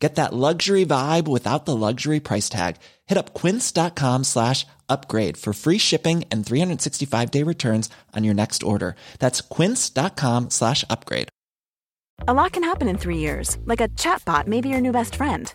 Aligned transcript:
Get 0.00 0.14
that 0.14 0.32
luxury 0.32 0.86
vibe 0.86 1.28
without 1.28 1.66
the 1.66 1.76
luxury 1.76 2.20
price 2.20 2.48
tag. 2.48 2.76
Hit 3.06 3.18
up 3.18 3.34
quince.com 3.34 4.24
slash 4.24 4.66
upgrade 4.88 5.36
for 5.36 5.52
free 5.52 5.78
shipping 5.78 6.24
and 6.30 6.44
365 6.44 7.30
day 7.30 7.42
returns 7.42 7.90
on 8.16 8.24
your 8.24 8.34
next 8.34 8.62
order. 8.62 8.96
That's 9.18 9.42
quince.com 9.42 10.50
slash 10.50 10.84
upgrade. 10.88 11.28
A 12.28 12.34
lot 12.34 12.52
can 12.52 12.64
happen 12.64 12.88
in 12.88 12.98
three 12.98 13.16
years, 13.16 13.56
like 13.64 13.80
a 13.80 13.88
chatbot 13.88 14.46
may 14.46 14.60
be 14.60 14.68
your 14.68 14.80
new 14.80 14.92
best 14.92 15.16
friend. 15.16 15.54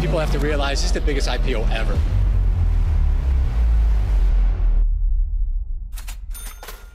People 0.00 0.18
have 0.18 0.32
to 0.32 0.38
realize 0.38 0.82
this 0.82 0.84
is 0.84 0.92
the 0.92 1.00
biggest 1.00 1.28
IPO 1.28 1.60
ever. 1.60 1.96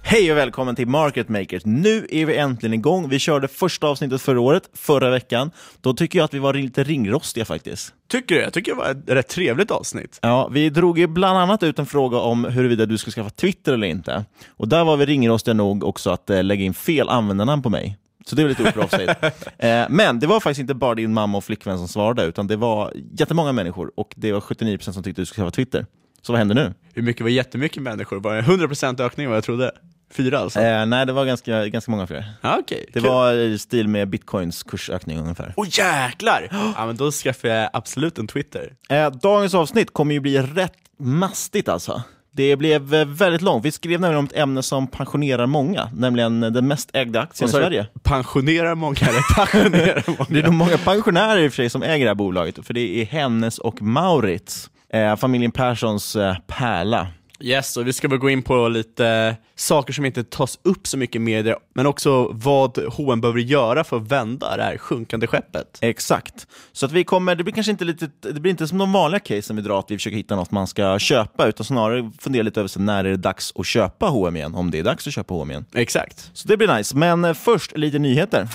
Hej 0.09 0.31
och 0.31 0.37
välkommen 0.37 0.75
till 0.75 0.87
Market 0.87 1.29
Makers. 1.29 1.65
Nu 1.65 2.07
är 2.09 2.25
vi 2.25 2.37
äntligen 2.37 2.73
igång. 2.73 3.09
Vi 3.09 3.19
körde 3.19 3.47
första 3.47 3.87
avsnittet 3.87 4.21
förra 4.21 4.41
året, 4.41 4.63
förra 4.73 5.09
veckan. 5.09 5.51
Då 5.81 5.93
tycker 5.93 6.19
jag 6.19 6.23
att 6.25 6.33
vi 6.33 6.39
var 6.39 6.53
lite 6.53 6.83
ringrostiga 6.83 7.45
faktiskt. 7.45 7.93
Tycker 8.11 8.35
du? 8.35 8.41
Jag 8.41 8.53
tycker 8.53 8.71
det 8.71 8.77
var 8.77 8.91
ett 8.91 9.09
rätt 9.09 9.27
trevligt 9.27 9.71
avsnitt. 9.71 10.19
Ja, 10.21 10.47
vi 10.47 10.69
drog 10.69 10.99
ju 10.99 11.07
bland 11.07 11.37
annat 11.39 11.63
ut 11.63 11.79
en 11.79 11.85
fråga 11.85 12.17
om 12.17 12.45
huruvida 12.45 12.85
du 12.85 12.97
ska 12.97 13.11
skaffa 13.11 13.29
Twitter 13.29 13.73
eller 13.73 13.87
inte. 13.87 14.25
Och 14.49 14.67
där 14.67 14.83
var 14.83 14.97
vi 14.97 15.05
ringrostiga 15.05 15.53
nog 15.53 15.83
också 15.83 16.09
att 16.09 16.29
eh, 16.29 16.43
lägga 16.43 16.65
in 16.65 16.73
fel 16.73 17.09
användarnamn 17.09 17.61
på 17.61 17.69
mig. 17.69 17.97
Så 18.27 18.35
det 18.35 18.43
var 18.43 18.49
lite 18.49 18.63
oproffsigt. 18.63 19.13
eh, 19.57 19.85
men 19.89 20.19
det 20.19 20.27
var 20.27 20.39
faktiskt 20.39 20.59
inte 20.59 20.73
bara 20.73 20.95
din 20.95 21.13
mamma 21.13 21.37
och 21.37 21.43
flickvän 21.43 21.77
som 21.77 21.87
svarade, 21.87 22.23
utan 22.23 22.47
det 22.47 22.55
var 22.55 22.93
jättemånga 23.11 23.51
människor 23.51 23.91
och 23.95 24.13
det 24.15 24.31
var 24.31 24.39
79% 24.39 24.91
som 24.91 25.03
tyckte 25.03 25.21
du 25.21 25.25
skulle 25.25 25.43
skaffa 25.43 25.55
Twitter. 25.55 25.85
Så 26.21 26.33
vad 26.33 26.39
händer 26.39 26.55
nu? 26.55 26.73
Hur 26.93 27.01
mycket 27.01 27.21
var 27.21 27.29
jättemycket 27.29 27.83
människor? 27.83 28.19
Var 28.19 28.35
det 28.35 28.41
100% 28.41 29.01
ökning 29.01 29.27
vad 29.27 29.37
jag 29.37 29.43
trodde? 29.43 29.71
Fyra 30.11 30.39
alltså? 30.39 30.59
Eh, 30.59 30.85
nej, 30.85 31.05
det 31.05 31.13
var 31.13 31.25
ganska, 31.25 31.67
ganska 31.67 31.91
många 31.91 32.07
fler. 32.07 32.25
Ah, 32.41 32.57
okay, 32.57 32.85
det 32.93 32.99
kul. 32.99 33.09
var 33.09 33.33
i 33.33 33.59
stil 33.59 33.87
med 33.87 34.09
bitcoins 34.09 34.63
kursökning 34.63 35.19
ungefär. 35.19 35.53
Åh 35.55 35.63
oh, 35.63 35.67
jäklar! 35.71 36.47
ja, 36.51 36.85
men 36.85 36.97
då 36.97 37.11
skaffar 37.11 37.47
jag 37.47 37.69
absolut 37.73 38.17
en 38.17 38.27
Twitter. 38.27 38.73
Eh, 38.89 39.11
dagens 39.11 39.53
avsnitt 39.53 39.93
kommer 39.93 40.13
ju 40.13 40.19
bli 40.19 40.41
rätt 40.41 40.77
mastigt 40.99 41.69
alltså. 41.69 42.01
Det 42.37 42.55
blev 42.55 42.93
eh, 42.93 43.05
väldigt 43.05 43.41
långt. 43.41 43.65
Vi 43.65 43.71
skrev 43.71 44.01
nämligen 44.01 44.19
om 44.19 44.25
ett 44.25 44.35
ämne 44.37 44.63
som 44.63 44.87
pensionerar 44.87 45.45
många, 45.45 45.89
nämligen 45.93 46.39
den 46.39 46.67
mest 46.67 46.89
ägda 46.93 47.21
aktien 47.21 47.49
i 47.49 47.51
Sverige. 47.51 47.87
Pensionerar 48.03 48.75
många 48.75 48.97
eller 49.01 49.35
pensionerar 49.35 50.03
många? 50.07 50.25
det 50.29 50.39
är 50.39 50.43
nog 50.43 50.53
många 50.53 50.77
pensionärer 50.77 51.39
i 51.41 51.47
och 51.47 51.51
för 51.51 51.55
sig 51.55 51.69
som 51.69 51.83
äger 51.83 52.05
det 52.05 52.09
här 52.09 52.15
bolaget, 52.15 52.65
för 52.65 52.73
det 52.73 53.01
är 53.01 53.05
Hennes 53.05 53.57
och 53.57 53.81
Maurits, 53.81 54.69
eh, 54.93 55.15
familjen 55.15 55.51
Perssons 55.51 56.15
eh, 56.15 56.35
pärla. 56.47 57.07
Yes, 57.39 57.77
och 57.77 57.87
vi 57.87 57.93
ska 57.93 58.07
väl 58.07 58.17
gå 58.17 58.29
in 58.29 58.43
på 58.43 58.67
lite 58.67 59.35
saker 59.55 59.93
som 59.93 60.05
inte 60.05 60.23
tas 60.23 60.59
upp 60.63 60.87
så 60.87 60.97
mycket 60.97 61.15
i 61.15 61.19
media, 61.19 61.57
men 61.73 61.85
också 61.85 62.29
vad 62.31 62.77
H&M 62.93 63.21
behöver 63.21 63.39
göra 63.39 63.83
för 63.83 63.97
att 63.97 64.11
vända 64.11 64.57
det 64.57 64.63
här 64.63 64.77
sjunkande 64.77 65.27
skeppet. 65.27 65.77
Exakt. 65.81 66.47
Så 66.71 66.85
att 66.85 66.91
vi 66.91 67.03
kommer, 67.03 67.35
det 67.35 67.43
blir 67.43 67.53
kanske 67.53 67.71
inte 67.71 67.85
lite, 67.85 68.09
det 68.19 68.39
blir 68.39 68.51
inte 68.51 68.67
som 68.67 68.77
de 68.77 68.91
vanliga 68.91 69.19
casen 69.19 69.55
vi 69.55 69.61
drar, 69.61 69.79
att 69.79 69.91
vi 69.91 69.97
försöker 69.97 70.17
hitta 70.17 70.35
något 70.35 70.51
man 70.51 70.67
ska 70.67 70.99
köpa, 70.99 71.47
utan 71.47 71.65
snarare 71.65 72.11
fundera 72.19 72.43
lite 72.43 72.59
över 72.59 72.67
så 72.67 72.79
när 72.79 73.05
är 73.05 73.09
det 73.09 73.17
dags 73.17 73.53
att 73.55 73.65
köpa 73.65 74.05
H&M 74.05 74.35
igen, 74.35 74.55
om 74.55 74.71
det 74.71 74.79
är 74.79 74.83
dags 74.83 75.07
att 75.07 75.13
köpa 75.13 75.33
H&M 75.33 75.51
igen. 75.51 75.65
Exakt. 75.73 76.31
Så 76.33 76.47
det 76.47 76.57
blir 76.57 76.75
nice, 76.75 76.97
men 76.97 77.35
först 77.35 77.77
lite 77.77 77.99
nyheter. 77.99 78.47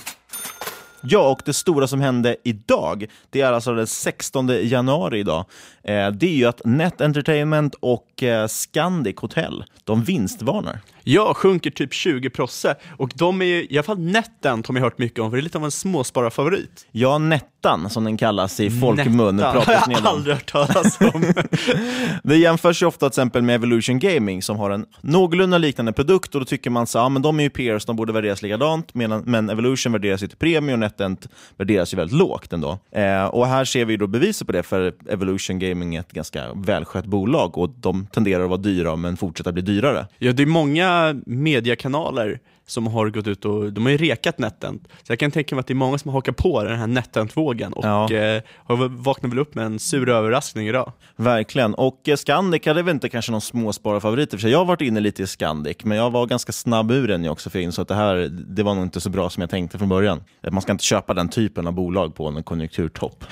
Ja, 1.03 1.31
och 1.31 1.43
det 1.45 1.53
stora 1.53 1.87
som 1.87 2.01
hände 2.01 2.37
idag, 2.45 3.07
det 3.31 3.41
är 3.41 3.53
alltså 3.53 3.75
den 3.75 3.87
16 3.87 4.49
januari 4.49 5.19
idag. 5.19 5.45
Eh, 5.83 6.11
det 6.11 6.27
är 6.27 6.35
ju 6.35 6.45
att 6.45 6.61
Net 6.65 7.01
Entertainment 7.01 7.75
och 7.81 8.23
eh, 8.23 8.47
Scandic 8.47 9.17
Hotel, 9.17 9.65
de 9.85 10.03
vinstvarnar. 10.05 10.81
Ja, 11.05 11.35
sjunker 11.35 11.71
typ 11.71 11.93
20 11.93 12.31
prosse 12.31 12.75
och 12.97 13.11
de 13.15 13.43
är 13.43 13.47
ju, 13.47 13.67
i 13.71 13.79
alla 13.79 13.83
fall 13.83 13.99
Netten 13.99 14.63
har 14.69 14.75
jag 14.75 14.83
hört 14.83 14.99
mycket 14.99 15.19
om, 15.19 15.31
för 15.31 15.37
det 15.37 15.41
är 15.41 15.43
lite 15.43 15.59
av 15.59 15.65
en 15.65 15.71
småspararfavorit. 15.71 16.87
Ja, 16.93 17.19
Nettan 17.19 17.91
som 17.91 18.05
den 18.05 18.17
kallas 18.17 18.61
i 18.61 18.71
folkmun. 18.71 19.37
Nettan 19.37 19.57
har 19.67 19.93
jag 19.93 20.07
aldrig 20.07 20.35
hört 20.35 20.53
talas 20.53 21.01
om. 21.01 21.33
det 22.23 22.37
jämförs 22.37 22.83
ju 22.83 22.87
ofta 22.87 23.11
till 23.11 23.21
exempel 23.21 23.43
med 23.43 23.55
Evolution 23.55 23.99
Gaming 23.99 24.43
som 24.43 24.57
har 24.57 24.71
en 24.71 24.87
någorlunda 25.01 25.59
liknande 25.59 25.93
produkt 25.93 26.35
och 26.35 26.41
då 26.41 26.45
tycker 26.45 26.71
man 26.71 26.87
så 26.87 26.99
ja 26.99 27.09
men 27.09 27.23
de 27.23 27.39
är 27.39 27.43
ju 27.43 27.51
peers, 27.51 27.85
de 27.85 27.97
borde 27.97 28.13
värderas 28.13 28.43
likadant, 28.43 28.95
medan, 28.95 29.23
men 29.27 29.51
Evolution 29.51 29.93
värderas 29.93 30.23
ju 30.23 30.29
till 30.29 30.37
premie 30.37 30.73
och 30.73 30.79
Netent 30.79 31.29
värderas 31.57 31.95
ju 31.95 31.97
väldigt 31.97 32.19
lågt 32.19 32.53
ändå. 32.53 32.79
Eh, 32.91 33.25
och 33.25 33.47
här 33.47 33.65
ser 33.65 33.85
vi 33.85 33.97
då 33.97 34.07
beviset 34.07 34.47
på 34.47 34.53
det, 34.53 34.63
för 34.63 34.95
Evolution 35.09 35.59
Gaming 35.59 35.95
är 35.95 36.01
ett 36.01 36.13
ganska 36.13 36.53
välskött 36.55 37.07
bolag 37.07 37.59
och 37.59 37.71
de 37.71 38.07
tenderar 38.07 38.43
att 38.43 38.51
vara 38.51 38.61
dyra 38.61 38.97
men 38.97 39.17
fortsätta 39.17 39.53
bli 39.53 39.63
dyrare. 39.63 40.07
Ja, 40.19 40.33
det 40.33 40.43
är 40.43 40.47
många 40.47 40.92
mediekanaler 41.27 42.41
som 42.67 42.87
har 42.87 43.11
gått 43.11 43.27
ut 43.27 43.45
och 43.45 43.73
de 43.73 43.85
har 43.85 43.91
ju 43.91 43.97
rekat 43.97 44.39
Netent. 44.39 44.89
Så 45.03 45.13
jag 45.13 45.19
kan 45.19 45.31
tänka 45.31 45.55
mig 45.55 45.61
att 45.61 45.67
det 45.67 45.73
är 45.73 45.75
många 45.75 45.99
som 45.99 46.09
har 46.09 46.19
hakat 46.19 46.37
på 46.37 46.65
den 46.65 46.79
här 46.79 46.87
Netent-vågen 46.87 47.73
och 47.73 47.85
ja. 47.85 48.13
eh, 48.13 48.43
har 48.57 48.89
vaknat 48.89 49.33
väl 49.33 49.39
upp 49.39 49.55
med 49.55 49.67
en 49.67 49.79
sur 49.79 50.09
överraskning 50.09 50.69
idag. 50.69 50.93
Verkligen, 51.17 51.75
och 51.75 52.09
eh, 52.09 52.17
Scandic 52.17 52.67
hade 52.67 52.83
väl 52.83 52.95
inte 52.95 53.09
kanske 53.09 53.33
någon 53.33 53.41
småspararfavorit 53.41 54.31
för 54.31 54.39
sig. 54.39 54.51
Jag 54.51 54.59
har 54.59 54.65
varit 54.65 54.81
inne 54.81 55.01
lite 55.01 55.23
i 55.23 55.27
Scandic, 55.27 55.77
men 55.85 55.99
jag 55.99 56.11
var 56.11 56.27
ganska 56.27 56.53
snabb 56.53 56.91
ur 56.91 57.09
den 57.09 57.29
också 57.29 57.51
för 57.51 57.59
jag 57.59 57.65
insåg 57.65 57.83
att 57.83 57.89
det 57.89 57.95
här 57.95 58.29
det 58.31 58.63
var 58.63 58.75
nog 58.75 58.85
inte 58.85 59.01
så 59.01 59.11
bra 59.11 59.31
som 59.31 59.41
jag 59.41 59.51
tänkte 59.51 59.79
från 59.79 59.89
början. 59.89 60.25
Man 60.51 60.63
ska 60.63 60.73
inte 60.73 60.85
köpa 60.85 61.15
den 61.15 61.29
typen 61.29 61.67
av 61.67 61.73
bolag 61.73 62.15
på 62.15 62.27
en 62.27 62.43
konjunkturtopp. 62.43 63.25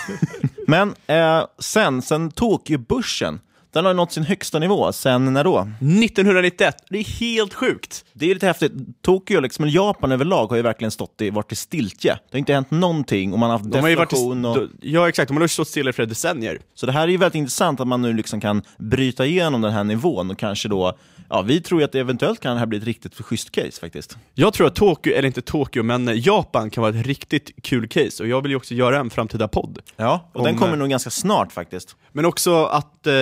men 0.66 0.94
eh, 1.06 1.44
sen, 1.58 2.02
sen 2.02 2.30
Tokyo-börsen 2.30 3.40
Den 3.74 3.84
har 3.84 3.94
nått 3.94 4.12
sin 4.12 4.22
högsta 4.22 4.58
nivå 4.58 4.92
sen 4.92 5.32
när 5.32 5.44
då? 5.44 5.58
1991. 5.58 6.76
Det 6.90 6.98
är 6.98 7.04
helt 7.04 7.54
sjukt. 7.54 8.04
Det 8.12 8.30
är 8.30 8.34
lite 8.34 8.46
häftigt. 8.46 8.72
Tokyo, 9.02 9.40
liksom, 9.40 9.68
Japan 9.68 10.12
överlag 10.12 10.46
har 10.46 10.56
ju 10.56 10.62
verkligen 10.62 10.90
stått 10.90 11.20
i, 11.20 11.30
varit 11.30 11.52
i 11.52 11.56
stiltje. 11.56 12.12
Det 12.12 12.36
har 12.36 12.38
inte 12.38 12.54
hänt 12.54 12.70
någonting 12.70 13.32
och 13.32 13.38
man 13.38 13.50
har 13.50 13.58
haft 13.58 13.72
De 13.72 13.80
har 13.80 13.88
ju 13.88 13.94
varit 13.94 14.12
i, 14.12 14.16
deflation. 14.16 14.44
och... 14.44 14.58
Ja 14.80 15.08
exakt, 15.08 15.28
de 15.28 15.36
har 15.36 15.46
stått 15.46 15.68
stilla 15.68 15.90
i 15.90 15.92
flera 15.92 16.08
decennier. 16.08 16.58
Så 16.74 16.86
det 16.86 16.92
här 16.92 17.02
är 17.02 17.08
ju 17.08 17.16
väldigt 17.16 17.38
intressant 17.38 17.80
att 17.80 17.88
man 17.88 18.02
nu 18.02 18.12
liksom 18.12 18.40
kan 18.40 18.62
bryta 18.78 19.26
igenom 19.26 19.60
den 19.60 19.72
här 19.72 19.84
nivån 19.84 20.30
och 20.30 20.38
kanske 20.38 20.68
då, 20.68 20.98
ja 21.28 21.42
vi 21.42 21.60
tror 21.60 21.80
ju 21.80 21.84
att 21.84 21.92
det 21.92 22.00
eventuellt 22.00 22.40
kan 22.40 22.52
det 22.52 22.58
här 22.58 22.66
bli 22.66 22.78
ett 22.78 22.84
riktigt 22.84 23.14
schysst 23.14 23.50
case 23.50 23.80
faktiskt. 23.80 24.18
Jag 24.34 24.52
tror 24.52 24.66
att 24.66 24.74
Tokyo, 24.74 25.12
eller 25.12 25.26
inte 25.26 25.42
Tokyo, 25.42 25.82
men 25.82 26.20
Japan 26.20 26.70
kan 26.70 26.82
vara 26.82 26.98
ett 26.98 27.06
riktigt 27.06 27.62
kul 27.62 27.88
case 27.88 28.22
och 28.22 28.28
jag 28.28 28.42
vill 28.42 28.50
ju 28.50 28.56
också 28.56 28.74
göra 28.74 28.98
en 28.98 29.10
framtida 29.10 29.48
podd. 29.48 29.78
Ja, 29.96 30.30
och 30.32 30.40
Om, 30.40 30.46
den 30.46 30.56
kommer 30.56 30.72
eh, 30.72 30.78
nog 30.78 30.90
ganska 30.90 31.10
snart 31.10 31.52
faktiskt. 31.52 31.96
Men 32.12 32.24
också 32.24 32.64
att 32.64 33.06
eh, 33.06 33.14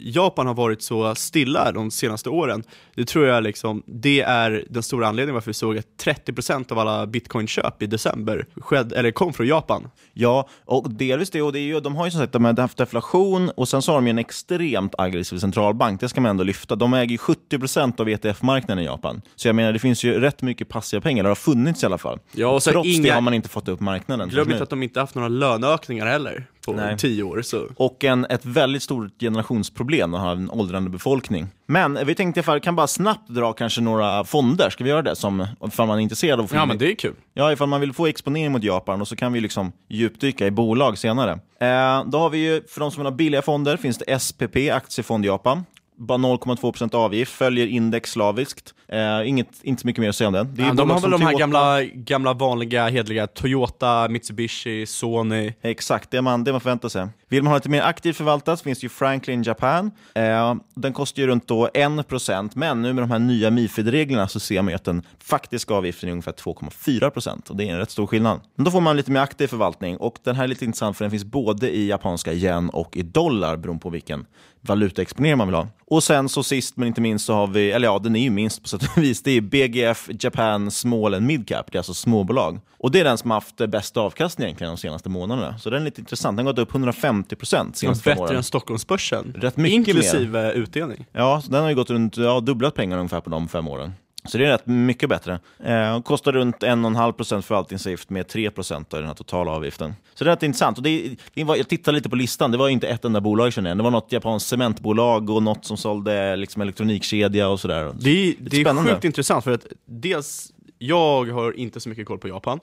Japan 0.00 0.46
har 0.46 0.54
varit 0.54 0.82
så 0.82 1.14
stilla 1.14 1.72
de 1.72 1.90
senaste 1.90 2.30
åren, 2.30 2.62
det 2.94 3.04
tror 3.04 3.26
jag 3.26 3.42
liksom, 3.42 3.82
det 3.86 4.20
är 4.20 4.64
den 4.70 4.82
stora 4.82 5.06
anledningen 5.08 5.34
varför 5.34 5.50
vi 5.50 5.54
såg 5.54 5.78
att 5.78 5.86
30% 6.04 6.72
av 6.72 6.78
alla 6.78 7.06
bitcoinköp 7.06 7.82
i 7.82 7.86
december 7.86 8.46
skedde, 8.56 8.96
eller 8.96 9.10
kom 9.10 9.32
från 9.32 9.46
Japan. 9.46 9.90
Ja, 10.12 10.48
och 10.64 10.90
delvis 10.90 11.30
det, 11.30 11.42
och 11.42 11.52
det 11.52 11.58
är 11.58 11.62
ju, 11.62 11.80
de 11.80 11.96
har 11.96 12.04
ju 12.04 12.10
som 12.10 12.20
sagt 12.20 12.32
de 12.32 12.44
har 12.44 12.60
haft 12.60 12.78
deflation 12.78 13.50
och 13.50 13.68
sen 13.68 13.82
så 13.82 13.92
har 13.92 13.96
de 13.96 14.06
ju 14.06 14.10
en 14.10 14.18
extremt 14.18 14.94
aggressiv 14.98 15.38
centralbank, 15.38 16.00
det 16.00 16.08
ska 16.08 16.20
man 16.20 16.30
ändå 16.30 16.44
lyfta. 16.44 16.76
De 16.76 16.94
äger 16.94 17.10
ju 17.10 17.18
70% 17.50 18.00
av 18.00 18.08
ETF-marknaden 18.08 18.82
i 18.82 18.86
Japan. 18.86 19.22
Så 19.36 19.48
jag 19.48 19.54
menar, 19.54 19.72
det 19.72 19.78
finns 19.78 20.04
ju 20.04 20.20
rätt 20.20 20.42
mycket 20.42 20.68
passiva 20.68 21.00
pengar, 21.00 21.22
det 21.22 21.28
har 21.30 21.34
funnits 21.34 21.82
i 21.82 21.86
alla 21.86 21.98
fall. 21.98 22.18
Ja, 22.32 22.48
och 22.48 22.62
så 22.62 22.70
Trots 22.70 22.88
det 22.88 22.94
inga- 22.94 23.14
har 23.14 23.20
man 23.20 23.34
inte 23.34 23.48
fått 23.48 23.68
upp 23.68 23.80
marknaden. 23.80 24.28
Glöm 24.28 24.50
inte 24.50 24.62
att 24.62 24.70
de 24.70 24.82
inte 24.82 25.00
haft 25.00 25.14
några 25.14 25.28
löneökningar 25.28 26.06
heller 26.06 26.46
på 26.66 26.72
Nej. 26.72 26.98
tio 26.98 27.22
år. 27.22 27.42
Så. 27.42 27.66
Och 27.76 28.04
en, 28.04 28.24
ett 28.24 28.44
väldigt 28.44 28.82
stort 28.82 29.20
generationsproblem 29.20 30.14
att 30.14 30.20
ha 30.20 30.32
en 30.32 30.50
åldrande 30.50 30.90
befolkning. 30.90 31.46
Men 31.66 31.98
vi 32.06 32.14
tänkte 32.14 32.40
ifall 32.40 32.60
kan 32.60 32.76
bara 32.76 32.86
snabbt 32.86 33.28
dra 33.28 33.52
kanske 33.52 33.80
några 33.80 34.24
fonder, 34.24 34.70
ska 34.70 34.84
vi 34.84 34.90
göra 34.90 35.02
det? 35.02 35.16
Som, 35.16 35.46
ifall 35.66 35.86
man 35.86 35.98
är 35.98 36.02
intresserad 36.02 36.40
av 36.40 36.50
Ja 36.54 36.66
men 36.66 36.78
det 36.78 36.90
är 36.90 36.94
kul. 36.94 37.14
Ja, 37.34 37.52
ifall 37.52 37.68
man 37.68 37.80
vill 37.80 37.92
få 37.92 38.06
exponering 38.06 38.52
mot 38.52 38.62
Japan 38.64 39.00
och 39.00 39.08
så 39.08 39.16
kan 39.16 39.32
vi 39.32 39.40
liksom 39.40 39.72
djupdyka 39.88 40.46
i 40.46 40.50
bolag 40.50 40.98
senare. 40.98 41.32
Eh, 41.60 42.04
då 42.06 42.18
har 42.18 42.30
vi 42.30 42.38
ju, 42.38 42.62
för 42.68 42.80
de 42.80 42.90
som 42.90 43.00
vill 43.02 43.06
ha 43.06 43.16
billiga 43.16 43.42
fonder, 43.42 43.76
finns 43.76 43.98
det 43.98 44.18
SPP, 44.20 44.56
Aktiefond 44.72 45.24
Japan. 45.24 45.64
Bara 45.96 46.18
0,2% 46.18 46.94
avgift, 46.94 47.32
följer 47.32 47.66
index 47.66 48.10
slaviskt. 48.10 48.74
Eh, 48.88 49.28
inget, 49.28 49.48
inte 49.62 49.80
så 49.80 49.86
mycket 49.86 50.00
mer 50.00 50.08
att 50.08 50.16
säga 50.16 50.28
om 50.28 50.34
den. 50.34 50.54
Ja, 50.58 50.72
de 50.72 50.90
har 50.90 51.00
väl 51.00 51.10
de 51.10 51.22
här 51.22 51.28
Toyota. 51.28 51.40
gamla, 51.40 51.82
gamla 51.82 52.32
vanliga 52.32 52.88
hedliga 52.88 53.26
Toyota, 53.26 54.08
Mitsubishi, 54.08 54.86
Sony. 54.86 55.52
Exakt, 55.62 56.10
det 56.10 56.22
man, 56.22 56.44
det 56.44 56.52
man 56.52 56.60
förväntar 56.60 56.88
sig. 56.88 57.08
Vill 57.28 57.42
man 57.42 57.50
ha 57.50 57.56
lite 57.56 57.68
mer 57.68 57.82
aktivt 57.82 58.16
förvaltat 58.16 58.58
så 58.58 58.62
finns 58.62 58.84
ju 58.84 58.88
Franklin 58.88 59.42
Japan. 59.42 59.90
Eh, 60.14 60.54
den 60.74 60.92
kostar 60.92 61.22
ju 61.22 61.28
runt 61.28 61.48
då 61.48 61.68
1%, 61.74 62.50
men 62.54 62.82
nu 62.82 62.92
med 62.92 63.02
de 63.02 63.10
här 63.10 63.18
nya 63.18 63.50
Mifid-reglerna 63.50 64.28
så 64.28 64.40
ser 64.40 64.62
man 64.62 64.68
ju 64.68 64.74
att 64.74 64.84
den 64.84 65.02
faktiska 65.18 65.74
avgiften 65.74 66.08
är 66.08 66.12
ungefär 66.12 66.32
2,4% 66.32 67.50
och 67.50 67.56
det 67.56 67.64
är 67.64 67.72
en 67.72 67.78
rätt 67.78 67.90
stor 67.90 68.06
skillnad. 68.06 68.40
Men 68.56 68.64
då 68.64 68.70
får 68.70 68.80
man 68.80 68.96
lite 68.96 69.10
mer 69.10 69.20
aktiv 69.20 69.46
förvaltning 69.46 69.96
och 69.96 70.18
den 70.22 70.36
här 70.36 70.44
är 70.44 70.48
lite 70.48 70.64
intressant 70.64 70.96
för 70.96 71.04
den 71.04 71.10
finns 71.10 71.24
både 71.24 71.76
i 71.76 71.88
japanska 71.88 72.32
yen 72.32 72.70
och 72.70 72.96
i 72.96 73.02
dollar 73.02 73.56
beroende 73.56 73.82
på 73.82 73.90
vilken 73.90 74.26
valutaexponering 74.68 75.38
man 75.38 75.48
vill 75.48 75.54
ha. 75.54 75.68
Och 75.86 76.02
sen 76.02 76.28
så 76.28 76.42
sist 76.42 76.76
men 76.76 76.88
inte 76.88 77.00
minst 77.00 77.26
så 77.26 77.34
har 77.34 77.46
vi, 77.46 77.70
eller 77.70 77.88
ja 77.88 77.98
den 77.98 78.16
är 78.16 78.20
ju 78.20 78.30
minst 78.30 78.62
på 78.62 78.68
sätt 78.68 78.82
och 78.96 79.02
vis, 79.02 79.22
det 79.22 79.30
är 79.30 79.40
BGF 79.40 80.08
Japan 80.20 80.70
Small 80.70 81.14
and 81.14 81.26
Mid 81.26 81.48
Cap, 81.48 81.72
det 81.72 81.76
är 81.76 81.80
alltså 81.80 81.94
småbolag. 81.94 82.60
Och 82.78 82.90
det 82.90 83.00
är 83.00 83.04
den 83.04 83.18
som 83.18 83.30
har 83.30 83.36
haft 83.36 83.56
bäst 83.56 83.96
avkastning 83.96 84.44
egentligen 84.46 84.72
de 84.72 84.76
senaste 84.76 85.08
månaderna. 85.08 85.58
Så 85.58 85.70
den 85.70 85.80
är 85.80 85.84
lite 85.84 86.00
intressant, 86.00 86.36
den 86.36 86.46
har 86.46 86.52
gått 86.52 86.68
upp 86.68 86.72
150% 86.72 87.72
senaste 87.72 88.04
fem 88.04 88.10
Bättre 88.10 88.22
åren. 88.24 88.36
än 88.36 88.42
Stockholmsbörsen. 88.42 89.34
Rätt 89.38 89.56
mycket 89.56 89.74
Inklusive 89.76 90.52
utdelning. 90.52 91.06
Ja, 91.12 91.40
så 91.40 91.50
den 91.50 91.62
har 91.62 91.68
ju 91.68 91.74
gått 91.76 91.90
runt, 91.90 92.16
ja, 92.16 92.40
dubblat 92.40 92.74
pengarna 92.74 93.00
ungefär 93.00 93.20
på 93.20 93.30
de 93.30 93.48
fem 93.48 93.68
åren. 93.68 93.92
Så 94.28 94.38
det 94.38 94.46
är 94.46 94.50
rätt 94.50 94.66
mycket 94.66 95.08
bättre. 95.08 95.40
Eh, 95.64 96.00
kostar 96.02 96.32
runt 96.32 96.62
1,5% 96.62 97.40
förvaltningsavgift 97.42 98.10
med 98.10 98.26
3% 98.26 98.74
av 98.74 99.00
den 99.00 99.06
här 99.06 99.14
totala 99.14 99.50
avgiften. 99.50 99.94
Så 100.14 100.24
det 100.24 100.30
är 100.30 100.34
rätt 100.34 100.42
intressant. 100.42 100.78
Och 100.78 100.84
det, 100.84 101.16
det 101.34 101.44
var, 101.44 101.56
jag 101.56 101.68
tittade 101.68 101.94
lite 101.96 102.10
på 102.10 102.16
listan, 102.16 102.50
det 102.50 102.58
var 102.58 102.68
inte 102.68 102.88
ett 102.88 103.04
enda 103.04 103.20
bolag 103.20 103.52
känner 103.52 103.70
jag. 103.70 103.76
Det 103.78 103.82
var 103.82 103.90
något 103.90 104.12
japanskt 104.12 104.48
cementbolag 104.48 105.30
och 105.30 105.42
något 105.42 105.64
som 105.64 105.76
sålde 105.76 106.36
liksom, 106.36 106.62
elektronikkedja 106.62 107.48
och 107.48 107.60
sådär. 107.60 107.92
Det 108.00 108.10
är, 108.10 108.34
det 108.38 108.60
är 108.60 108.84
sjukt 108.84 109.04
intressant 109.04 109.44
för 109.44 109.50
att 109.50 109.66
dels, 109.86 110.52
jag 110.78 111.32
har 111.32 111.58
inte 111.58 111.80
så 111.80 111.88
mycket 111.88 112.06
koll 112.06 112.18
på 112.18 112.28
Japan, 112.28 112.60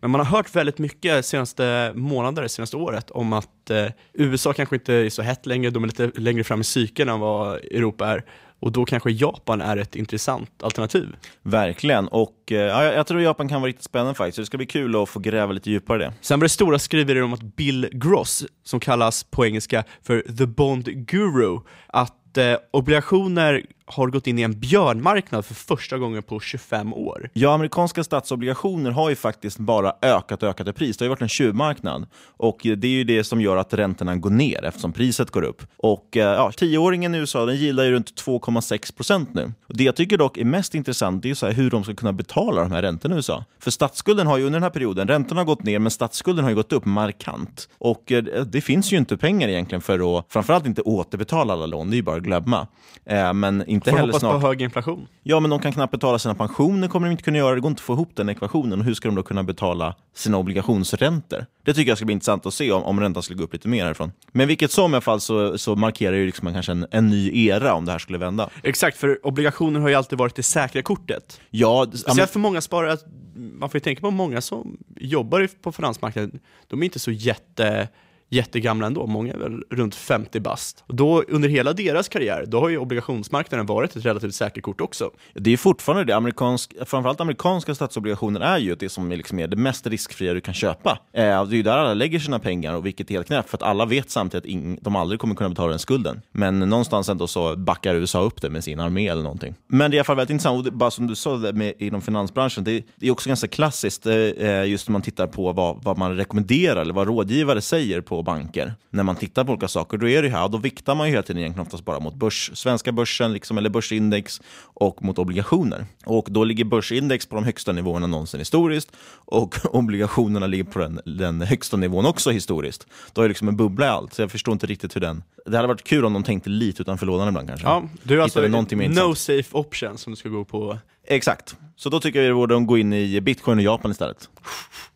men 0.00 0.10
man 0.10 0.20
har 0.20 0.36
hört 0.36 0.56
väldigt 0.56 0.78
mycket 0.78 1.26
senaste 1.26 1.92
månader, 1.94 2.48
senaste 2.48 2.76
året 2.76 3.10
om 3.10 3.32
att 3.32 3.70
eh, 3.70 3.86
USA 4.12 4.52
kanske 4.52 4.76
inte 4.76 4.94
är 4.94 5.10
så 5.10 5.22
hett 5.22 5.46
längre, 5.46 5.70
de 5.70 5.84
är 5.84 5.88
lite 5.88 6.10
längre 6.14 6.44
fram 6.44 6.60
i 6.60 6.64
cykeln 6.64 7.10
än 7.10 7.20
vad 7.20 7.54
Europa 7.54 8.06
är. 8.06 8.24
Och 8.64 8.72
då 8.72 8.84
kanske 8.84 9.10
Japan 9.10 9.60
är 9.60 9.76
ett 9.76 9.96
intressant 9.96 10.62
alternativ. 10.62 11.16
Verkligen, 11.42 12.08
och 12.08 12.52
eh, 12.52 12.58
ja, 12.58 12.84
jag 12.84 13.06
tror 13.06 13.22
Japan 13.22 13.48
kan 13.48 13.60
vara 13.60 13.68
riktigt 13.68 13.84
spännande 13.84 14.14
faktiskt. 14.14 14.36
Så 14.36 14.42
det 14.42 14.46
ska 14.46 14.56
bli 14.56 14.66
kul 14.66 15.02
att 15.02 15.08
få 15.08 15.20
gräva 15.20 15.52
lite 15.52 15.70
djupare 15.70 16.02
i 16.02 16.06
det. 16.06 16.12
Sen 16.20 16.40
var 16.40 16.44
det 16.44 16.48
stora 16.48 16.78
skriverier 16.78 17.22
om 17.22 17.32
att 17.32 17.42
Bill 17.42 17.88
Gross, 17.92 18.46
som 18.62 18.80
kallas 18.80 19.24
på 19.24 19.46
engelska 19.46 19.84
för 20.02 20.36
the 20.38 20.46
Bond 20.46 20.84
Guru, 20.84 21.58
att 21.86 22.38
eh, 22.38 22.56
obligationer 22.70 23.62
har 23.86 24.08
gått 24.08 24.26
in 24.26 24.38
i 24.38 24.42
en 24.42 24.60
björnmarknad 24.60 25.44
för 25.44 25.54
första 25.54 25.98
gången 25.98 26.22
på 26.22 26.40
25 26.40 26.94
år. 26.94 27.30
Ja, 27.32 27.54
amerikanska 27.54 28.04
statsobligationer 28.04 28.90
har 28.90 29.08
ju 29.08 29.16
faktiskt 29.16 29.58
bara 29.58 29.92
ökat 30.02 30.42
och 30.42 30.48
ökat 30.48 30.68
i 30.68 30.72
pris. 30.72 30.96
Det 30.96 31.04
har 31.04 31.06
ju 31.06 31.10
varit 31.10 31.22
en 31.22 31.28
tjuvmarknad. 31.28 32.06
Och 32.36 32.58
det 32.62 32.86
är 32.86 32.90
ju 32.90 33.04
det 33.04 33.24
som 33.24 33.40
gör 33.40 33.56
att 33.56 33.74
räntorna 33.74 34.16
går 34.16 34.30
ner 34.30 34.64
eftersom 34.64 34.92
priset 34.92 35.30
går 35.30 35.42
upp. 35.42 35.62
Och 35.76 36.16
eh, 36.16 36.22
ja, 36.22 36.52
tioåringen 36.52 37.14
i 37.14 37.18
USA 37.18 37.46
den 37.46 37.56
gillar 37.56 37.84
ju 37.84 37.90
runt 37.90 38.24
2,6 38.24 38.96
procent 38.96 39.34
nu. 39.34 39.52
Och 39.66 39.76
det 39.76 39.84
jag 39.84 39.96
tycker 39.96 40.18
dock 40.18 40.38
är 40.38 40.44
mest 40.44 40.74
intressant 40.74 41.22
det 41.22 41.30
är 41.30 41.34
så 41.34 41.46
här 41.46 41.52
hur 41.52 41.70
de 41.70 41.84
ska 41.84 41.94
kunna 41.94 42.12
betala 42.12 42.62
de 42.62 42.72
här 42.72 42.82
räntorna 42.82 43.14
i 43.14 43.18
USA. 43.18 43.44
För 43.58 43.70
statsskulden 43.70 44.26
har 44.26 44.38
ju 44.38 44.44
under 44.44 44.56
den 44.56 44.62
här 44.62 44.70
perioden, 44.70 45.08
räntorna 45.08 45.40
har 45.40 45.46
gått 45.46 45.62
ner 45.62 45.78
men 45.78 45.90
statsskulden 45.90 46.44
har 46.44 46.50
ju 46.50 46.56
gått 46.56 46.72
upp 46.72 46.84
markant. 46.84 47.68
Och 47.78 48.12
eh, 48.12 48.24
det 48.24 48.60
finns 48.60 48.92
ju 48.92 48.96
inte 48.96 49.16
pengar 49.16 49.48
egentligen 49.48 49.82
för 49.82 50.18
att 50.18 50.26
framförallt 50.28 50.66
inte 50.66 50.82
återbetala 50.82 51.52
alla 51.52 51.66
lån, 51.66 51.90
det 51.90 51.94
är 51.94 51.96
ju 51.96 52.02
bara 52.02 52.16
att 52.16 52.22
glömma. 52.22 52.66
Eh, 53.04 53.32
men 53.32 53.64
inte 53.74 53.90
Får 53.90 53.96
heller 53.96 54.08
hoppas 54.12 54.20
snart. 54.20 54.40
på 54.40 54.46
hög 54.46 54.62
inflation. 54.62 55.08
Ja, 55.22 55.40
men 55.40 55.50
de 55.50 55.60
kan 55.60 55.72
knappt 55.72 55.90
betala 55.90 56.18
sina 56.18 56.34
pensioner, 56.34 56.88
kommer 56.88 57.06
de 57.06 57.12
inte 57.12 57.22
kunna 57.22 57.38
göra. 57.38 57.54
Det 57.54 57.60
går 57.60 57.68
inte 57.68 57.80
att 57.80 57.84
få 57.84 57.92
ihop 57.92 58.10
den 58.14 58.28
ekvationen. 58.28 58.78
Och 58.78 58.84
hur 58.84 58.94
ska 58.94 59.08
de 59.08 59.14
då 59.14 59.22
kunna 59.22 59.42
betala 59.42 59.94
sina 60.14 60.38
obligationsräntor? 60.38 61.46
Det 61.64 61.74
tycker 61.74 61.90
jag 61.90 61.98
ska 61.98 62.04
bli 62.04 62.12
intressant 62.12 62.46
att 62.46 62.54
se 62.54 62.72
om, 62.72 62.82
om 62.82 63.00
räntan 63.00 63.22
skulle 63.22 63.38
gå 63.38 63.44
upp 63.44 63.52
lite 63.52 63.68
mer 63.68 63.84
härifrån. 63.84 64.12
Men 64.32 64.48
vilket 64.48 64.70
som 64.70 64.92
i 64.92 64.94
alla 64.94 65.00
fall 65.00 65.20
så, 65.20 65.58
så 65.58 65.76
markerar 65.76 66.16
ju 66.16 66.26
liksom 66.26 66.52
kanske 66.52 66.72
en, 66.72 66.86
en 66.90 67.08
ny 67.08 67.46
era 67.46 67.74
om 67.74 67.84
det 67.84 67.92
här 67.92 67.98
skulle 67.98 68.18
vända. 68.18 68.50
Exakt, 68.62 68.96
för 68.96 69.26
obligationer 69.26 69.80
har 69.80 69.88
ju 69.88 69.94
alltid 69.94 70.18
varit 70.18 70.34
det 70.34 70.42
säkra 70.42 70.82
kortet. 70.82 71.40
Ja, 71.50 71.86
Speciellt 71.94 72.30
för 72.30 72.40
många 72.40 72.60
sparare, 72.60 72.96
man 73.34 73.70
får 73.70 73.76
ju 73.76 73.80
tänka 73.80 74.00
på 74.00 74.10
många 74.10 74.40
som 74.40 74.76
jobbar 74.96 75.48
på 75.62 75.72
finansmarknaden, 75.72 76.40
de 76.68 76.82
är 76.82 76.84
inte 76.84 76.98
så 76.98 77.10
jätte 77.10 77.88
jättegamla 78.28 78.86
ändå, 78.86 79.06
många 79.06 79.32
är 79.32 79.38
väl 79.38 79.62
runt 79.70 79.94
50 79.94 80.40
bast. 80.40 80.84
Och 80.86 80.96
då 80.96 81.22
under 81.22 81.48
hela 81.48 81.72
deras 81.72 82.08
karriär, 82.08 82.44
då 82.48 82.60
har 82.60 82.68
ju 82.68 82.78
obligationsmarknaden 82.78 83.66
varit 83.66 83.96
ett 83.96 84.04
relativt 84.04 84.34
säkert 84.34 84.62
kort 84.62 84.80
också. 84.80 85.10
Det 85.34 85.52
är 85.52 85.56
fortfarande 85.56 86.04
det. 86.04 86.16
Amerikansk, 86.16 86.74
framförallt 86.86 87.20
amerikanska 87.20 87.74
statsobligationer 87.74 88.40
är 88.40 88.58
ju 88.58 88.74
det 88.74 88.88
som 88.88 89.12
är, 89.12 89.16
liksom 89.16 89.38
är 89.38 89.48
det 89.48 89.56
mest 89.56 89.86
riskfria 89.86 90.34
du 90.34 90.40
kan 90.40 90.54
köpa. 90.54 90.90
Eh, 91.12 91.22
det 91.22 91.22
är 91.24 91.56
ju 91.56 91.62
där 91.62 91.78
alla 91.78 91.94
lägger 91.94 92.18
sina 92.18 92.38
pengar, 92.38 92.74
och 92.74 92.86
vilket 92.86 93.10
är 93.10 93.14
helt 93.14 93.26
knäppt. 93.26 93.50
För 93.50 93.56
att 93.56 93.62
alla 93.62 93.86
vet 93.86 94.10
samtidigt 94.10 94.44
att 94.44 94.50
ing, 94.50 94.78
de 94.82 94.96
aldrig 94.96 95.20
kommer 95.20 95.34
kunna 95.34 95.48
betala 95.48 95.70
den 95.70 95.78
skulden. 95.78 96.22
Men 96.32 96.58
någonstans 96.58 97.08
ändå 97.08 97.26
så 97.26 97.56
backar 97.56 97.94
USA 97.94 98.20
upp 98.20 98.42
det 98.42 98.50
med 98.50 98.64
sin 98.64 98.80
armé 98.80 99.08
eller 99.08 99.22
någonting. 99.22 99.54
Men 99.66 99.90
det 99.90 99.94
är 99.94 99.96
i 99.96 100.00
alla 100.00 100.04
fall 100.04 100.16
väldigt 100.16 100.30
intressant, 100.30 100.58
och 100.58 100.64
det, 100.64 100.70
bara 100.70 100.90
som 100.90 101.06
du 101.06 101.14
sa 101.14 101.36
med, 101.36 101.74
inom 101.78 102.02
finansbranschen, 102.02 102.64
det, 102.64 102.84
det 102.96 103.06
är 103.06 103.10
också 103.10 103.28
ganska 103.28 103.48
klassiskt 103.48 104.06
eh, 104.06 104.14
eh, 104.14 104.64
just 104.64 104.88
när 104.88 104.92
man 104.92 105.02
tittar 105.02 105.26
på 105.26 105.52
vad, 105.52 105.84
vad 105.84 105.98
man 105.98 106.16
rekommenderar 106.16 106.80
eller 106.80 106.94
vad 106.94 107.06
rådgivare 107.06 107.60
säger 107.60 108.00
på 108.00 108.22
banker. 108.24 108.74
När 108.90 109.02
man 109.02 109.16
tittar 109.16 109.44
på 109.44 109.52
olika 109.52 109.68
saker, 109.68 109.98
då 109.98 110.08
är 110.08 110.22
det 110.22 110.28
här, 110.28 110.48
då 110.48 110.58
viktar 110.58 110.94
man 110.94 111.06
ju 111.06 111.10
hela 111.10 111.22
tiden 111.22 111.42
egentligen 111.42 111.66
oftast 111.66 111.84
bara 111.84 112.00
mot 112.00 112.14
börs, 112.14 112.50
svenska 112.54 112.92
börsen 112.92 113.32
liksom, 113.32 113.58
eller 113.58 113.70
börsindex 113.70 114.40
och 114.56 115.02
mot 115.02 115.18
obligationer. 115.18 115.86
Och 116.04 116.26
då 116.30 116.44
ligger 116.44 116.64
börsindex 116.64 117.26
på 117.26 117.34
de 117.34 117.44
högsta 117.44 117.72
nivåerna 117.72 118.06
någonsin 118.06 118.40
historiskt 118.40 118.92
och 119.14 119.56
obligationerna 119.74 120.46
ligger 120.46 120.64
på 120.64 120.78
den, 120.78 121.00
den 121.04 121.42
högsta 121.42 121.76
nivån 121.76 122.06
också 122.06 122.30
historiskt. 122.30 122.86
Då 123.12 123.20
är 123.20 123.24
det 123.24 123.28
liksom 123.28 123.48
en 123.48 123.56
bubbla 123.56 123.86
i 123.86 123.88
allt, 123.88 124.14
så 124.14 124.22
jag 124.22 124.30
förstår 124.30 124.52
inte 124.52 124.66
riktigt 124.66 124.96
hur 124.96 125.00
den... 125.00 125.22
Det 125.46 125.56
hade 125.56 125.68
varit 125.68 125.84
kul 125.84 126.04
om 126.04 126.12
de 126.12 126.22
tänkte 126.22 126.50
lite 126.50 126.82
utanför 126.82 127.06
lådan 127.06 127.28
ibland 127.28 127.48
kanske. 127.48 127.66
Ja, 127.66 127.82
du 128.02 128.18
är 128.18 128.22
alltså 128.22 128.40
no 128.40 129.14
safe 129.14 129.48
option 129.52 129.98
som 129.98 130.12
du 130.12 130.16
ska 130.16 130.28
gå 130.28 130.44
på. 130.44 130.78
Exakt. 131.06 131.56
Så 131.76 131.88
då 131.90 132.00
tycker 132.00 132.20
jag 132.20 132.28
vi 132.28 132.34
borde 132.34 132.54
gå 132.64 132.78
in 132.78 132.92
i 132.92 133.20
bitcoin 133.20 133.58
och 133.58 133.64
Japan 133.64 133.90
istället. 133.90 134.28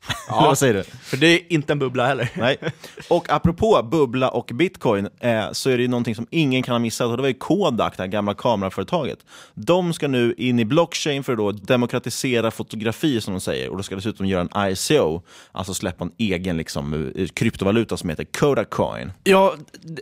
Eller 0.28 0.46
vad 0.46 0.58
säger 0.58 0.74
du? 0.74 0.82
För 0.82 1.16
det 1.16 1.26
är 1.26 1.52
inte 1.52 1.72
en 1.72 1.78
bubbla 1.78 2.06
heller. 2.06 2.30
Nej. 2.34 2.56
Och 3.08 3.32
apropå 3.32 3.88
bubbla 3.90 4.28
och 4.28 4.50
bitcoin 4.54 5.08
eh, 5.20 5.52
så 5.52 5.70
är 5.70 5.76
det 5.76 5.82
ju 5.82 5.88
någonting 5.88 6.14
som 6.14 6.26
ingen 6.30 6.62
kan 6.62 6.74
ha 6.74 6.78
missat 6.78 7.06
och 7.06 7.16
det 7.16 7.22
var 7.22 7.28
ju 7.28 7.34
Kodak, 7.34 7.96
det 7.96 8.02
här 8.02 8.08
gamla 8.08 8.34
kameraföretaget. 8.34 9.18
De 9.54 9.92
ska 9.92 10.08
nu 10.08 10.34
in 10.38 10.58
i 10.58 10.64
blockchain 10.64 11.24
för 11.24 11.32
att 11.32 11.38
då 11.38 11.52
demokratisera 11.52 12.50
fotografi 12.50 13.20
som 13.20 13.34
de 13.34 13.40
säger 13.40 13.68
och 13.68 13.76
då 13.76 13.82
ska 13.82 13.94
dessutom 13.94 14.26
göra 14.26 14.48
en 14.52 14.72
ICO, 14.72 15.22
alltså 15.52 15.74
släppa 15.74 16.04
en 16.04 16.12
egen 16.18 16.56
liksom, 16.56 17.12
eh, 17.16 17.26
kryptovaluta 17.26 17.96
som 17.96 18.10
heter 18.10 18.24
Kodak 18.24 18.70
Coin. 18.70 19.12
Ja, 19.24 19.54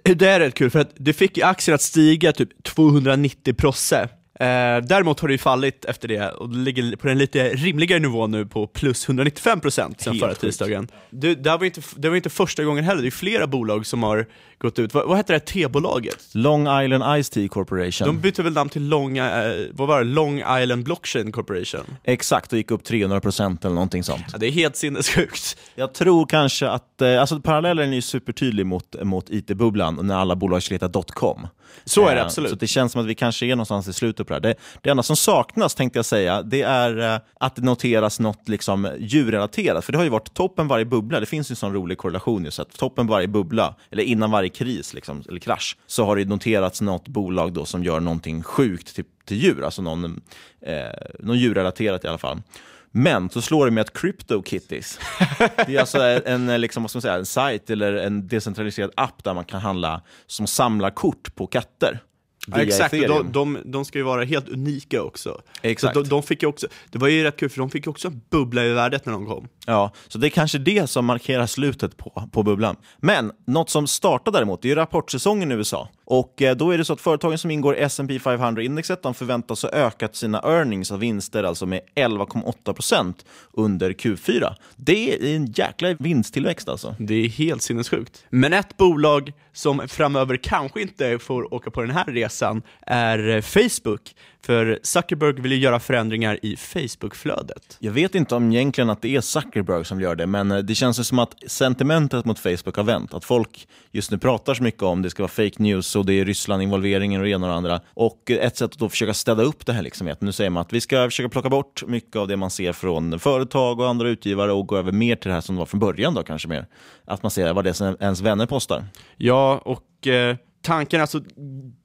det 0.02 0.26
är 0.26 0.40
rätt 0.40 0.54
kul 0.54 0.71
för 0.71 0.78
att 0.78 0.90
det 0.95 1.12
fick 1.12 1.37
ju 1.37 1.42
aktier 1.42 1.75
att 1.75 1.83
stiga 1.83 2.33
typ 2.33 2.62
290 2.62 3.54
prosse. 3.54 4.09
Eh, 4.40 4.82
däremot 4.82 5.20
har 5.20 5.28
det 5.28 5.34
ju 5.34 5.38
fallit 5.38 5.84
efter 5.84 6.08
det 6.08 6.30
och 6.30 6.48
det 6.48 6.58
ligger 6.58 6.96
på 6.96 7.08
en 7.08 7.18
lite 7.18 7.48
rimligare 7.48 8.00
nivå 8.00 8.26
nu 8.26 8.46
på 8.46 8.66
plus 8.66 9.08
195 9.08 9.60
procent 9.60 10.00
sen 10.00 10.12
Helt 10.12 10.20
förra 10.20 10.30
sjukt. 10.30 10.40
tisdagen. 10.40 10.88
Det, 11.10 11.34
det, 11.34 11.50
här 11.50 11.58
var 11.58 11.64
inte, 11.64 11.80
det 11.96 12.08
var 12.08 12.16
inte 12.16 12.30
första 12.30 12.64
gången 12.64 12.84
heller, 12.84 13.02
det 13.02 13.08
är 13.08 13.10
flera 13.10 13.46
bolag 13.46 13.86
som 13.86 14.02
har 14.02 14.26
gått 14.58 14.78
ut. 14.78 14.94
Vad, 14.94 15.08
vad 15.08 15.16
heter 15.16 15.34
det 15.34 15.40
här 15.40 15.62
tebolaget? 15.62 16.28
Long 16.32 16.82
Island 16.82 17.25
Ice 17.25 17.30
Tea 17.30 17.48
Corporation. 17.48 18.06
De 18.06 18.20
bytte 18.20 18.42
väl 18.42 18.52
namn 18.52 18.70
till 18.70 18.88
Long, 18.88 19.18
eh, 19.18 19.66
vad 19.72 19.88
var 19.88 19.98
det? 19.98 20.04
Long 20.04 20.38
Island 20.62 20.84
Blockchain 20.84 21.32
Corporation? 21.32 21.84
Exakt, 22.04 22.52
och 22.52 22.58
gick 22.58 22.70
upp 22.70 22.82
300% 22.82 23.64
eller 23.64 23.75
någonting 23.75 24.04
sånt. 24.04 24.25
Ja, 24.32 24.38
det 24.38 24.46
är 24.46 24.50
helt 24.50 24.76
sinnessjukt. 24.76 25.56
Jag 25.75 25.94
tror 25.94 26.26
kanske 26.26 26.68
att, 26.68 27.02
eh, 27.02 27.20
alltså 27.20 27.40
parallellen 27.40 27.90
är 27.90 27.94
ju 27.94 28.02
supertydlig 28.02 28.66
mot, 28.66 28.96
mot 29.02 29.30
IT-bubblan 29.30 29.98
när 30.02 30.16
alla 30.16 30.36
bolag 30.36 30.62
skulle 30.62 30.75
heta 30.75 31.02
.com. 31.02 31.48
Så 31.84 32.08
är 32.08 32.14
det 32.14 32.20
Eh, 32.20 32.25
absolut. 32.25 32.50
Så 32.50 32.56
det 32.56 32.66
känns 32.66 32.92
som 32.92 33.00
att 33.00 33.06
vi 33.06 33.14
kanske 33.14 33.46
är 33.46 33.50
någonstans 33.50 33.88
i 33.88 33.92
slutet 33.92 34.26
på 34.26 34.32
det 34.32 34.48
här. 34.48 34.54
Det, 34.54 34.54
det 34.82 34.90
enda 34.90 35.02
som 35.02 35.16
saknas 35.16 35.75
tänkte 35.75 35.98
jag 35.98 36.06
säga, 36.06 36.42
det 36.42 36.62
är 36.62 37.14
eh, 37.14 37.20
att 37.40 37.56
det 37.56 37.62
noteras 37.62 38.20
något 38.20 38.48
liksom 38.48 38.88
djurrelaterat. 38.98 39.84
För 39.84 39.92
det 39.92 39.98
har 39.98 40.04
ju 40.04 40.10
varit 40.10 40.34
toppen 40.34 40.68
varje 40.68 40.84
bubbla, 40.84 41.20
det 41.20 41.26
finns 41.26 41.50
ju 41.50 41.52
en 41.52 41.56
sån 41.56 41.72
rolig 41.72 41.98
korrelation 41.98 42.44
just 42.44 42.60
att 42.60 42.78
toppen 42.78 43.06
varje 43.06 43.28
bubbla, 43.28 43.75
eller 43.90 44.02
innan 44.02 44.30
varje 44.30 44.45
kris 44.48 44.94
liksom, 44.94 45.22
eller 45.28 45.40
krasch, 45.40 45.76
så 45.86 46.04
har 46.04 46.16
det 46.16 46.24
noterats 46.24 46.80
något 46.80 47.08
bolag 47.08 47.52
då 47.52 47.64
som 47.64 47.84
gör 47.84 48.00
någonting 48.00 48.42
sjukt 48.42 48.94
till, 48.94 49.04
till 49.24 49.36
djur, 49.36 49.64
alltså 49.64 49.82
någon, 49.82 50.20
eh, 50.60 50.74
någon 51.20 51.38
djurrelaterat 51.38 52.04
i 52.04 52.08
alla 52.08 52.18
fall. 52.18 52.42
Men 52.90 53.30
så 53.30 53.42
slår 53.42 53.64
det 53.64 53.70
med 53.70 53.80
att 53.80 53.92
CryptoKitties, 53.92 55.00
det 55.38 55.76
är 55.76 55.80
alltså 55.80 55.98
en, 56.00 56.60
liksom, 56.60 56.82
vad 56.82 56.90
ska 56.90 56.96
man 56.96 57.02
säga, 57.02 57.14
en 57.14 57.26
sajt 57.26 57.70
eller 57.70 57.92
en 57.92 58.28
decentraliserad 58.28 58.90
app 58.94 59.24
där 59.24 59.34
man 59.34 59.44
kan 59.44 59.60
handla 59.60 60.02
som 60.26 60.46
samlar 60.46 60.90
kort 60.90 61.34
på 61.34 61.46
katter. 61.46 62.00
Ja, 62.46 62.62
exakt, 62.62 62.92
de, 62.92 63.32
de, 63.32 63.58
de 63.64 63.84
ska 63.84 63.98
ju 63.98 64.04
vara 64.04 64.24
helt 64.24 64.48
unika 64.48 65.02
också. 65.02 65.40
Exakt. 65.62 65.94
De, 65.94 66.04
de 66.04 66.22
fick 66.22 66.42
också, 66.42 66.66
det 66.90 66.98
var 66.98 67.08
ju 67.08 67.22
rätt 67.22 67.36
kul 67.36 67.50
för 67.50 67.58
de 67.58 67.70
fick 67.70 67.86
ju 67.86 67.90
också 67.90 68.10
bubbla 68.10 68.64
i 68.64 68.72
värdet 68.72 69.06
när 69.06 69.12
de 69.12 69.26
kom. 69.26 69.48
Ja, 69.66 69.92
så 70.08 70.18
det 70.18 70.26
är 70.26 70.30
kanske 70.30 70.58
det 70.58 70.90
som 70.90 71.04
markerar 71.06 71.46
slutet 71.46 71.96
på, 71.96 72.28
på 72.32 72.42
bubblan. 72.42 72.76
Men 72.99 73.32
något 73.46 73.70
som 73.70 73.87
startar 73.87 74.32
däremot, 74.32 74.62
det 74.62 74.68
är 74.68 74.70
ju 74.70 74.75
rapportsäsongen 74.75 75.52
i 75.52 75.54
USA. 75.54 75.88
Och 76.04 76.42
eh, 76.42 76.56
då 76.56 76.70
är 76.70 76.78
det 76.78 76.85
så 76.85 76.92
att 76.92 77.00
företagen 77.00 77.38
som 77.38 77.50
ingår 77.50 77.76
i 77.76 77.80
S&P 77.80 78.18
500-indexet, 78.18 79.02
de 79.02 79.14
förväntas 79.14 79.62
ha 79.62 79.70
ökat 79.70 80.16
sina 80.16 80.38
earnings 80.38 80.90
och 80.90 81.02
vinster 81.02 81.44
alltså 81.44 81.66
med 81.66 81.80
11,8% 81.94 83.14
under 83.52 83.90
Q4. 83.90 84.54
Det 84.76 85.14
är 85.14 85.37
en 85.37 85.46
jäkla 85.46 85.94
vinsttillväxt 85.94 86.68
alltså. 86.68 86.94
Det 86.99 87.14
är 87.14 87.28
helt 87.28 87.62
sinnessjukt. 87.62 88.25
Men 88.30 88.52
ett 88.52 88.76
bolag 88.76 89.32
som 89.52 89.88
framöver 89.88 90.37
kanske 90.37 90.82
inte 90.82 91.18
får 91.18 91.54
åka 91.54 91.70
på 91.70 91.80
den 91.80 91.90
här 91.90 92.04
resan 92.04 92.62
är 92.80 93.28
eh, 93.28 93.40
Facebook. 93.40 94.14
För 94.42 94.78
Zuckerberg 94.82 95.32
vill 95.32 95.52
ju 95.52 95.58
göra 95.58 95.80
förändringar 95.80 96.38
i 96.42 96.56
Facebook-flödet. 96.56 97.76
Jag 97.78 97.92
vet 97.92 98.14
inte 98.14 98.35
om 98.35 98.52
egentligen 98.52 98.90
att 98.90 99.02
det 99.02 99.16
är 99.16 99.20
Zuckerberg 99.20 99.55
Zuckerberg 99.56 99.84
som 99.84 100.00
gör 100.00 100.14
det, 100.16 100.26
men 100.26 100.50
eh, 100.50 100.58
det 100.58 100.75
känns 100.75 101.00
ju 101.00 101.04
som 101.04 101.18
att 101.18 101.34
sentimentet 101.46 102.25
mot 102.25 102.38
Facebook 102.38 102.76
har 102.76 102.84
vänt. 102.84 103.14
Att 103.14 103.25
folk 103.25 103.68
just 103.92 104.10
nu 104.10 104.18
pratar 104.18 104.54
så 104.54 104.62
mycket 104.62 104.82
om 104.82 105.02
det 105.02 105.10
ska 105.10 105.22
vara 105.22 105.28
fake 105.28 105.62
news 105.62 105.96
och 105.96 106.06
det 106.06 106.12
är 106.12 106.25
Ryssland-involveringen 106.25 107.20
och 107.20 107.25
det 107.25 107.30
ena 107.30 107.46
och 107.46 107.50
det 107.50 107.56
andra. 107.56 107.80
Och 107.94 108.30
eh, 108.30 108.46
ett 108.46 108.56
sätt 108.56 108.72
att 108.72 108.78
då 108.78 108.88
försöka 108.88 109.14
städa 109.14 109.42
upp 109.42 109.66
det 109.66 109.72
här 109.72 109.82
liksom 109.82 110.08
att 110.08 110.20
nu 110.20 110.32
säger 110.32 110.50
man 110.50 110.60
att 110.60 110.72
vi 110.72 110.80
ska 110.80 111.04
försöka 111.04 111.28
plocka 111.28 111.48
bort 111.48 111.82
mycket 111.86 112.16
av 112.16 112.28
det 112.28 112.36
man 112.36 112.50
ser 112.50 112.72
från 112.72 113.18
företag 113.18 113.80
och 113.80 113.88
andra 113.88 114.08
utgivare 114.08 114.52
och 114.52 114.66
gå 114.66 114.76
över 114.76 114.92
mer 114.92 115.16
till 115.16 115.28
det 115.28 115.34
här 115.34 115.40
som 115.40 115.54
det 115.54 115.58
var 115.58 115.66
från 115.66 115.80
början 115.80 116.14
då 116.14 116.22
kanske 116.22 116.48
mer. 116.48 116.66
Att 117.04 117.22
man 117.22 117.30
ser 117.30 117.52
vad 117.52 117.64
det 117.64 117.70
är 117.70 117.75
som 117.75 117.96
ens 118.00 118.20
vänner 118.20 118.46
postar. 118.46 118.84
Ja, 119.16 119.60
och 119.64 120.06
eh, 120.06 120.36
tanken 120.62 121.00
alltså, 121.00 121.20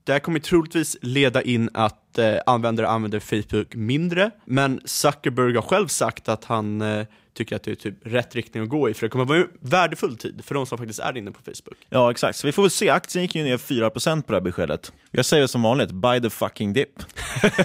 det 0.04 0.12
här 0.12 0.20
kommer 0.20 0.40
troligtvis 0.40 0.98
leda 1.02 1.42
in 1.42 1.70
att 1.74 2.18
eh, 2.18 2.36
användare 2.46 2.88
använder 2.88 3.20
Facebook 3.20 3.76
mindre, 3.76 4.32
men 4.46 4.82
Zuckerberg 4.86 5.56
har 5.56 5.62
själv 5.62 5.88
sagt 5.88 6.30
att 6.30 6.46
han 6.46 6.82
eh, 6.82 7.06
tycker 7.34 7.56
att 7.56 7.64
det 7.64 7.72
är 7.72 7.76
typ 7.76 7.96
rätt 8.04 8.36
riktning 8.36 8.64
att 8.64 8.70
gå 8.70 8.90
i, 8.90 8.94
för 8.94 9.06
det 9.06 9.10
kommer 9.10 9.26
vara 9.26 9.38
en 9.38 9.48
värdefull 9.60 10.18
tid 10.18 10.42
för 10.46 10.56
de 10.56 10.66
som 10.66 10.78
faktiskt 10.78 11.00
är 11.00 11.18
inne 11.18 11.32
på 11.32 11.40
Facebook. 11.40 11.78
Ja, 11.90 12.12
exakt. 12.12 12.38
Så 12.38 12.48
vi 12.48 12.52
får 12.52 12.64
väl 12.64 12.72
se. 12.72 12.90
Aktien 12.90 13.22
gick 13.22 13.36
ju 13.36 13.44
ner 13.44 13.58
4% 13.58 14.22
på 14.22 14.32
det 14.32 14.36
här 14.36 14.42
beskedet. 14.42 14.94
Jag 15.12 15.26
säger 15.26 15.48
som 15.48 15.62
vanligt, 15.62 15.92
buy 15.92 16.22
the 16.22 16.30
fucking 16.30 16.74
dip. 16.74 17.00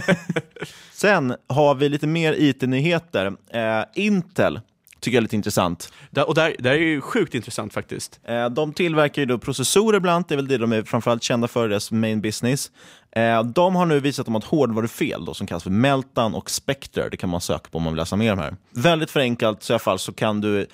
Sen 0.93 1.37
har 1.47 1.75
vi 1.75 1.89
lite 1.89 2.07
mer 2.07 2.33
IT-nyheter. 2.39 3.33
Eh, 3.51 3.85
Intel 3.95 4.61
tycker 5.01 5.17
jag 5.17 5.21
är 5.21 5.23
lite 5.23 5.37
intressant. 5.37 5.93
Där, 6.11 6.29
och 6.29 6.35
där, 6.35 6.57
där 6.59 6.71
är 6.71 6.79
ju 6.79 7.01
sjukt 7.01 7.35
intressant 7.35 7.73
faktiskt. 7.73 8.21
Eh, 8.25 8.49
de 8.49 8.73
tillverkar 8.73 9.23
ju 9.23 9.27
då 9.27 9.39
processorer 9.39 10.01
bland 10.01 10.15
annat, 10.15 10.29
det 10.29 10.35
är 10.35 10.37
väl 10.37 10.49
det 10.49 10.59
de 10.59 10.73
är 10.73 10.83
framförallt 10.83 11.23
kända 11.23 11.49
för, 11.49 11.69
deras 11.69 11.91
main 11.91 12.21
business. 12.21 12.71
Eh, 13.17 13.43
de 13.43 13.77
har 13.77 13.87
nu 13.87 14.01
visat 14.01 14.29
om 14.29 14.37
att 14.37 14.45
hårdvarufel 14.45 15.25
då, 15.25 15.35
som 15.35 15.47
kallas 15.47 15.63
för 15.63 15.71
Meltan 15.71 16.35
och 16.35 16.51
Spectre, 16.51 17.09
det 17.09 17.17
kan 17.17 17.31
man 17.31 17.41
söka 17.41 17.69
på 17.71 17.79
om 17.79 17.85
man 17.85 17.93
vill 17.93 17.99
läsa 17.99 18.17
mer 18.17 18.33
om 18.33 18.39
det 18.39 18.45
här. 18.45 18.57
Väldigt 18.71 19.11
förenklat 19.11 19.63
så 19.63 19.73
i 19.73 19.75
alla 19.75 19.79
fall 19.79 19.99
så 19.99 20.13
kan 20.13 20.41
du, 20.41 20.67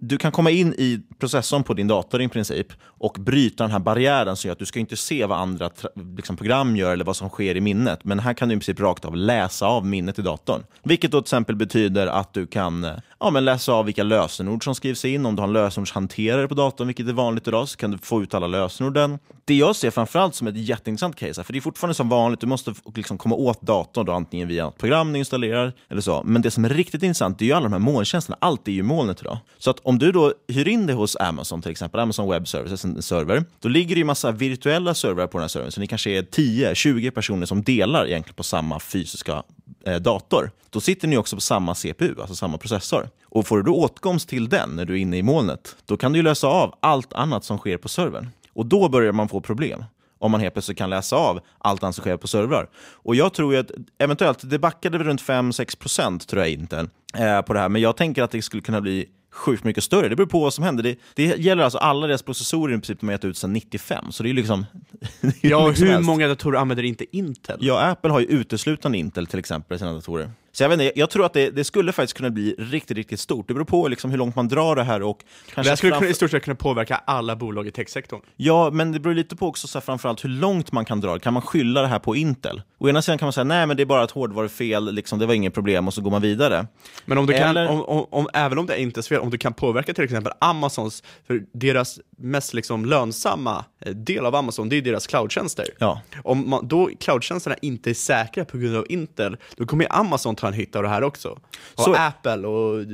du 0.00 0.18
kan 0.18 0.32
komma 0.32 0.50
in 0.50 0.74
i 0.78 1.00
processorn 1.18 1.62
på 1.64 1.74
din 1.74 1.88
dator 1.88 2.22
i 2.22 2.28
princip 2.28 2.66
och 2.82 3.16
bryta 3.18 3.64
den 3.64 3.70
här 3.70 3.78
barriären 3.78 4.36
som 4.36 4.48
gör 4.48 4.52
att 4.52 4.58
du 4.58 4.66
ska 4.66 4.80
inte 4.80 4.96
se 4.96 5.26
vad 5.26 5.38
andra 5.38 5.70
liksom, 6.16 6.36
program 6.36 6.76
gör 6.76 6.92
eller 6.92 7.04
vad 7.04 7.16
som 7.16 7.28
sker 7.28 7.56
i 7.56 7.60
minnet. 7.60 8.04
Men 8.04 8.18
här 8.18 8.34
kan 8.34 8.48
du 8.48 8.54
i 8.54 8.58
princip 8.58 8.80
rakt 8.80 9.04
av 9.04 9.16
läsa 9.16 9.66
av 9.66 9.86
minnet 9.86 10.18
i 10.18 10.22
datorn. 10.22 10.62
Vilket 10.82 11.10
då 11.10 11.20
till 11.20 11.24
exempel 11.24 11.56
betyder 11.56 12.06
att 12.06 12.34
du 12.34 12.46
kan 12.46 12.84
eh, 12.84 12.92
ja, 13.20 13.30
men 13.30 13.44
läsa 13.44 13.72
av 13.72 13.84
vilka 13.84 14.02
lösenord 14.02 14.64
som 14.64 14.74
skrivs 14.74 15.04
in. 15.04 15.26
Om 15.26 15.36
du 15.36 15.42
har 15.42 15.48
en 15.48 15.52
lösenordshanterare 15.52 16.48
på 16.48 16.54
datorn, 16.54 16.86
vilket 16.86 17.08
är 17.08 17.12
vanligt 17.12 17.48
idag, 17.48 17.68
så 17.68 17.76
kan 17.76 17.90
du 17.90 17.98
få 17.98 18.22
ut 18.22 18.34
alla 18.34 18.46
lösenorden. 18.46 19.18
Det 19.44 19.54
jag 19.54 19.76
ser 19.76 19.90
framförallt 19.90 20.34
som 20.34 20.46
ett 20.46 20.56
jätteintressant 20.56 21.16
case, 21.16 21.40
här, 21.40 21.44
för 21.44 21.52
det 21.52 21.58
är 21.58 21.60
fortfarande 21.60 21.87
som 21.94 22.08
vanligt, 22.08 22.40
du 22.40 22.46
måste 22.46 22.74
liksom 22.94 23.18
komma 23.18 23.34
åt 23.34 23.62
datorn 23.62 24.06
då, 24.06 24.12
antingen 24.12 24.48
via 24.48 24.68
ett 24.68 24.78
program 24.78 25.12
du 25.12 25.18
installerar 25.18 25.72
eller 25.88 26.00
så. 26.00 26.22
Men 26.24 26.42
det 26.42 26.50
som 26.50 26.64
är 26.64 26.68
riktigt 26.68 27.02
intressant 27.02 27.38
det 27.38 27.44
är 27.44 27.46
ju 27.46 27.52
alla 27.52 27.64
de 27.64 27.72
här 27.72 27.80
molntjänsterna. 27.80 28.36
Allt 28.40 28.68
är 28.68 28.72
ju 28.72 28.78
i 28.78 28.82
molnet 28.82 29.20
idag. 29.20 29.38
Så 29.58 29.70
att 29.70 29.80
om 29.82 29.98
du 29.98 30.12
då 30.12 30.32
hyr 30.48 30.68
in 30.68 30.86
det 30.86 30.92
hos 30.92 31.16
Amazon 31.16 31.62
till 31.62 31.70
exempel, 31.70 32.00
Amazon 32.00 32.30
Web 32.30 32.48
Services, 32.48 32.84
en 32.84 33.02
server, 33.02 33.44
då 33.60 33.68
ligger 33.68 33.94
det 33.94 33.98
ju 33.98 34.04
massa 34.04 34.30
virtuella 34.32 34.94
servrar 34.94 35.26
på 35.26 35.38
den 35.38 35.42
här 35.42 35.48
servern. 35.48 35.70
Så 35.70 35.80
ni 35.80 35.86
kanske 35.86 36.10
är 36.10 36.22
10-20 36.22 37.10
personer 37.10 37.46
som 37.46 37.62
delar 37.62 38.06
egentligen 38.06 38.34
på 38.34 38.42
samma 38.42 38.80
fysiska 38.80 39.42
eh, 39.84 39.96
dator. 39.96 40.50
Då 40.70 40.80
sitter 40.80 41.08
ni 41.08 41.16
också 41.16 41.36
på 41.36 41.40
samma 41.40 41.74
CPU, 41.74 42.20
alltså 42.20 42.34
samma 42.34 42.58
processor. 42.58 43.08
Och 43.24 43.46
får 43.46 43.56
du 43.56 43.62
då 43.62 43.74
åtkomst 43.74 44.28
till 44.28 44.48
den 44.48 44.70
när 44.70 44.84
du 44.84 44.94
är 44.94 44.98
inne 44.98 45.16
i 45.16 45.22
molnet, 45.22 45.76
då 45.86 45.96
kan 45.96 46.12
du 46.12 46.18
ju 46.18 46.22
lösa 46.22 46.46
av 46.46 46.74
allt 46.80 47.12
annat 47.12 47.44
som 47.44 47.58
sker 47.58 47.76
på 47.76 47.88
servern. 47.88 48.28
Och 48.52 48.66
då 48.66 48.88
börjar 48.88 49.12
man 49.12 49.28
få 49.28 49.40
problem 49.40 49.84
om 50.18 50.30
man 50.30 50.40
helt 50.40 50.54
plötsligt 50.54 50.78
kan 50.78 50.90
läsa 50.90 51.16
av 51.16 51.40
allt 51.58 51.82
annat 51.82 51.94
som 51.94 52.02
sker 52.02 52.16
på 52.16 52.28
servrar. 52.28 52.68
Och 52.92 53.14
jag 53.16 53.34
tror 53.34 53.54
ju 53.54 53.60
att 53.60 53.70
eventuellt, 53.98 54.50
det 54.50 54.58
backade 54.58 54.98
väl 54.98 55.06
runt 55.06 55.22
5-6% 55.22 56.26
tror 56.26 56.42
jag 56.42 56.50
inte 56.50 56.88
eh, 57.18 57.40
på 57.42 57.52
det 57.52 57.60
här, 57.60 57.68
men 57.68 57.82
jag 57.82 57.96
tänker 57.96 58.22
att 58.22 58.30
det 58.30 58.42
skulle 58.42 58.62
kunna 58.62 58.80
bli 58.80 59.06
sjukt 59.32 59.64
mycket 59.64 59.84
större. 59.84 60.08
Det 60.08 60.16
beror 60.16 60.26
på 60.26 60.40
vad 60.40 60.54
som 60.54 60.64
händer. 60.64 60.82
Det, 60.82 60.98
det 61.14 61.24
gäller 61.24 61.62
alltså 61.64 61.78
alla 61.78 62.06
deras 62.06 62.22
processorer 62.22 62.72
i 62.74 62.76
princip 62.76 63.00
de 63.00 63.06
har 63.06 63.12
gett 63.12 63.24
ut 63.24 63.36
sedan 63.36 63.52
95, 63.52 64.12
så 64.12 64.22
det 64.22 64.30
är 64.30 64.34
liksom... 64.34 64.66
det 65.20 65.44
är 65.44 65.50
Ja, 65.50 65.70
hur 65.70 65.86
helst. 65.86 66.06
många 66.06 66.28
datorer 66.28 66.58
använder 66.58 66.84
inte 66.84 67.16
Intel? 67.16 67.58
Ja, 67.60 67.80
Apple 67.80 68.10
har 68.10 68.20
ju 68.20 68.26
uteslutande 68.26 68.98
Intel 68.98 69.26
till 69.26 69.38
exempel 69.38 69.76
i 69.76 69.78
sina 69.78 69.92
datorer. 69.92 70.30
Så 70.58 70.64
jag, 70.64 70.68
vet 70.68 70.80
inte, 70.80 70.98
jag 70.98 71.10
tror 71.10 71.26
att 71.26 71.32
det, 71.32 71.50
det 71.50 71.64
skulle 71.64 71.92
faktiskt 71.92 72.16
kunna 72.16 72.30
bli 72.30 72.54
riktigt, 72.58 72.96
riktigt 72.96 73.20
stort. 73.20 73.48
Det 73.48 73.54
beror 73.54 73.64
på 73.64 73.88
liksom 73.88 74.10
hur 74.10 74.18
långt 74.18 74.36
man 74.36 74.48
drar 74.48 74.76
det 74.76 74.82
här 74.82 75.02
och 75.02 75.18
Det 75.46 75.54
kanske 75.54 75.70
här 75.70 75.76
skulle 75.76 75.92
framför- 75.92 76.10
i 76.10 76.14
stort 76.14 76.30
sett 76.30 76.42
kunna 76.44 76.54
påverka 76.54 77.00
alla 77.04 77.36
bolag 77.36 77.66
i 77.66 77.70
techsektorn. 77.70 78.20
Ja, 78.36 78.70
men 78.70 78.92
det 78.92 79.00
beror 79.00 79.14
lite 79.14 79.36
på 79.36 79.46
också 79.46 79.66
så 79.68 79.78
här, 79.78 79.84
framförallt 79.84 80.24
hur 80.24 80.28
långt 80.28 80.72
man 80.72 80.84
kan 80.84 81.00
dra 81.00 81.14
det. 81.14 81.20
Kan 81.20 81.32
man 81.32 81.42
skylla 81.42 81.82
det 81.82 81.86
här 81.88 81.98
på 81.98 82.16
Intel? 82.16 82.62
Å 82.78 82.88
ena 82.88 83.02
sidan 83.02 83.18
kan 83.18 83.26
man 83.26 83.32
säga 83.32 83.44
nej, 83.44 83.66
men 83.66 83.76
det 83.76 83.82
är 83.82 83.84
bara 83.84 84.04
ett 84.04 84.10
hårdvarufel, 84.10 84.94
liksom, 84.94 85.18
det 85.18 85.26
var 85.26 85.34
inget 85.34 85.54
problem 85.54 85.86
och 85.88 85.94
så 85.94 86.00
går 86.00 86.10
man 86.10 86.22
vidare. 86.22 86.66
Men 87.04 87.18
om 87.18 87.26
du 87.26 87.32
kan, 87.32 87.42
Eller- 87.50 87.68
om, 87.68 87.82
om, 87.84 88.06
om, 88.10 88.28
även 88.34 88.58
om 88.58 88.66
det 88.66 88.74
är 88.74 88.78
inte 88.78 89.00
är 89.00 89.02
fel, 89.02 89.20
om 89.20 89.30
du 89.30 89.38
kan 89.38 89.52
påverka 89.54 89.94
till 89.94 90.04
exempel 90.04 90.32
Amazons, 90.38 91.02
för 91.26 91.42
deras 91.54 92.00
mest 92.18 92.54
liksom 92.54 92.84
lönsamma 92.84 93.64
eh, 93.80 93.92
del 93.92 94.26
av 94.26 94.34
Amazon, 94.34 94.68
det 94.68 94.76
är 94.76 94.82
deras 94.82 95.06
cloudtjänster. 95.06 95.66
Ja. 95.78 96.00
Om 96.24 96.50
man, 96.50 96.68
då 96.68 96.90
cloudtjänsterna 97.00 97.56
inte 97.62 97.90
är 97.90 97.94
säkra 97.94 98.44
på 98.44 98.58
grund 98.58 98.76
av 98.76 98.86
Intel, 98.88 99.36
då 99.56 99.66
kommer 99.66 99.86
Amazon 99.90 100.36
ta 100.36 100.47
en 100.48 100.54
hit 100.54 100.76
av 100.76 100.82
det 100.82 100.88
här 100.88 101.02
också. 101.04 101.28
Och 101.74 101.84
Så- 101.84 101.94
Apple 101.94 102.46
och 102.46 102.80
eh, 102.80 102.86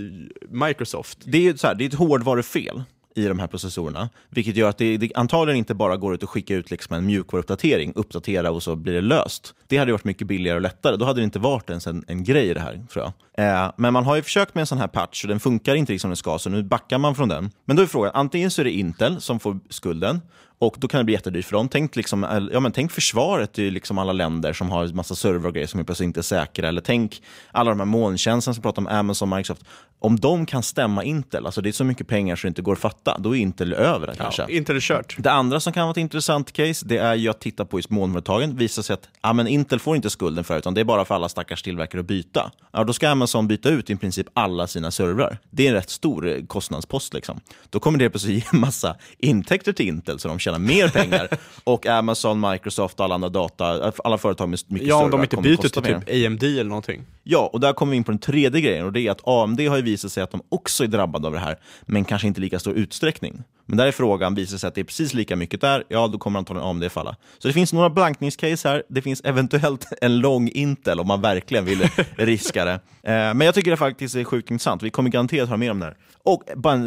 Microsoft. 0.51 1.19
Det 1.25 1.49
är 1.49 1.55
så 1.57 1.67
här, 1.67 1.75
det 1.75 1.85
är 1.85 1.87
ett 1.89 1.95
hårdvarufel. 1.95 2.83
i 3.17 3.25
de 3.27 3.39
här 3.39 3.47
processorerna, 3.47 4.09
vilket 4.31 4.57
gör 4.57 4.69
att 4.69 4.79
det, 4.79 4.97
det 4.97 5.13
antagligen 5.15 5.59
inte 5.59 5.75
bara 5.75 5.97
går 5.97 6.15
ut 6.15 6.23
att 6.23 6.29
skicka 6.29 6.55
ut 6.55 6.71
liksom 6.71 6.97
en 6.97 7.07
mjukvaruuppdatering, 7.07 7.93
uppdatera 7.95 8.51
och 8.51 8.63
så 8.63 8.77
blir 8.77 8.93
det 8.93 9.01
löst. 9.01 9.55
Det 9.69 9.77
hade 9.77 9.93
varit 9.93 10.05
mycket 10.05 10.27
billigare 10.27 10.57
och 10.57 10.63
lättare. 10.63 10.97
Då 10.97 11.05
hade 11.05 11.21
det 11.21 11.25
inte 11.25 11.39
varit 11.39 11.71
ens 11.71 11.87
en, 11.87 12.05
en 12.09 12.25
grej 12.25 12.55
det 12.55 12.61
här, 12.61 12.87
tror 12.93 13.13
jag. 13.37 13.65
Eh, 13.65 13.73
men 13.77 13.93
man 13.93 14.05
har 14.05 14.17
ju 14.17 14.23
försökt 14.23 14.55
med 14.55 14.61
en 14.63 14.67
sån 14.67 14.79
här 14.79 14.89
patch 14.89 15.25
och 15.25 15.29
den 15.29 15.41
funkar 15.41 15.75
inte 15.75 15.99
som 15.99 16.11
den 16.11 16.17
ska, 16.17 16.39
så 16.39 16.51
nu 16.51 16.63
backar 16.63 16.99
man 16.99 17.15
från 17.15 17.29
den. 17.29 17.51
Men 17.65 17.77
då 17.77 17.83
är 17.83 17.87
frågan, 17.87 18.11
antingen 18.15 18.51
så 18.51 18.61
är 18.63 18.65
det 18.65 18.71
Intel 18.73 19.21
som 19.21 19.41
får 19.41 19.59
skulden, 19.71 20.21
och 20.59 20.77
då 20.79 20.89
kan 20.89 20.99
det 20.99 21.05
bli 21.05 21.15
jättedyrt 21.15 21.45
för 21.45 21.53
dem. 21.53 21.69
Tänk, 21.69 21.97
liksom, 21.97 22.49
ja, 22.53 22.61
men 22.61 22.73
tänk 22.73 22.93
försvaret 22.93 23.59
i 23.59 23.71
liksom 23.71 23.99
alla 23.99 24.13
länder 24.13 24.53
som 24.53 24.71
har 24.71 24.87
massa 24.89 25.15
server 25.15 25.49
och 25.49 25.55
grejer 25.55 25.67
som 25.67 25.85
plötsligt 25.85 26.07
inte 26.07 26.21
är 26.21 26.23
säkra. 26.23 26.69
Eller 26.69 26.81
tänk 26.81 27.23
alla 27.51 27.71
de 27.71 27.81
här 27.81 27.87
molntjänsterna 27.87 28.55
som 28.55 28.63
pratar 28.63 28.83
om 28.83 28.87
Amazon 28.89 29.33
och 29.33 29.37
Microsoft. 29.37 29.65
Om 29.99 30.21
de 30.21 30.47
kan 30.47 30.63
stämma 30.63 31.05
Intel, 31.05 31.47
alltså 31.47 31.61
det 31.61 31.69
är 31.69 31.73
så 31.73 31.85
mycket 31.85 32.09
pengar 32.09 32.37
så 32.37 32.47
det 32.47 32.49
inte 32.49 32.63
går 32.63 32.73
att 32.73 32.79
fatta, 32.79 33.19
då 33.19 33.37
är 33.37 33.41
Intel 33.41 33.73
över 33.73 34.07
det 34.07 34.15
kanske. 34.17 34.43
Ja, 34.43 34.49
Intel 34.49 34.77
är 34.77 34.81
kört. 34.81 35.17
Det 35.19 35.31
andra 35.31 35.61
som 35.61 35.73
kan 35.73 35.83
vara 35.83 35.91
ett 35.91 35.97
intressant 35.97 36.53
case, 36.53 36.87
det 36.87 36.97
är 36.97 37.15
ju 37.15 37.29
att 37.29 37.41
titta 37.41 37.65
på 37.65 37.79
just 37.79 37.91
molnföretagen. 37.91 38.57
visar 38.57 38.83
sig 38.83 38.95
att 38.95 39.09
ja, 39.23 39.33
men 39.33 39.47
Intel 39.47 39.81
får 39.81 39.97
inte 39.97 40.11
skulden 40.11 40.45
för 40.45 40.55
det, 40.55 40.59
utan 40.59 40.75
det 40.75 40.81
är 40.81 40.85
bara 40.85 41.05
för 41.05 41.15
alla 41.15 41.29
stackars 41.29 41.63
tillverkare 41.63 42.01
att 42.01 42.07
byta. 42.07 42.51
Ja, 42.73 42.85
då 42.85 42.93
ska 42.93 43.09
Amazon 43.09 43.49
byta 43.49 43.69
ut 43.69 43.91
i 43.91 43.97
princip 43.97 44.27
alla 44.33 44.67
sina 44.67 44.91
servrar. 44.91 45.39
Det 45.51 45.65
är 45.67 45.69
en 45.69 45.75
rätt 45.75 45.91
stor 45.91 46.29
eh, 46.29 46.45
kostnadspost. 46.47 47.15
Liksom. 47.15 47.41
Då 47.71 47.81
kommer 47.81 47.99
det 47.99 48.11
plötsligt 48.11 48.53
ge 48.53 48.59
massa 48.59 48.97
intäkter 49.19 49.73
till 49.73 49.89
Intel, 49.89 50.19
så 50.19 50.29
de 50.29 50.39
tjänar 50.45 50.59
mer 50.59 50.89
pengar. 50.89 51.29
och 51.65 51.87
Amazon, 51.87 52.51
Microsoft 52.51 53.01
och 53.01 53.05
alla 53.05 53.15
andra 53.15 53.29
data, 53.29 53.93
alla 54.05 54.19
företag 54.19 54.49
med 54.49 54.61
mycket 54.67 54.89
Ja, 54.89 54.97
om 54.97 55.03
servrar 55.03 55.19
de 55.19 55.23
inte 55.23 55.37
byter 55.37 55.57
till 55.57 55.83
typ 55.83 56.27
AMD 56.27 56.43
eller 56.43 56.65
någonting. 56.65 57.03
Ja, 57.27 57.51
och 57.53 57.61
där 57.61 57.73
kommer 57.73 57.91
vi 57.91 57.97
in 57.97 58.05
på 58.05 58.11
den 58.11 58.19
tredje 58.19 58.61
grejen 58.61 58.87
och 58.87 58.93
det 58.93 59.01
är 59.01 59.11
att 59.11 59.29
AMD 59.29 59.61
har 59.61 59.77
ju 59.77 59.83
visat 59.83 60.13
sig 60.13 60.23
att 60.23 60.31
de 60.31 60.43
också 60.49 60.85
är 60.85 60.89
drabbade 60.89 61.27
av 61.27 61.33
det 61.33 61.39
här, 61.39 61.59
men 61.83 62.05
kanske 62.05 62.29
inte 62.29 62.41
i 62.41 62.43
lika 62.43 62.59
stor 62.59 62.75
utsträckning. 62.75 63.43
Men 63.67 63.77
där 63.77 63.87
är 63.87 63.93
frågan, 63.93 64.35
visar 64.35 64.59
sig 64.59 64.69
att 64.69 64.75
det 64.75 64.81
är 64.81 64.85
precis 64.85 65.15
lika 65.15 65.37
mycket 65.37 65.61
där, 65.61 65.85
ja 65.89 66.09
då 66.09 66.19
kommer 66.19 66.39
antagligen 66.39 66.69
AMD 66.69 66.93
falla. 66.93 67.17
Så 67.39 67.49
det 67.49 67.55
finns 67.55 67.73
några 67.73 67.91
blankningscase 67.91 68.69
här, 68.69 68.83
det 68.89 69.03
finns 69.03 69.21
eventuellt 69.25 69.89
en 70.01 70.19
lång 70.19 70.49
Intel 70.49 71.01
om 71.01 71.07
man 71.07 71.21
verkligen 71.21 71.65
vill 71.65 71.89
riska 72.17 72.65
det. 72.65 72.73
Eh, 72.73 73.35
men 73.35 73.41
jag 73.41 73.55
tycker 73.55 73.71
det 73.71 73.77
faktiskt 73.77 74.17
är 74.17 74.25
sjukt 74.25 74.51
intressant, 74.51 74.83
vi 74.83 74.91
kommer 74.91 75.11
garanterat 75.11 75.49
höra 75.49 75.59
mer 75.59 75.71
om 75.71 75.79
det 75.79 75.87
här. 75.87 75.97
Och 76.23 76.43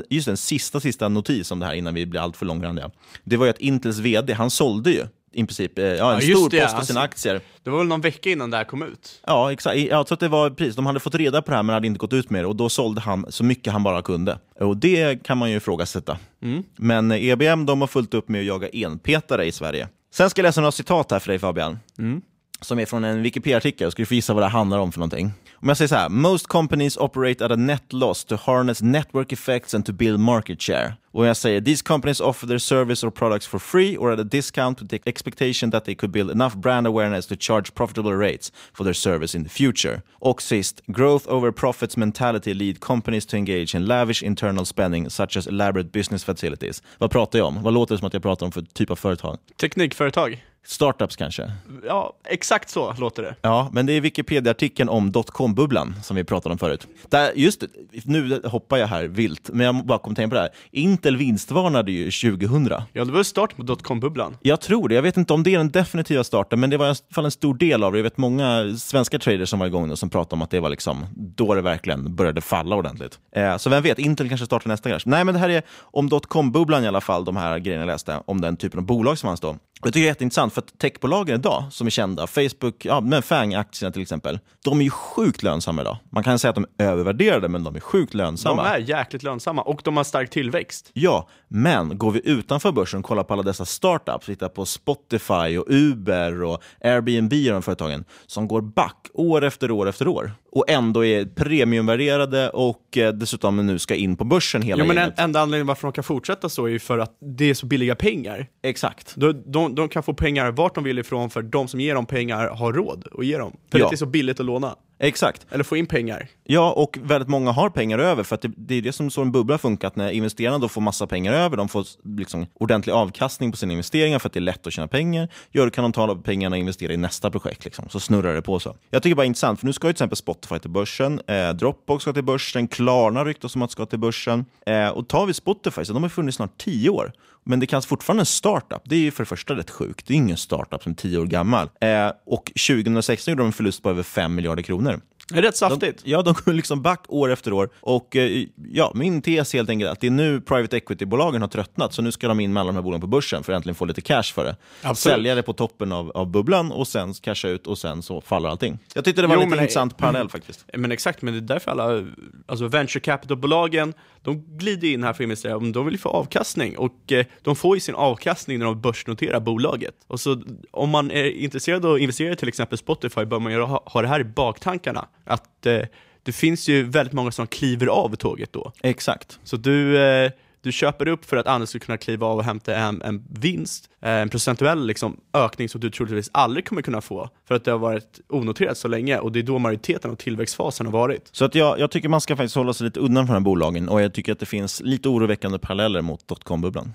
just 0.09 0.27
en 0.27 0.37
sista, 0.37 0.79
sista 0.79 1.09
notis 1.09 1.51
om 1.51 1.59
det 1.59 1.65
här 1.65 1.73
innan 1.73 1.93
vi 1.93 2.05
blir 2.05 2.21
allt 2.21 2.37
för 2.37 2.45
långrandiga. 2.45 2.91
Det 3.23 3.37
var 3.37 3.45
ju 3.45 3.49
att 3.49 3.59
Intels 3.59 3.99
VD, 3.99 4.33
han 4.33 4.49
sålde 4.49 4.91
ju 4.91 5.05
i 5.31 5.45
princip 5.45 5.79
eh, 5.79 5.85
ja, 5.85 6.15
en 6.15 6.21
stor 6.21 6.49
det, 6.49 6.61
post 6.61 6.73
av 6.73 6.77
alltså. 6.77 6.93
sina 6.93 7.01
aktier. 7.01 7.41
Det 7.63 7.69
var 7.69 7.77
väl 7.77 7.87
någon 7.87 8.01
vecka 8.01 8.29
innan 8.29 8.51
det 8.51 8.57
här 8.57 8.63
kom 8.63 8.83
ut? 8.83 9.21
Ja, 9.25 9.51
exakt. 9.51 9.77
Jag 9.77 10.07
tror 10.07 10.15
att 10.15 10.19
det 10.19 10.27
var 10.27 10.49
precis. 10.49 10.75
De 10.75 10.85
hade 10.85 10.99
fått 10.99 11.15
reda 11.15 11.41
på 11.41 11.51
det 11.51 11.55
här 11.55 11.63
men 11.63 11.73
hade 11.73 11.87
inte 11.87 11.97
gått 11.97 12.13
ut 12.13 12.29
med 12.29 12.43
det 12.43 12.47
och 12.47 12.55
då 12.55 12.69
sålde 12.69 13.01
han 13.01 13.25
så 13.29 13.43
mycket 13.43 13.73
han 13.73 13.83
bara 13.83 14.01
kunde. 14.01 14.39
Och 14.59 14.77
det 14.77 15.23
kan 15.23 15.37
man 15.37 15.51
ju 15.51 15.57
ifrågasätta. 15.57 16.17
Mm. 16.41 16.63
Men 16.75 17.11
EBM 17.11 17.65
de 17.65 17.81
har 17.81 17.87
fullt 17.87 18.13
upp 18.13 18.29
med 18.29 18.39
att 18.41 18.47
jaga 18.47 18.69
enpetare 18.73 19.45
i 19.45 19.51
Sverige. 19.51 19.87
Sen 20.13 20.29
ska 20.29 20.39
jag 20.39 20.43
läsa 20.43 20.61
några 20.61 20.71
citat 20.71 21.11
här 21.11 21.19
för 21.19 21.27
dig 21.27 21.39
Fabian. 21.39 21.79
Mm. 21.97 22.21
Som 22.61 22.79
är 22.79 22.85
från 22.85 23.03
en 23.03 23.21
Wikipedia-artikel. 23.21 23.91
Ska 23.91 24.01
du 24.01 24.05
få 24.05 24.13
gissa 24.13 24.33
vad 24.33 24.43
det 24.43 24.47
handlar 24.47 24.79
om 24.79 24.91
för 24.91 24.99
någonting? 24.99 25.31
Om 25.61 25.67
jag 25.67 25.77
säger 25.77 25.87
så 25.87 25.95
här. 25.95 26.09
Most 26.09 26.47
companies 26.47 26.97
operate 26.97 27.45
at 27.45 27.51
a 27.51 27.55
net 27.55 27.93
loss 27.93 28.25
to 28.25 28.35
harness 28.35 28.81
network 28.81 29.31
effects 29.31 29.73
and 29.73 29.85
to 29.85 29.93
build 29.93 30.19
market 30.19 30.61
share. 30.61 30.93
Och 31.11 31.25
jag 31.25 31.37
säger 31.37 31.61
these 31.61 31.83
companies 31.83 32.21
offer 32.21 32.47
their 32.47 32.59
service 32.59 33.03
or 33.03 33.11
products 33.11 33.47
for 33.47 33.59
free 33.59 33.97
or 33.97 34.11
at 34.11 34.19
a 34.19 34.23
discount 34.23 34.81
with 34.81 34.89
the 34.89 35.09
expectation 35.09 35.71
that 35.71 35.85
they 35.85 35.95
could 35.95 36.11
build 36.11 36.31
enough 36.31 36.55
brand 36.55 36.87
awareness 36.87 37.27
to 37.27 37.35
charge 37.35 37.73
profitable 37.73 38.13
rates 38.13 38.51
for 38.73 38.83
their 38.83 38.93
service 38.93 39.37
in 39.37 39.43
the 39.43 39.49
future. 39.49 40.01
Och 40.11 40.41
sist, 40.41 40.81
growth 40.87 41.27
over 41.27 41.51
profits 41.51 41.97
mentality 41.97 42.53
lead 42.53 42.79
companies 42.79 43.25
to 43.25 43.37
engage 43.37 43.75
in 43.75 43.85
lavish 43.85 44.23
internal 44.23 44.65
spending 44.65 45.09
such 45.09 45.37
as 45.37 45.47
elaborate 45.47 45.91
business 45.91 46.23
facilities. 46.23 46.83
Vad 46.97 47.11
pratar 47.11 47.39
jag 47.39 47.47
om? 47.47 47.63
Vad 47.63 47.73
låter 47.73 47.95
det 47.95 47.99
som 47.99 48.07
att 48.07 48.13
jag 48.13 48.23
pratar 48.23 48.45
om 48.45 48.51
för 48.51 48.61
typ 48.61 48.91
av 48.91 48.95
företag? 48.95 49.37
Teknikföretag? 49.61 50.43
Startups 50.67 51.15
kanske? 51.15 51.51
Ja, 51.87 52.13
exakt 52.25 52.69
så 52.69 52.93
låter 52.99 53.23
det. 53.23 53.35
Ja, 53.41 53.69
men 53.71 53.85
det 53.85 53.93
är 53.93 54.01
Wikipedia-artikeln 54.01 54.89
om 54.89 55.11
dotcom-bubblan 55.11 55.93
som 56.03 56.15
vi 56.15 56.23
pratade 56.23 56.53
om 56.53 56.59
förut. 56.59 56.87
Där, 57.09 57.31
just 57.35 57.63
nu 58.05 58.41
hoppar 58.45 58.77
jag 58.77 58.87
här 58.87 59.03
vilt, 59.03 59.49
men 59.53 59.65
jag 59.65 59.85
bara 59.85 59.99
kom 59.99 60.15
tänka 60.15 60.29
på 60.29 60.35
det 60.35 60.41
här. 60.41 60.49
Intel 60.71 61.17
vinstvarnade 61.17 61.91
ju 61.91 62.11
2000. 62.11 62.69
Ja, 62.93 63.05
det 63.05 63.11
var 63.11 63.23
start 63.23 63.55
på 63.55 63.63
dotcom-bubblan. 63.63 64.37
Jag 64.41 64.61
tror 64.61 64.89
det. 64.89 64.95
Jag 64.95 65.01
vet 65.01 65.17
inte 65.17 65.33
om 65.33 65.43
det 65.43 65.53
är 65.53 65.57
den 65.57 65.71
definitiva 65.71 66.23
starten, 66.23 66.59
men 66.59 66.69
det 66.69 66.77
var 66.77 66.85
i 66.85 66.89
alla 66.89 66.97
fall 67.13 67.25
en 67.25 67.31
stor 67.31 67.55
del 67.55 67.83
av 67.83 67.91
det. 67.91 67.97
Jag 67.97 68.03
vet 68.03 68.17
många 68.17 68.75
svenska 68.77 69.19
traders 69.19 69.49
som 69.49 69.59
var 69.59 69.67
igång 69.67 69.87
nu 69.87 69.95
som 69.95 70.09
pratade 70.09 70.35
om 70.35 70.41
att 70.41 70.51
det 70.51 70.59
var 70.59 70.69
liksom 70.69 71.05
då 71.15 71.53
det 71.53 71.61
verkligen 71.61 72.15
började 72.15 72.41
falla 72.41 72.75
ordentligt. 72.75 73.19
Eh, 73.35 73.57
så 73.57 73.69
vem 73.69 73.83
vet, 73.83 73.99
Intel 73.99 74.29
kanske 74.29 74.45
startar 74.45 74.67
nästa 74.69 74.89
krasch. 74.89 75.03
Nej, 75.05 75.23
men 75.23 75.33
det 75.33 75.39
här 75.39 75.49
är 75.49 75.61
om 75.79 76.09
dotcom-bubblan 76.09 76.83
i 76.83 76.87
alla 76.87 77.01
fall, 77.01 77.25
de 77.25 77.35
här 77.35 77.59
grejerna 77.59 77.81
jag 77.81 77.87
läste, 77.87 78.21
om 78.25 78.41
den 78.41 78.57
typen 78.57 78.79
av 78.79 78.85
bolag 78.85 79.17
som 79.17 79.27
fanns 79.27 79.39
då. 79.39 79.55
Jag 79.83 79.93
tycker 79.93 80.03
det 80.03 80.05
är 80.05 80.11
jätteintressant, 80.11 80.53
för 80.53 80.61
att 80.61 80.79
techbolagen 80.79 81.35
idag, 81.35 81.63
som 81.71 81.87
är 81.87 81.91
kända, 81.91 82.27
Facebook, 82.27 82.85
ja, 82.85 83.01
men 83.01 83.21
FANG-aktierna 83.21 83.91
till 83.91 84.01
exempel, 84.01 84.39
de 84.63 84.79
är 84.79 84.83
ju 84.83 84.89
sjukt 84.89 85.43
lönsamma 85.43 85.81
idag. 85.81 85.97
Man 86.09 86.23
kan 86.23 86.39
säga 86.39 86.49
att 86.49 86.55
de 86.55 86.65
är 86.77 86.85
övervärderade, 86.85 87.47
men 87.47 87.63
de 87.63 87.75
är 87.75 87.79
sjukt 87.79 88.13
lönsamma. 88.13 88.63
De 88.63 88.69
är 88.69 88.77
jäkligt 88.77 89.23
lönsamma 89.23 89.61
och 89.61 89.81
de 89.83 89.97
har 89.97 90.03
stark 90.03 90.29
tillväxt. 90.29 90.89
Ja, 90.93 91.29
men 91.47 91.97
går 91.97 92.11
vi 92.11 92.21
utanför 92.29 92.71
börsen 92.71 92.99
och 92.99 93.05
kollar 93.05 93.23
på 93.23 93.33
alla 93.33 93.43
dessa 93.43 93.65
startups, 93.65 94.25
tittar 94.25 94.49
på 94.49 94.65
Spotify 94.65 95.57
och 95.57 95.65
Uber 95.67 96.43
och 96.43 96.63
Airbnb 96.83 97.33
och 97.33 97.53
de 97.53 97.61
företagen 97.61 98.05
som 98.25 98.47
går 98.47 98.61
back 98.61 99.07
år 99.13 99.43
efter 99.43 99.71
år 99.71 99.89
efter 99.89 100.07
år 100.07 100.31
och 100.57 100.69
ändå 100.69 101.05
är 101.05 101.25
premiumvärderade 101.25 102.49
och 102.49 102.97
eh, 102.97 103.13
dessutom 103.13 103.67
nu 103.67 103.79
ska 103.79 103.95
in 103.95 104.15
på 104.15 104.23
börsen 104.23 104.61
hela 104.61 104.83
Jo, 104.83 104.87
men 104.87 104.97
en, 104.97 105.11
enda 105.17 105.39
anledningen 105.41 105.67
varför 105.67 105.87
de 105.87 105.91
kan 105.91 106.03
fortsätta 106.03 106.49
så 106.49 106.65
är 106.65 106.69
ju 106.69 106.79
för 106.79 106.99
att 106.99 107.17
det 107.37 107.49
är 107.49 107.53
så 107.53 107.65
billiga 107.65 107.95
pengar. 107.95 108.47
Exakt. 108.63 109.13
De, 109.15 109.43
de, 109.45 109.75
de 109.75 109.89
kan 109.89 110.03
få 110.03 110.13
pengar 110.13 110.51
vart 110.51 110.75
de 110.75 110.83
vill 110.83 110.99
ifrån 110.99 111.29
för 111.29 111.41
de 111.41 111.67
som 111.67 111.79
ger 111.79 111.95
dem 111.95 112.05
pengar 112.05 112.47
har 112.47 112.73
råd 112.73 113.07
att 113.11 113.25
ge 113.25 113.37
dem. 113.37 113.57
För 113.71 113.79
Ja. 113.79 113.89
det 113.89 113.95
är 113.95 113.97
så 113.97 114.05
billigt 114.05 114.39
att 114.39 114.45
låna. 114.45 114.75
Exakt. 114.99 115.45
Eller 115.49 115.63
få 115.63 115.77
in 115.77 115.85
pengar. 115.85 116.27
Ja, 116.43 116.71
och 116.71 116.97
väldigt 117.01 117.29
många 117.29 117.51
har 117.51 117.69
pengar 117.69 117.99
över, 117.99 118.23
för 118.23 118.35
att 118.35 118.41
det, 118.41 118.51
det 118.57 118.75
är 118.75 118.81
det 118.81 118.93
som 118.93 119.11
så 119.11 119.21
en 119.21 119.31
bubbla 119.31 119.57
funkar, 119.57 119.87
att 119.87 119.95
när 119.95 120.11
investerarna 120.11 120.57
då 120.57 120.69
får 120.69 120.81
massa 120.81 121.07
pengar 121.07 121.33
över, 121.33 121.57
de 121.57 121.69
får 121.69 121.85
liksom 122.03 122.45
ordentlig 122.53 122.93
avkastning 122.93 123.51
på 123.51 123.57
sina 123.57 123.71
investeringar 123.73 124.19
för 124.19 124.29
att 124.29 124.33
det 124.33 124.39
är 124.39 124.41
lätt 124.41 124.67
att 124.67 124.73
tjäna 124.73 124.87
pengar, 124.87 125.29
ja, 125.51 125.63
då 125.63 125.69
kan 125.69 125.83
de 125.83 125.93
ta 125.93 126.15
pengarna 126.15 126.53
och 126.53 126.59
investera 126.59 126.93
i 126.93 126.97
nästa 126.97 127.31
projekt, 127.31 127.65
liksom. 127.65 127.89
så 127.89 127.99
snurrar 127.99 128.33
det 128.33 128.41
på 128.41 128.59
så. 128.59 128.75
Jag 128.89 129.03
tycker 129.03 129.15
bara 129.15 129.21
det 129.21 129.25
är 129.25 129.27
intressant, 129.27 129.59
för 129.59 129.65
nu 129.65 129.73
ska 129.73 129.87
ju 129.87 129.93
till 129.93 129.95
exempel 129.95 130.17
Spotify 130.17 130.59
till 130.59 130.69
börsen, 130.69 131.21
eh, 131.27 131.49
Dropbox 131.49 132.01
ska 132.01 132.13
till 132.13 132.23
börsen, 132.23 132.67
Klarna 132.67 133.25
ryktas 133.25 133.55
om 133.55 133.61
att 133.61 133.71
ska 133.71 133.85
till 133.85 133.99
börsen, 133.99 134.45
eh, 134.65 134.89
och 134.89 135.07
tar 135.07 135.25
vi 135.25 135.33
Spotify, 135.33 135.85
så 135.85 135.93
de 135.93 136.03
har 136.03 136.09
funnits 136.09 136.35
snart 136.35 136.57
tio 136.57 136.89
år, 136.89 137.11
men 137.47 137.59
det 137.59 137.67
kallas 137.67 137.85
fortfarande 137.85 138.21
en 138.21 138.25
startup. 138.25 138.81
Det 138.85 138.95
är 138.95 138.99
ju 138.99 139.11
för 139.11 139.23
det 139.23 139.27
första 139.27 139.55
rätt 139.55 139.69
sjukt. 139.69 140.07
Det 140.07 140.13
är 140.13 140.15
ingen 140.15 140.37
startup 140.37 140.83
som 140.83 140.91
är 140.91 140.95
tio 140.95 141.17
år 141.17 141.25
gammal. 141.25 141.69
Eh, 141.81 142.11
och 142.25 142.51
2016 142.67 143.31
gjorde 143.31 143.43
de 143.43 143.47
en 143.47 143.53
förlust 143.53 143.83
på 143.83 143.89
över 143.89 144.03
5 144.03 144.35
miljarder 144.35 144.63
kronor. 144.63 145.01
Det 145.29 145.37
är 145.37 145.41
rätt 145.41 145.57
saftigt. 145.57 146.03
De, 146.03 146.11
ja, 146.11 146.21
de 146.21 146.33
går 146.45 146.53
liksom 146.53 146.81
back 146.81 147.05
år 147.07 147.31
efter 147.31 147.53
år. 147.53 147.69
Och 147.79 148.15
eh, 148.15 148.45
ja, 148.71 148.91
Min 148.95 149.21
tes 149.21 149.53
är 149.53 149.57
helt 149.57 149.69
enkelt 149.69 149.91
att 149.91 149.99
det 149.99 150.07
är 150.07 150.11
nu 150.11 150.41
private 150.41 150.77
equity-bolagen 150.77 151.41
har 151.41 151.47
tröttnat, 151.47 151.93
så 151.93 152.01
nu 152.01 152.11
ska 152.11 152.27
de 152.27 152.39
in 152.39 152.53
med 152.53 152.61
alla 152.61 152.67
de 152.67 152.75
här 152.75 152.83
bolagen 152.83 153.01
på 153.01 153.07
börsen 153.07 153.43
för 153.43 153.53
att 153.53 153.57
äntligen 153.57 153.75
få 153.75 153.85
lite 153.85 154.01
cash 154.01 154.23
för 154.23 154.45
det. 154.45 154.55
Absolut. 154.81 155.13
Sälja 155.13 155.35
det 155.35 155.43
på 155.43 155.53
toppen 155.53 155.91
av, 155.91 156.11
av 156.11 156.31
bubblan 156.31 156.71
och 156.71 156.87
sen 156.87 157.13
casha 157.13 157.47
ut 157.47 157.67
och 157.67 157.77
sen 157.77 158.01
så 158.01 158.21
faller 158.21 158.49
allting. 158.49 158.79
Jag 158.93 159.05
tyckte 159.05 159.21
det 159.21 159.27
var 159.27 159.35
Jo, 159.35 159.41
en 159.41 159.53
intressant 159.53 159.97
parallell 159.97 160.29
faktiskt. 160.29 160.65
Men 160.73 160.91
exakt, 160.91 161.21
men 161.21 161.33
det 161.33 161.39
är 161.39 161.41
därför 161.41 161.71
alla 161.71 162.05
alltså 162.45 162.67
venture 162.67 162.99
capital-bolagen, 162.99 163.93
de 164.21 164.57
glider 164.57 164.87
in 164.87 165.03
här 165.03 165.13
för 165.13 165.23
att 165.23 165.25
investera, 165.25 165.59
de 165.59 165.85
vill 165.85 165.93
ju 165.93 165.97
få 165.97 166.09
avkastning 166.09 166.77
och 166.77 167.11
eh, 167.11 167.25
de 167.41 167.55
får 167.55 167.75
ju 167.75 167.79
sin 167.79 167.95
avkastning 167.95 168.59
när 168.59 168.65
de 168.65 168.81
börsnoterar 168.81 169.39
bolaget. 169.39 169.95
Och 170.07 170.19
så 170.19 170.41
om 170.71 170.89
man 170.89 171.11
är 171.11 171.25
intresserad 171.25 171.85
av 171.85 171.93
att 171.93 171.99
investera 171.99 172.33
i 172.33 172.35
till 172.35 172.47
exempel 172.47 172.77
Spotify 172.77 173.25
bör 173.25 173.39
man 173.39 173.53
ha, 173.53 173.83
ha 173.85 174.01
det 174.01 174.07
här 174.07 174.19
i 174.19 174.23
baktankarna, 174.23 175.07
att 175.27 175.65
eh, 175.65 175.81
det 176.23 176.31
finns 176.31 176.69
ju 176.69 176.83
väldigt 176.83 177.13
många 177.13 177.31
som 177.31 177.47
kliver 177.47 177.87
av 177.87 178.15
tåget 178.15 178.53
då. 178.53 178.71
Exakt. 178.81 179.39
Så 179.43 179.57
du, 179.57 180.01
eh, 180.01 180.31
du 180.61 180.71
köper 180.71 181.07
upp 181.07 181.25
för 181.25 181.37
att 181.37 181.47
andra 181.47 181.67
ska 181.67 181.79
kunna 181.79 181.97
kliva 181.97 182.27
av 182.27 182.37
och 182.37 182.43
hämta 182.43 182.75
en, 182.75 183.01
en 183.01 183.23
vinst, 183.29 183.89
eh, 184.01 184.11
en 184.11 184.29
procentuell 184.29 184.87
liksom, 184.87 185.17
ökning 185.33 185.69
som 185.69 185.81
du 185.81 185.89
troligtvis 185.89 186.29
aldrig 186.31 186.65
kommer 186.67 186.81
kunna 186.81 187.01
få, 187.01 187.29
för 187.47 187.55
att 187.55 187.65
det 187.65 187.71
har 187.71 187.77
varit 187.77 188.19
onoterat 188.29 188.77
så 188.77 188.87
länge 188.87 189.17
och 189.17 189.31
det 189.31 189.39
är 189.39 189.43
då 189.43 189.59
majoriteten 189.59 190.11
av 190.11 190.15
tillväxtfasen 190.15 190.85
har 190.85 190.93
varit. 190.93 191.29
Så 191.31 191.45
att 191.45 191.55
jag, 191.55 191.79
jag 191.79 191.91
tycker 191.91 192.09
man 192.09 192.21
ska 192.21 192.35
faktiskt 192.35 192.55
hålla 192.55 192.73
sig 192.73 192.85
lite 192.85 192.99
undan 192.99 193.27
från 193.27 193.33
de 193.33 193.39
här 193.39 193.45
bolagen 193.45 193.89
och 193.89 194.01
jag 194.01 194.13
tycker 194.13 194.31
att 194.31 194.39
det 194.39 194.45
finns 194.45 194.81
lite 194.81 195.09
oroväckande 195.09 195.59
paralleller 195.59 196.01
mot 196.01 196.27
dotcom-bubblan. 196.27 196.93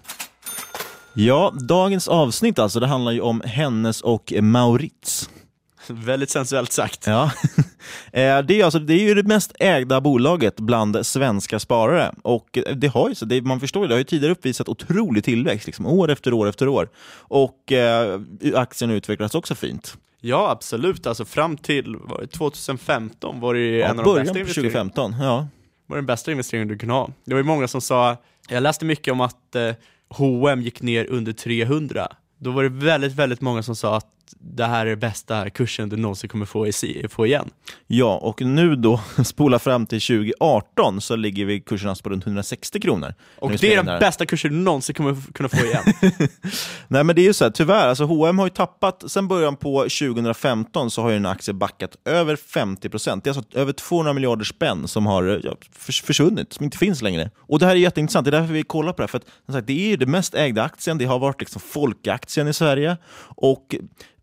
Ja, 1.15 1.55
dagens 1.69 2.09
avsnitt 2.09 2.59
alltså, 2.59 2.81
det 2.81 2.87
handlar 2.87 3.13
ju 3.13 3.21
om 3.21 3.43
Hennes 3.45 4.01
och 4.01 4.33
Maurits. 4.41 5.31
Väldigt 5.89 6.31
sensuellt 6.31 6.73
sagt. 6.73 7.07
Ja. 7.07 7.31
Eh, 8.13 8.39
det, 8.43 8.61
är 8.61 8.65
alltså, 8.65 8.79
det 8.79 8.95
är 8.95 9.09
ju 9.09 9.15
det 9.15 9.23
mest 9.23 9.53
ägda 9.59 10.01
bolaget 10.01 10.61
bland 10.61 11.07
svenska 11.07 11.59
sparare. 11.59 12.15
Och 12.23 12.59
det 12.75 12.89
har 12.89 13.09
ju, 13.09 13.27
det, 13.27 13.43
man 13.43 13.61
förstår 13.61 13.83
ju, 13.83 13.89
det 13.89 13.95
har 13.95 13.99
ju 13.99 14.05
tidigare 14.05 14.33
uppvisat 14.33 14.69
otrolig 14.69 15.25
tillväxt, 15.25 15.67
liksom, 15.67 15.87
år 15.87 16.11
efter 16.11 16.33
år 16.33 16.49
efter 16.49 16.69
år. 16.69 16.89
Och 17.15 17.73
eh, 17.73 18.21
aktien 18.55 18.91
utvecklas 18.91 19.35
också 19.35 19.55
fint. 19.55 19.97
Ja, 20.21 20.51
absolut. 20.51 21.07
Alltså 21.07 21.25
fram 21.25 21.57
till 21.57 21.97
var 21.97 22.21
det 22.21 22.27
2015 22.27 23.41
var 23.41 23.55
det 23.55 23.61
Ja, 23.61 23.89
en 23.89 23.99
av 23.99 24.05
de 24.05 24.15
bästa 24.15 24.39
investeringarna. 24.39 24.91
2015, 24.91 25.15
ja. 25.21 25.49
var 25.87 25.97
den 25.97 26.07
bästa 26.07 26.31
investeringen 26.31 26.69
du 26.69 26.79
kunde 26.79 26.95
ha. 26.95 27.11
Det 27.25 27.35
var 27.35 27.39
ju 27.39 27.45
många 27.47 27.69
som 27.69 27.81
sa, 27.81 28.17
jag 28.49 28.63
läste 28.63 28.85
mycket 28.85 29.13
om 29.13 29.21
att 29.21 29.55
eh, 29.55 29.73
H&M 30.09 30.63
gick 30.63 30.83
ner 30.83 31.11
under 31.11 31.33
300. 31.33 32.09
Då 32.39 32.51
var 32.51 32.63
det 32.63 32.69
väldigt, 32.69 33.13
väldigt 33.13 33.41
många 33.41 33.63
som 33.63 33.77
sa 33.77 33.97
att 33.97 34.07
det 34.41 34.65
här 34.65 34.87
är 34.87 34.97
bästa 34.97 35.51
kursen 35.51 35.89
du 35.89 35.97
någonsin 35.97 36.31
kommer 36.31 36.47
få, 36.47 36.67
i, 36.67 37.07
få 37.11 37.27
igen. 37.27 37.51
Ja, 37.87 38.17
och 38.17 38.41
nu 38.41 38.77
då, 38.77 39.01
spola 39.25 39.59
fram 39.59 39.87
till 39.87 40.01
2018 40.01 41.01
så 41.01 41.17
ligger 41.17 41.45
vi 41.45 41.61
kursen 41.61 41.89
alltså 41.89 42.05
på 42.05 42.11
runt 42.11 42.27
160 42.27 42.81
kronor. 42.81 43.15
Och 43.39 43.51
det 43.51 43.75
är 43.75 43.83
den 43.83 43.99
bästa 44.01 44.27
kursen 44.27 44.51
du 44.51 44.57
någonsin 44.57 44.95
kommer 44.95 45.33
kunna 45.33 45.49
få 45.49 45.57
igen. 45.57 45.83
Nej 46.89 47.05
men 47.05 47.17
det 47.17 47.23
är 47.23 47.27
ju 47.27 47.33
så 47.33 47.45
här, 47.45 47.51
tyvärr, 47.51 47.89
alltså 47.89 48.05
H&M 48.05 48.39
har 48.39 48.47
ju 48.47 48.51
tappat, 48.51 49.05
sen 49.07 49.29
början 49.29 49.57
på 49.57 49.81
2015 49.83 50.91
så 50.91 51.03
har 51.03 51.11
ju 51.11 51.17
en 51.17 51.27
aktie 51.27 51.55
backat 51.55 51.97
över 52.05 52.37
50%. 52.37 53.21
Det 53.25 53.31
är 53.31 53.35
alltså 53.35 53.59
över 53.59 53.73
200 53.73 54.13
miljarder 54.13 54.45
spänn 54.45 54.89
som 54.89 55.07
har 55.07 55.41
ja, 55.45 55.57
försvunnit, 55.79 56.53
som 56.53 56.65
inte 56.65 56.79
finns 56.79 57.03
längre. 57.03 57.31
Och 57.39 57.59
det 57.59 57.67
här 57.67 57.73
är 57.73 57.79
jätteintressant, 57.79 58.25
det 58.25 58.29
är 58.29 58.41
därför 58.41 58.55
vi 58.55 58.63
kollar 58.63 58.93
på 58.93 58.97
det 58.97 59.03
här, 59.03 59.09
för 59.09 59.59
att, 59.59 59.67
det 59.67 59.73
är 59.73 59.89
ju 59.89 59.97
den 59.97 60.11
mest 60.11 60.35
ägda 60.35 60.63
aktien, 60.63 60.99
det 60.99 61.05
har 61.05 61.19
varit 61.19 61.41
liksom 61.41 61.61
folkaktien 61.61 62.49
i 62.49 62.53
Sverige. 62.53 62.97
Och 63.37 63.77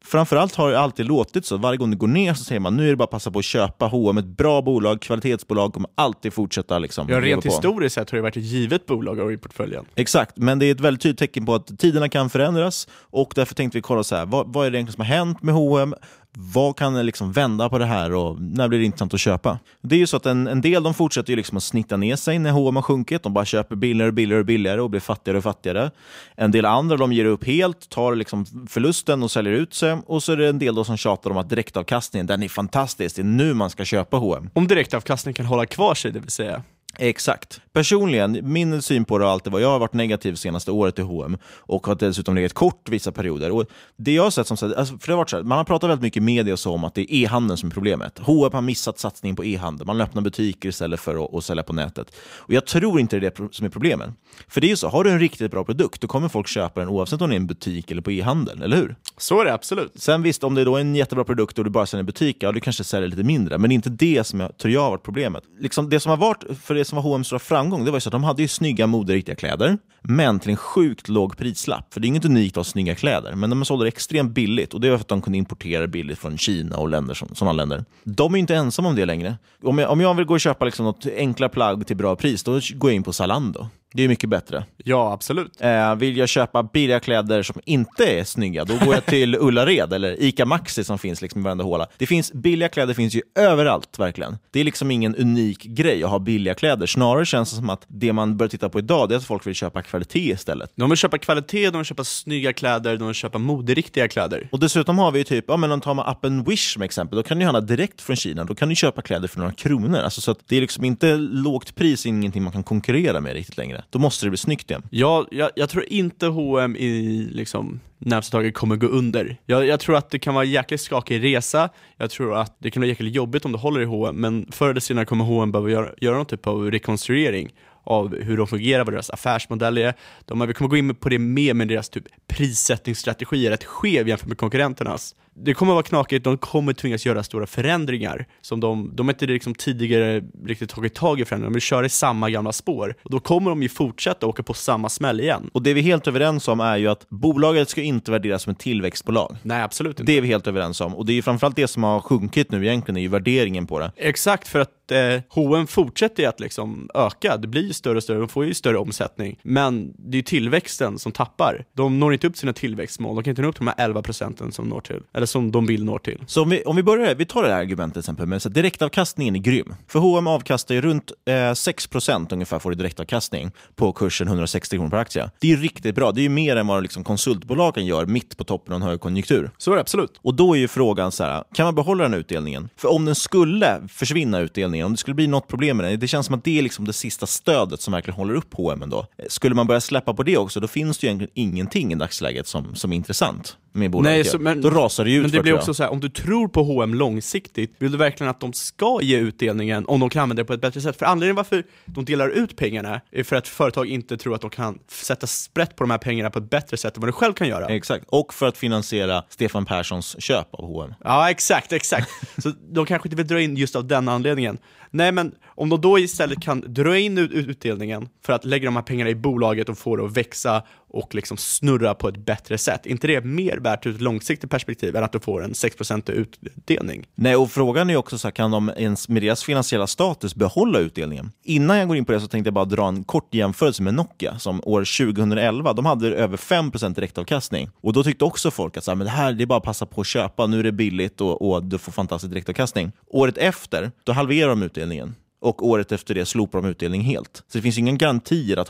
framförallt 0.09 0.55
har 0.55 0.71
det 0.71 0.79
alltid 0.79 1.05
låtit 1.05 1.45
så. 1.45 1.57
Varje 1.57 1.77
gång 1.77 1.91
det 1.91 1.97
går 1.97 2.07
ner 2.07 2.33
så 2.33 2.43
säger 2.43 2.59
man 2.59 2.77
nu 2.77 2.85
är 2.85 2.89
det 2.89 2.95
bara 2.95 3.03
att 3.03 3.09
passa 3.09 3.31
på 3.31 3.39
att 3.39 3.45
köpa 3.45 3.85
H&M 3.85 4.17
ett 4.17 4.25
bra 4.25 4.61
bolag, 4.61 5.01
kvalitetsbolag 5.01 5.73
kommer 5.73 5.89
alltid 5.95 6.33
fortsätta 6.33 6.79
liksom. 6.79 7.09
Ja, 7.09 7.21
rent 7.21 7.45
historiskt 7.45 7.95
sett 7.95 8.11
har 8.11 8.15
det 8.15 8.21
varit 8.21 8.37
ett 8.37 8.43
givet 8.43 8.85
bolag 8.85 9.33
i 9.33 9.37
portföljen. 9.37 9.85
Exakt, 9.95 10.37
men 10.37 10.59
det 10.59 10.65
är 10.65 10.71
ett 10.71 10.79
väldigt 10.79 11.01
tydligt 11.01 11.19
tecken 11.19 11.45
på 11.45 11.55
att 11.55 11.79
tiderna 11.79 12.09
kan 12.09 12.29
förändras 12.29 12.87
och 12.93 13.31
därför 13.35 13.55
tänkte 13.55 13.77
vi 13.77 13.81
kolla 13.81 14.03
så 14.03 14.15
här, 14.15 14.25
vad, 14.25 14.53
vad 14.53 14.67
är 14.67 14.71
det 14.71 14.77
egentligen 14.77 14.93
som 14.93 15.01
har 15.01 15.17
hänt 15.17 15.43
med 15.43 15.55
H&M? 15.55 15.95
Vad 16.37 16.75
kan 16.75 17.05
liksom 17.05 17.31
vända 17.31 17.69
på 17.69 17.77
det 17.77 17.85
här 17.85 18.13
och 18.13 18.41
när 18.41 18.67
blir 18.67 18.79
det 18.79 18.85
intressant 18.85 19.13
att 19.13 19.19
köpa? 19.19 19.59
Det 19.81 19.95
är 19.95 19.99
ju 19.99 20.07
så 20.07 20.17
att 20.17 20.25
en, 20.25 20.47
en 20.47 20.61
del 20.61 20.83
de 20.83 20.93
fortsätter 20.93 21.29
ju 21.29 21.35
liksom 21.35 21.57
att 21.57 21.63
snitta 21.63 21.97
ner 21.97 22.15
sig 22.15 22.39
när 22.39 22.51
H&M 22.51 22.75
har 22.75 22.83
sjunkit. 22.83 23.23
De 23.23 23.33
bara 23.33 23.45
köper 23.45 23.75
billigare 23.75 24.07
och 24.07 24.13
billigare 24.13 24.39
och 24.39 24.45
billigare 24.45 24.81
och 24.81 24.89
blir 24.89 25.01
fattigare 25.01 25.37
och 25.37 25.43
fattigare. 25.43 25.91
En 26.35 26.51
del 26.51 26.65
andra 26.65 26.97
de 26.97 27.13
ger 27.13 27.25
upp 27.25 27.45
helt, 27.45 27.89
tar 27.89 28.15
liksom 28.15 28.45
förlusten 28.69 29.23
och 29.23 29.31
säljer 29.31 29.53
ut 29.53 29.73
sig. 29.73 29.97
Och 30.05 30.23
så 30.23 30.31
är 30.31 30.37
det 30.37 30.47
en 30.47 30.59
del 30.59 30.75
då 30.75 30.83
som 30.83 30.97
tjatar 30.97 31.29
om 31.31 31.37
att 31.37 31.49
direktavkastningen, 31.49 32.27
den 32.27 32.43
är 32.43 32.49
fantastisk. 32.49 33.15
Det 33.15 33.21
är 33.21 33.23
nu 33.23 33.53
man 33.53 33.69
ska 33.69 33.85
köpa 33.85 34.17
H&M. 34.17 34.49
Om 34.53 34.67
direktavkastningen 34.67 35.33
kan 35.33 35.45
hålla 35.45 35.65
kvar 35.65 35.95
sig, 35.95 36.11
det 36.11 36.19
vill 36.19 36.29
säga? 36.29 36.63
Exakt. 37.01 37.61
Personligen, 37.73 38.39
min 38.43 38.81
syn 38.81 39.05
på 39.05 39.17
det 39.17 39.25
har 39.25 39.31
alltid 39.31 39.53
varit, 39.53 39.63
jag 39.63 39.69
har 39.69 39.79
varit 39.79 39.93
negativ 39.93 40.35
senaste 40.35 40.71
året 40.71 40.99
i 40.99 41.01
H&M 41.01 41.37
och 41.45 41.87
har 41.87 41.95
dessutom 41.95 42.35
legat 42.35 42.53
kort 42.53 42.89
vissa 42.89 43.11
perioder. 43.11 43.51
Och 43.51 43.65
det 43.97 44.13
jag 44.13 44.23
har 44.23 44.31
sett 44.31 44.47
som 44.47 44.57
så 44.57 44.75
alltså, 44.75 44.97
för 44.97 45.07
det 45.07 45.13
har 45.13 45.17
varit 45.17 45.29
så 45.29 45.35
här, 45.35 45.43
man 45.43 45.57
har 45.57 45.65
pratat 45.65 45.89
väldigt 45.89 46.01
mycket 46.01 46.17
i 46.17 46.23
media 46.23 46.53
och 46.53 46.59
så 46.59 46.73
om 46.73 46.83
att 46.83 46.95
det 46.95 47.01
är 47.01 47.15
e-handeln 47.15 47.57
som 47.57 47.69
är 47.69 47.73
problemet. 47.73 48.19
H&M 48.19 48.51
har 48.53 48.61
missat 48.61 48.99
satsningen 48.99 49.35
på 49.35 49.45
e-handel, 49.45 49.87
man 49.87 50.01
öppnar 50.01 50.21
butiker 50.21 50.69
istället 50.69 50.99
för 50.99 51.25
att, 51.25 51.35
att 51.35 51.43
sälja 51.43 51.63
på 51.63 51.73
nätet. 51.73 52.15
Och 52.37 52.53
jag 52.53 52.65
tror 52.65 52.99
inte 52.99 53.19
det 53.19 53.27
är 53.27 53.31
det 53.41 53.55
som 53.55 53.65
är 53.65 53.69
problemet. 53.69 54.09
För 54.47 54.61
det 54.61 54.67
är 54.67 54.69
ju 54.69 54.75
så, 54.75 54.87
har 54.87 55.03
du 55.03 55.11
en 55.11 55.19
riktigt 55.19 55.51
bra 55.51 55.63
produkt, 55.63 56.01
då 56.01 56.07
kommer 56.07 56.29
folk 56.29 56.47
köpa 56.47 56.79
den 56.79 56.89
oavsett 56.89 57.21
om 57.21 57.29
det 57.29 57.35
är 57.35 57.39
en 57.39 57.47
butik 57.47 57.91
eller 57.91 58.01
på 58.01 58.11
e-handel, 58.11 58.61
eller 58.61 58.77
hur? 58.77 58.95
Så 59.17 59.41
är 59.41 59.45
det 59.45 59.53
absolut. 59.53 59.91
Sen 59.95 60.21
visst, 60.21 60.43
om 60.43 60.55
det 60.55 60.61
är 60.61 60.65
då 60.65 60.77
en 60.77 60.95
jättebra 60.95 61.23
produkt 61.23 61.57
och 61.57 61.63
du 61.63 61.69
bara 61.69 61.85
säljer 61.85 62.01
en 62.01 62.05
butik, 62.05 62.37
ja 62.39 62.51
du 62.51 62.59
kanske 62.59 62.83
säljer 62.83 63.09
lite 63.09 63.23
mindre, 63.23 63.57
men 63.57 63.69
det 63.69 63.73
är 63.73 63.75
inte 63.75 63.89
det 63.89 64.23
som 64.23 64.39
jag 64.39 64.57
tror 64.57 64.73
jag 64.73 64.81
har 64.81 64.89
varit 64.89 65.03
problemet. 65.03 65.43
Liksom 65.59 65.89
det 65.89 65.99
som 65.99 66.09
har 66.09 66.17
varit, 66.17 66.43
för 66.63 66.75
det 66.75 66.85
som 66.89 66.95
var 66.95 67.03
H&M's 67.03 67.23
stora 67.23 67.39
framgång, 67.39 67.85
det 67.85 67.91
var 67.91 67.97
ju 67.97 68.01
så 68.01 68.09
att 68.09 68.11
de 68.11 68.23
hade 68.23 68.41
ju 68.41 68.47
snygga 68.47 68.87
moderiktiga 68.87 69.35
kläder, 69.35 69.77
men 70.01 70.39
till 70.39 70.49
en 70.49 70.57
sjukt 70.57 71.09
låg 71.09 71.37
prislapp. 71.37 71.93
För 71.93 71.99
det 71.99 72.05
är 72.05 72.09
inget 72.09 72.25
unikt 72.25 72.53
att 72.53 72.55
ha 72.55 72.63
snygga 72.63 72.95
kläder, 72.95 73.35
men 73.35 73.49
de 73.49 73.65
sålde 73.65 73.85
det 73.85 73.87
extremt 73.87 74.31
billigt 74.31 74.73
och 74.73 74.81
det 74.81 74.89
var 74.89 74.97
för 74.97 75.01
att 75.01 75.07
de 75.07 75.21
kunde 75.21 75.37
importera 75.37 75.87
billigt 75.87 76.19
från 76.19 76.37
Kina 76.37 76.77
och 76.77 76.89
länder 76.89 77.13
som, 77.13 77.35
sådana 77.35 77.53
länder. 77.53 77.85
De 78.03 78.35
är 78.35 78.39
inte 78.39 78.55
ensamma 78.55 78.89
om 78.89 78.95
det 78.95 79.05
längre. 79.05 79.37
Om 79.63 79.77
jag, 79.77 79.91
om 79.91 80.01
jag 80.01 80.13
vill 80.13 80.25
gå 80.25 80.33
och 80.33 80.39
köpa 80.39 80.65
liksom 80.65 80.85
något 80.85 81.05
enkla 81.05 81.49
plagg 81.49 81.87
till 81.87 81.97
bra 81.97 82.15
pris, 82.15 82.43
då 82.43 82.51
går 82.51 82.91
jag 82.91 82.95
in 82.95 83.03
på 83.03 83.13
Zalando. 83.13 83.67
Det 83.93 84.03
är 84.03 84.07
mycket 84.07 84.29
bättre. 84.29 84.65
Ja, 84.77 85.13
absolut. 85.13 85.51
Eh, 85.59 85.95
vill 85.95 86.17
jag 86.17 86.29
köpa 86.29 86.63
billiga 86.63 86.99
kläder 86.99 87.43
som 87.43 87.61
inte 87.65 88.05
är 88.05 88.23
snygga, 88.23 88.65
då 88.65 88.77
går 88.85 88.93
jag 88.93 89.05
till 89.05 89.35
Ullared 89.39 89.93
eller 89.93 90.23
Ica 90.23 90.45
Maxi 90.45 90.83
som 90.83 90.99
finns 90.99 91.21
liksom 91.21 91.41
i 91.41 91.43
varenda 91.43 91.63
håla. 91.63 91.87
Det 91.97 92.05
finns 92.05 92.33
billiga 92.33 92.69
kläder 92.69 92.93
finns 92.93 93.13
ju 93.13 93.21
överallt, 93.35 93.99
verkligen. 93.99 94.37
Det 94.51 94.59
är 94.59 94.63
liksom 94.63 94.91
ingen 94.91 95.15
unik 95.15 95.63
grej 95.63 96.03
att 96.03 96.09
ha 96.09 96.19
billiga 96.19 96.53
kläder. 96.53 96.85
Snarare 96.85 97.25
känns 97.25 97.49
det 97.49 97.55
som 97.55 97.69
att 97.69 97.85
det 97.87 98.13
man 98.13 98.37
börjar 98.37 98.49
titta 98.49 98.69
på 98.69 98.79
idag, 98.79 99.11
är 99.11 99.15
att 99.15 99.25
folk 99.25 99.47
vill 99.47 99.55
köpa 99.55 99.81
kvalitet 99.81 100.31
istället. 100.31 100.71
De 100.75 100.89
vill 100.89 100.97
köpa 100.97 101.17
kvalitet, 101.17 101.69
de 101.69 101.77
vill 101.77 101.85
köpa 101.85 102.03
snygga 102.03 102.53
kläder, 102.53 102.97
de 102.97 103.07
vill 103.07 103.15
köpa 103.15 103.37
moderiktiga 103.37 104.07
kläder. 104.07 104.47
Och 104.51 104.59
dessutom 104.59 104.97
har 104.99 105.11
vi 105.11 105.19
ju 105.19 105.23
typ, 105.23 105.45
ja 105.47 105.57
men 105.57 105.71
om 105.71 105.81
tar 105.81 105.93
man 105.93 106.07
appen 106.07 106.43
Wish 106.43 106.73
som 106.73 106.81
exempel, 106.81 107.15
då 107.15 107.23
kan 107.23 107.39
du 107.39 107.45
handla 107.45 107.61
direkt 107.61 108.01
från 108.01 108.15
Kina. 108.15 108.43
Då 108.43 108.55
kan 108.55 108.69
du 108.69 108.75
köpa 108.75 109.01
kläder 109.01 109.27
för 109.27 109.39
några 109.39 109.53
kronor. 109.53 109.99
Alltså, 109.99 110.21
så 110.21 110.35
det 110.47 110.57
är 110.57 110.61
liksom 110.61 110.85
inte 110.85 111.15
lågt 111.17 111.75
pris, 111.75 112.05
ingenting 112.05 112.43
man 112.43 112.53
kan 112.53 112.63
konkurrera 112.63 113.21
med 113.21 113.33
riktigt 113.33 113.57
längre. 113.57 113.78
Då 113.89 113.99
måste 113.99 114.25
det 114.25 114.29
bli 114.29 114.37
snyggt 114.37 114.69
igen. 114.69 114.83
Ja, 114.89 115.27
jag, 115.31 115.49
jag 115.55 115.69
tror 115.69 115.85
inte 115.87 116.27
H&M 116.27 116.75
i 116.75 117.27
liksom 117.31 117.79
närmsta 117.97 118.37
taget 118.37 118.53
kommer 118.53 118.75
gå 118.75 118.87
under. 118.87 119.37
Jag, 119.45 119.67
jag, 119.67 119.79
tror 119.79 119.95
att 119.95 120.09
det 120.09 120.19
kan 120.19 120.33
vara 120.33 120.45
en 120.45 120.51
jäkligt 120.51 120.81
skakig 120.81 121.23
resa, 121.23 121.69
jag 121.97 122.09
tror 122.09 122.37
att 122.37 122.55
det 122.59 122.71
kan 122.71 122.81
vara 122.81 122.87
jäkligt 122.87 123.15
jobbigt 123.15 123.45
om 123.45 123.51
du 123.51 123.57
håller 123.57 123.81
i 123.81 123.85
H&M 123.85 124.15
men 124.15 124.47
förr 124.51 124.69
eller 124.69 124.81
senare 124.81 125.05
kommer 125.05 125.25
H&M 125.25 125.51
behöva 125.51 125.69
göra, 125.69 125.89
göra 125.97 126.17
någon 126.17 126.25
typ 126.25 126.47
av 126.47 126.71
rekonstruering 126.71 127.49
av 127.83 128.15
hur 128.15 128.37
de 128.37 128.47
fungerar, 128.47 128.83
vad 128.83 128.93
deras 128.93 129.09
affärsmodell 129.09 129.77
är. 129.77 129.93
De, 130.25 130.47
vi 130.47 130.53
kommer 130.53 130.69
gå 130.69 130.77
in 130.77 130.95
på 130.95 131.09
det 131.09 131.19
mer, 131.19 131.53
men 131.53 131.67
deras 131.67 131.89
typ 131.89 132.03
prissättningsstrategi 132.27 133.47
är 133.47 133.51
rätt 133.51 133.63
skev 133.63 134.07
jämfört 134.07 134.27
med 134.27 134.37
konkurrenternas 134.37 135.15
det 135.35 135.53
kommer 135.53 135.71
att 135.71 135.75
vara 135.75 135.83
knakigt, 135.83 136.23
de 136.23 136.37
kommer 136.37 136.73
tvingas 136.73 137.05
göra 137.05 137.23
stora 137.23 137.47
förändringar 137.47 138.27
som 138.41 138.59
de, 138.59 138.91
de 138.95 139.09
inte 139.09 139.25
liksom 139.25 139.55
tidigare 139.55 140.23
riktigt 140.45 140.69
tagit 140.69 140.95
tag 140.95 141.19
i 141.19 141.25
förändringar, 141.25 141.49
de 141.49 141.53
vill 141.53 141.61
köra 141.61 141.85
i 141.85 141.89
samma 141.89 142.29
gamla 142.29 142.51
spår. 142.51 142.95
Och 143.03 143.11
då 143.11 143.19
kommer 143.19 143.49
de 143.49 143.63
ju 143.63 143.69
fortsätta 143.69 144.27
åka 144.27 144.43
på 144.43 144.53
samma 144.53 144.89
smäll 144.89 145.19
igen. 145.19 145.49
Och 145.53 145.63
det 145.63 145.73
vi 145.73 145.79
är 145.79 145.83
helt 145.83 146.07
överens 146.07 146.47
om 146.47 146.59
är 146.59 146.77
ju 146.77 146.87
att 146.87 147.09
bolaget 147.09 147.69
ska 147.69 147.81
inte 147.81 148.11
värderas 148.11 148.43
som 148.43 148.51
ett 148.51 148.59
tillväxtbolag. 148.59 149.37
Nej, 149.43 149.61
absolut 149.61 149.99
inte. 149.99 150.11
Det 150.11 150.17
är 150.17 150.21
vi 150.21 150.27
helt 150.27 150.47
överens 150.47 150.81
om. 150.81 150.95
Och 150.95 151.05
det 151.05 151.17
är 151.17 151.21
framförallt 151.21 151.55
det 151.55 151.67
som 151.67 151.83
har 151.83 151.99
sjunkit 151.99 152.51
nu 152.51 152.65
egentligen, 152.65 152.97
är 152.97 153.01
ju 153.01 153.07
värderingen 153.07 153.67
på 153.67 153.79
det. 153.79 153.91
Exakt, 153.95 154.47
för 154.47 154.59
att 154.59 154.91
eh, 154.91 155.21
H&M 155.29 155.67
fortsätter 155.67 156.27
att 156.27 156.39
liksom 156.39 156.89
öka, 156.93 157.37
det 157.37 157.47
blir 157.47 157.63
ju 157.63 157.73
större 157.73 157.97
och 157.97 158.03
större, 158.03 158.19
de 158.19 158.27
får 158.27 158.45
ju 158.45 158.53
större 158.53 158.77
omsättning. 158.77 159.39
Men 159.43 159.93
det 159.97 160.15
är 160.15 160.19
ju 160.19 160.21
tillväxten 160.21 160.99
som 160.99 161.11
tappar. 161.11 161.65
De 161.73 161.99
når 161.99 162.13
inte 162.13 162.27
upp 162.27 162.37
sina 162.37 162.53
tillväxtmål, 162.53 163.15
de 163.15 163.23
kan 163.23 163.31
inte 163.31 163.41
nå 163.41 163.47
upp 163.47 163.55
till 163.55 163.65
de 163.65 163.73
här 163.77 163.85
11 163.85 164.01
procenten 164.01 164.51
som 164.51 164.69
når 164.69 164.81
till, 164.81 165.01
eller 165.19 165.27
som 165.27 165.51
de 165.51 165.65
vill 165.65 165.85
nå 165.85 165.99
till. 165.99 166.23
Så 166.27 166.41
om 166.41 166.49
vi, 166.49 166.63
om 166.63 166.75
vi 166.75 166.83
börjar, 166.83 167.15
vi 167.15 167.25
tar 167.25 167.43
det 167.43 167.49
här 167.49 167.59
argumentet 167.59 167.93
till 167.93 167.99
exempel, 167.99 168.25
med 168.25 168.41
så 168.41 168.49
direktavkastningen 168.49 169.35
är 169.35 169.39
grym. 169.39 169.75
För 169.87 169.99
H&M 169.99 170.27
avkastar 170.27 170.75
ju 170.75 170.81
runt 170.81 171.11
eh, 171.25 171.31
6% 171.31 172.33
ungefär 172.33 172.59
får 172.59 172.73
i 172.73 172.75
direktavkastning 172.75 173.51
på 173.75 173.91
kursen 173.91 174.27
160 174.27 174.75
kronor 174.75 174.89
per 174.89 174.97
aktie. 174.97 175.31
Det 175.39 175.51
är 175.51 175.57
riktigt 175.57 175.95
bra, 175.95 176.11
det 176.11 176.21
är 176.21 176.23
ju 176.23 176.29
mer 176.29 176.55
än 176.55 176.67
vad 176.67 176.83
liksom 176.83 177.03
konsultbolagen 177.03 177.85
gör 177.85 178.05
mitt 178.05 178.37
på 178.37 178.43
toppen 178.43 178.73
av 178.73 178.81
en 178.81 178.87
högkonjunktur. 178.87 179.51
Så 179.57 179.71
är 179.71 179.75
det 179.75 179.81
absolut. 179.81 180.19
Och 180.21 180.33
då 180.33 180.53
är 180.53 180.59
ju 180.59 180.67
frågan 180.67 181.11
så 181.11 181.23
här, 181.23 181.43
kan 181.53 181.65
man 181.65 181.75
behålla 181.75 182.03
den 182.03 182.13
utdelningen? 182.13 182.69
För 182.77 182.91
om 182.91 183.05
den 183.05 183.15
skulle 183.15 183.81
försvinna 183.89 184.39
utdelningen, 184.39 184.85
om 184.85 184.91
det 184.91 184.97
skulle 184.97 185.15
bli 185.15 185.27
något 185.27 185.47
problem 185.47 185.77
med 185.77 185.85
den, 185.85 185.99
det 185.99 186.07
känns 186.07 186.25
som 186.25 186.35
att 186.35 186.43
det 186.43 186.59
är 186.59 186.61
liksom 186.61 186.85
det 186.85 186.93
sista 186.93 187.25
stödet 187.25 187.81
som 187.81 187.91
verkligen 187.91 188.15
håller 188.15 188.33
upp 188.33 188.53
H&M 188.53 188.81
ändå. 188.81 189.05
Skulle 189.27 189.55
man 189.55 189.67
börja 189.67 189.81
släppa 189.81 190.13
på 190.13 190.23
det 190.23 190.37
också, 190.37 190.59
då 190.59 190.67
finns 190.67 190.97
det 190.97 191.07
ju 191.07 191.09
egentligen 191.09 191.31
ingenting 191.33 191.93
i 191.93 191.95
dagsläget 191.95 192.47
som, 192.47 192.75
som 192.75 192.91
är 192.91 192.95
intressant 192.95 193.57
med 193.71 193.91
bolaget. 193.91 194.11
Nej, 194.11 194.23
så, 194.23 194.39
men, 194.39 194.61
Då 194.61 194.69
rasar 194.69 195.05
det 195.05 195.11
ut 195.11 195.21
Men 195.21 195.31
det 195.31 195.41
blir 195.41 195.53
också 195.53 195.73
så 195.73 195.83
här, 195.83 195.89
om 195.89 195.99
du 195.99 196.09
tror 196.09 196.47
på 196.47 196.63
H&M 196.63 196.93
långsiktigt, 196.93 197.75
vill 197.77 197.91
du 197.91 197.97
verkligen 197.97 198.29
att 198.29 198.39
de 198.39 198.53
ska 198.53 198.99
ge 199.01 199.17
utdelningen 199.17 199.85
om 199.87 199.99
de 199.99 200.09
kan 200.09 200.23
använda 200.23 200.43
det 200.43 200.47
på 200.47 200.53
ett 200.53 200.61
bättre 200.61 200.81
sätt? 200.81 200.97
För 200.97 201.05
anledningen 201.05 201.35
varför 201.35 201.63
de 201.85 202.05
delar 202.05 202.29
ut 202.29 202.55
pengarna 202.55 203.01
är 203.11 203.23
för 203.23 203.35
att 203.35 203.47
företag 203.47 203.87
inte 203.87 204.17
tror 204.17 204.35
att 204.35 204.41
de 204.41 204.49
kan 204.49 204.79
sätta 204.87 205.27
sprätt 205.27 205.75
på 205.75 205.83
de 205.83 205.91
här 205.91 205.97
pengarna 205.97 206.29
på 206.29 206.39
ett 206.39 206.49
bättre 206.49 206.77
sätt 206.77 206.97
än 206.97 207.01
vad 207.01 207.07
de 207.07 207.13
själv 207.13 207.33
kan 207.33 207.47
göra. 207.47 207.67
Exakt, 207.67 208.05
och 208.07 208.33
för 208.33 208.47
att 208.47 208.57
finansiera 208.57 209.23
Stefan 209.29 209.65
Perssons 209.65 210.21
köp 210.21 210.47
av 210.51 210.65
H&M. 210.65 210.93
Ja, 211.03 211.29
exakt, 211.29 211.73
exakt. 211.73 212.09
så 212.43 212.51
de 212.71 212.85
kanske 212.85 213.07
inte 213.07 213.15
vill 213.15 213.27
dra 213.27 213.41
in 213.41 213.55
just 213.55 213.75
av 213.75 213.87
den 213.87 214.07
anledningen. 214.07 214.57
Nej, 214.91 215.11
men 215.11 215.35
om 215.45 215.69
de 215.69 215.81
då 215.81 215.99
istället 215.99 216.41
kan 216.41 216.63
dra 216.67 216.97
in 216.97 217.17
utdelningen 217.17 218.09
för 218.25 218.33
att 218.33 218.45
lägga 218.45 218.65
de 218.65 218.75
här 218.75 218.83
pengarna 218.83 219.09
i 219.09 219.15
bolaget 219.15 219.69
och 219.69 219.77
få 219.77 219.95
det 219.95 220.05
att 220.05 220.17
växa 220.17 220.63
och 220.89 221.15
liksom 221.15 221.37
snurra 221.37 221.93
på 221.93 222.07
ett 222.07 222.17
bättre 222.17 222.57
sätt. 222.57 222.85
inte 222.85 223.07
det 223.07 223.23
mer 223.23 223.57
värt 223.57 223.85
ur 223.85 223.95
ett 223.95 224.01
långsiktigt 224.01 224.49
perspektiv 224.49 224.95
än 224.95 225.03
att 225.03 225.11
du 225.11 225.19
får 225.19 225.43
en 225.43 225.53
6% 225.53 226.11
utdelning? 226.11 227.05
Nej, 227.15 227.35
och 227.35 227.51
frågan 227.51 227.89
är 227.89 227.95
också 227.95 228.17
så 228.17 228.27
här, 228.27 228.31
kan 228.31 228.51
de 228.51 228.71
ens 228.77 229.09
med 229.09 229.21
deras 229.21 229.43
finansiella 229.43 229.87
status 229.87 230.35
behålla 230.35 230.79
utdelningen? 230.79 231.31
Innan 231.43 231.77
jag 231.77 231.87
går 231.87 231.97
in 231.97 232.05
på 232.05 232.11
det 232.11 232.19
så 232.19 232.27
tänkte 232.27 232.47
jag 232.47 232.53
bara 232.53 232.65
dra 232.65 232.87
en 232.87 233.03
kort 233.03 233.33
jämförelse 233.33 233.83
med 233.83 233.93
Nokia 233.93 234.39
som 234.39 234.61
år 234.63 234.79
2011, 235.13 235.73
de 235.73 235.85
hade 235.85 236.07
över 236.07 236.37
5% 236.37 236.95
direktavkastning. 236.95 237.69
Och 237.81 237.93
då 237.93 238.03
tyckte 238.03 238.25
också 238.25 238.51
folk 238.51 238.77
att 238.77 238.83
så 238.83 238.91
här, 238.91 238.95
men 238.95 239.05
det 239.05 239.11
här 239.11 239.33
det 239.33 239.43
är 239.43 239.45
bara 239.45 239.57
att 239.57 239.63
passa 239.63 239.85
på 239.85 240.01
att 240.01 240.07
köpa, 240.07 240.47
nu 240.47 240.59
är 240.59 240.63
det 240.63 240.71
billigt 240.71 241.21
och, 241.21 241.51
och 241.51 241.63
du 241.63 241.77
får 241.77 241.91
fantastisk 241.91 242.31
direktavkastning. 242.31 242.91
Året 243.07 243.37
efter, 243.37 243.91
då 244.03 244.11
halverar 244.11 244.49
de 244.49 244.63
utdelningen 244.63 245.15
och 245.41 245.67
året 245.67 245.91
efter 245.91 246.15
det 246.15 246.25
slopar 246.25 246.61
de 246.61 246.67
utdelning 246.67 247.01
helt. 247.01 247.43
Så 247.47 247.57
det 247.57 247.61
finns 247.61 247.77
inga 247.77 247.91
garantier 247.91 248.57
att 248.57 248.69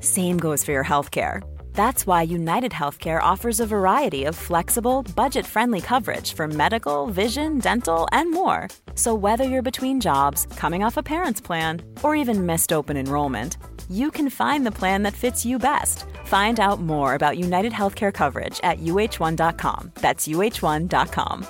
Same 0.00 0.38
goes 0.38 0.64
for 0.64 0.72
your 0.72 0.84
healthcare. 0.84 1.42
That's 1.74 2.06
why 2.06 2.22
United 2.22 2.72
Healthcare 2.72 3.20
offers 3.22 3.60
a 3.60 3.66
variety 3.66 4.24
of 4.24 4.34
flexible, 4.34 5.02
budget 5.14 5.44
friendly 5.44 5.80
coverage 5.80 6.32
for 6.32 6.48
medical, 6.48 7.08
vision, 7.08 7.58
dental, 7.58 8.08
and 8.12 8.30
more. 8.32 8.68
So, 8.94 9.14
whether 9.14 9.44
you're 9.44 9.70
between 9.70 10.00
jobs, 10.00 10.46
coming 10.56 10.82
off 10.82 10.96
a 10.96 11.02
parent's 11.02 11.40
plan, 11.40 11.82
or 12.02 12.16
even 12.16 12.46
missed 12.46 12.72
open 12.72 12.96
enrollment, 12.96 13.58
you 13.90 14.10
can 14.10 14.30
find 14.30 14.64
the 14.64 14.72
plan 14.72 15.02
that 15.02 15.12
fits 15.14 15.44
you 15.44 15.58
best. 15.58 16.04
Find 16.24 16.58
out 16.58 16.80
more 16.80 17.14
about 17.14 17.38
United 17.38 17.72
Healthcare 17.72 18.12
coverage 18.12 18.60
at 18.62 18.78
uh1.com. 18.78 19.92
That's 19.96 20.26
uh1.com. 20.26 21.46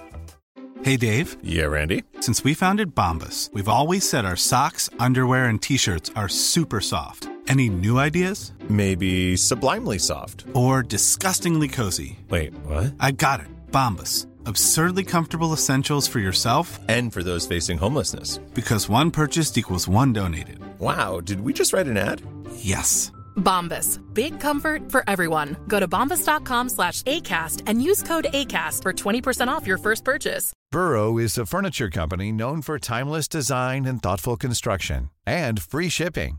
Hey 0.82 0.98
Dave. 0.98 1.38
Yeah, 1.42 1.66
Randy. 1.66 2.02
Since 2.20 2.44
we 2.44 2.52
founded 2.52 2.94
Bombus, 2.94 3.48
we've 3.54 3.68
always 3.68 4.06
said 4.06 4.26
our 4.26 4.36
socks, 4.36 4.90
underwear, 4.98 5.46
and 5.46 5.62
t 5.62 5.78
shirts 5.78 6.10
are 6.14 6.28
super 6.28 6.80
soft. 6.82 7.28
Any 7.46 7.68
new 7.68 7.98
ideas? 7.98 8.52
Maybe 8.68 9.36
sublimely 9.36 9.98
soft. 9.98 10.44
Or 10.54 10.82
disgustingly 10.82 11.68
cozy? 11.68 12.18
Wait, 12.30 12.54
what? 12.64 12.94
I 12.98 13.12
got 13.12 13.40
it. 13.40 13.46
Bombus. 13.70 14.26
Absurdly 14.46 15.04
comfortable 15.04 15.52
essentials 15.54 16.06
for 16.06 16.18
yourself 16.20 16.78
And 16.88 17.12
for 17.12 17.22
those 17.22 17.46
facing 17.46 17.78
homelessness. 17.78 18.38
because 18.54 18.88
one 18.88 19.10
purchased 19.10 19.56
equals 19.58 19.88
one 19.88 20.12
donated. 20.12 20.58
Wow, 20.78 21.20
did 21.20 21.40
we 21.40 21.52
just 21.52 21.72
write 21.72 21.86
an 21.86 21.96
ad? 21.96 22.20
Yes. 22.56 23.10
Bombas. 23.36 23.98
Big 24.14 24.38
comfort 24.40 24.90
for 24.92 25.02
everyone. 25.08 25.56
Go 25.66 25.80
to 25.80 25.88
bombas.com 25.88 26.68
slash 26.68 27.02
ACAST 27.02 27.62
and 27.66 27.82
use 27.82 28.02
code 28.02 28.26
ACAST 28.32 28.82
for 28.82 28.92
20% 28.92 29.48
off 29.48 29.66
your 29.66 29.78
first 29.78 30.04
purchase. 30.04 30.52
Burrow 30.70 31.18
is 31.18 31.36
a 31.38 31.46
furniture 31.46 31.90
company 31.90 32.30
known 32.32 32.62
for 32.62 32.78
timeless 32.78 33.26
design 33.28 33.86
and 33.86 34.02
thoughtful 34.02 34.36
construction 34.36 35.10
and 35.26 35.60
free 35.62 35.88
shipping, 35.88 36.38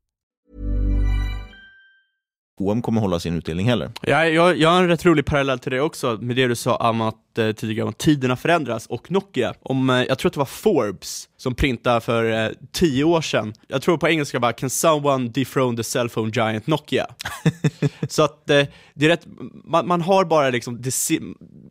OM 2.61 2.81
kommer 2.81 3.01
hålla 3.01 3.19
sin 3.19 3.37
utdelning 3.37 3.67
heller. 3.67 3.91
Ja, 4.01 4.25
jag, 4.25 4.57
jag 4.57 4.69
har 4.69 4.81
en 4.81 4.87
rätt 4.87 5.05
rolig 5.05 5.25
parallell 5.25 5.59
till 5.59 5.71
det 5.71 5.81
också, 5.81 6.17
med 6.21 6.35
det 6.35 6.47
du 6.47 6.55
sa 6.55 6.75
om 6.75 7.01
att 7.01 7.15
eh, 7.37 7.51
tidigare 7.51 7.87
om 7.87 7.93
tiderna 7.93 8.35
förändras 8.35 8.87
och 8.87 9.11
Nokia. 9.11 9.53
Om, 9.61 9.89
eh, 9.89 10.03
jag 10.03 10.17
tror 10.17 10.29
att 10.29 10.33
det 10.33 10.39
var 10.39 10.45
Forbes 10.45 11.29
som 11.37 11.55
printade 11.55 12.01
för 12.01 12.45
eh, 12.45 12.51
tio 12.71 13.03
år 13.03 13.21
sedan. 13.21 13.53
Jag 13.67 13.81
tror 13.81 13.97
på 13.97 14.09
engelska 14.09 14.39
bara 14.39 14.53
“Can 14.53 14.69
someone 14.69 15.29
dethrone 15.29 15.77
the 15.77 15.83
cellphone 15.83 16.31
giant 16.35 16.67
Nokia?” 16.67 17.05
Så 18.09 18.23
att 18.23 18.49
eh, 18.49 18.67
det 18.93 19.05
är 19.05 19.09
rätt, 19.09 19.27
man, 19.65 19.87
man 19.87 20.01
har 20.01 20.25
bara 20.25 20.49
liksom 20.49 20.81
det 20.81 20.91
se, 20.91 21.19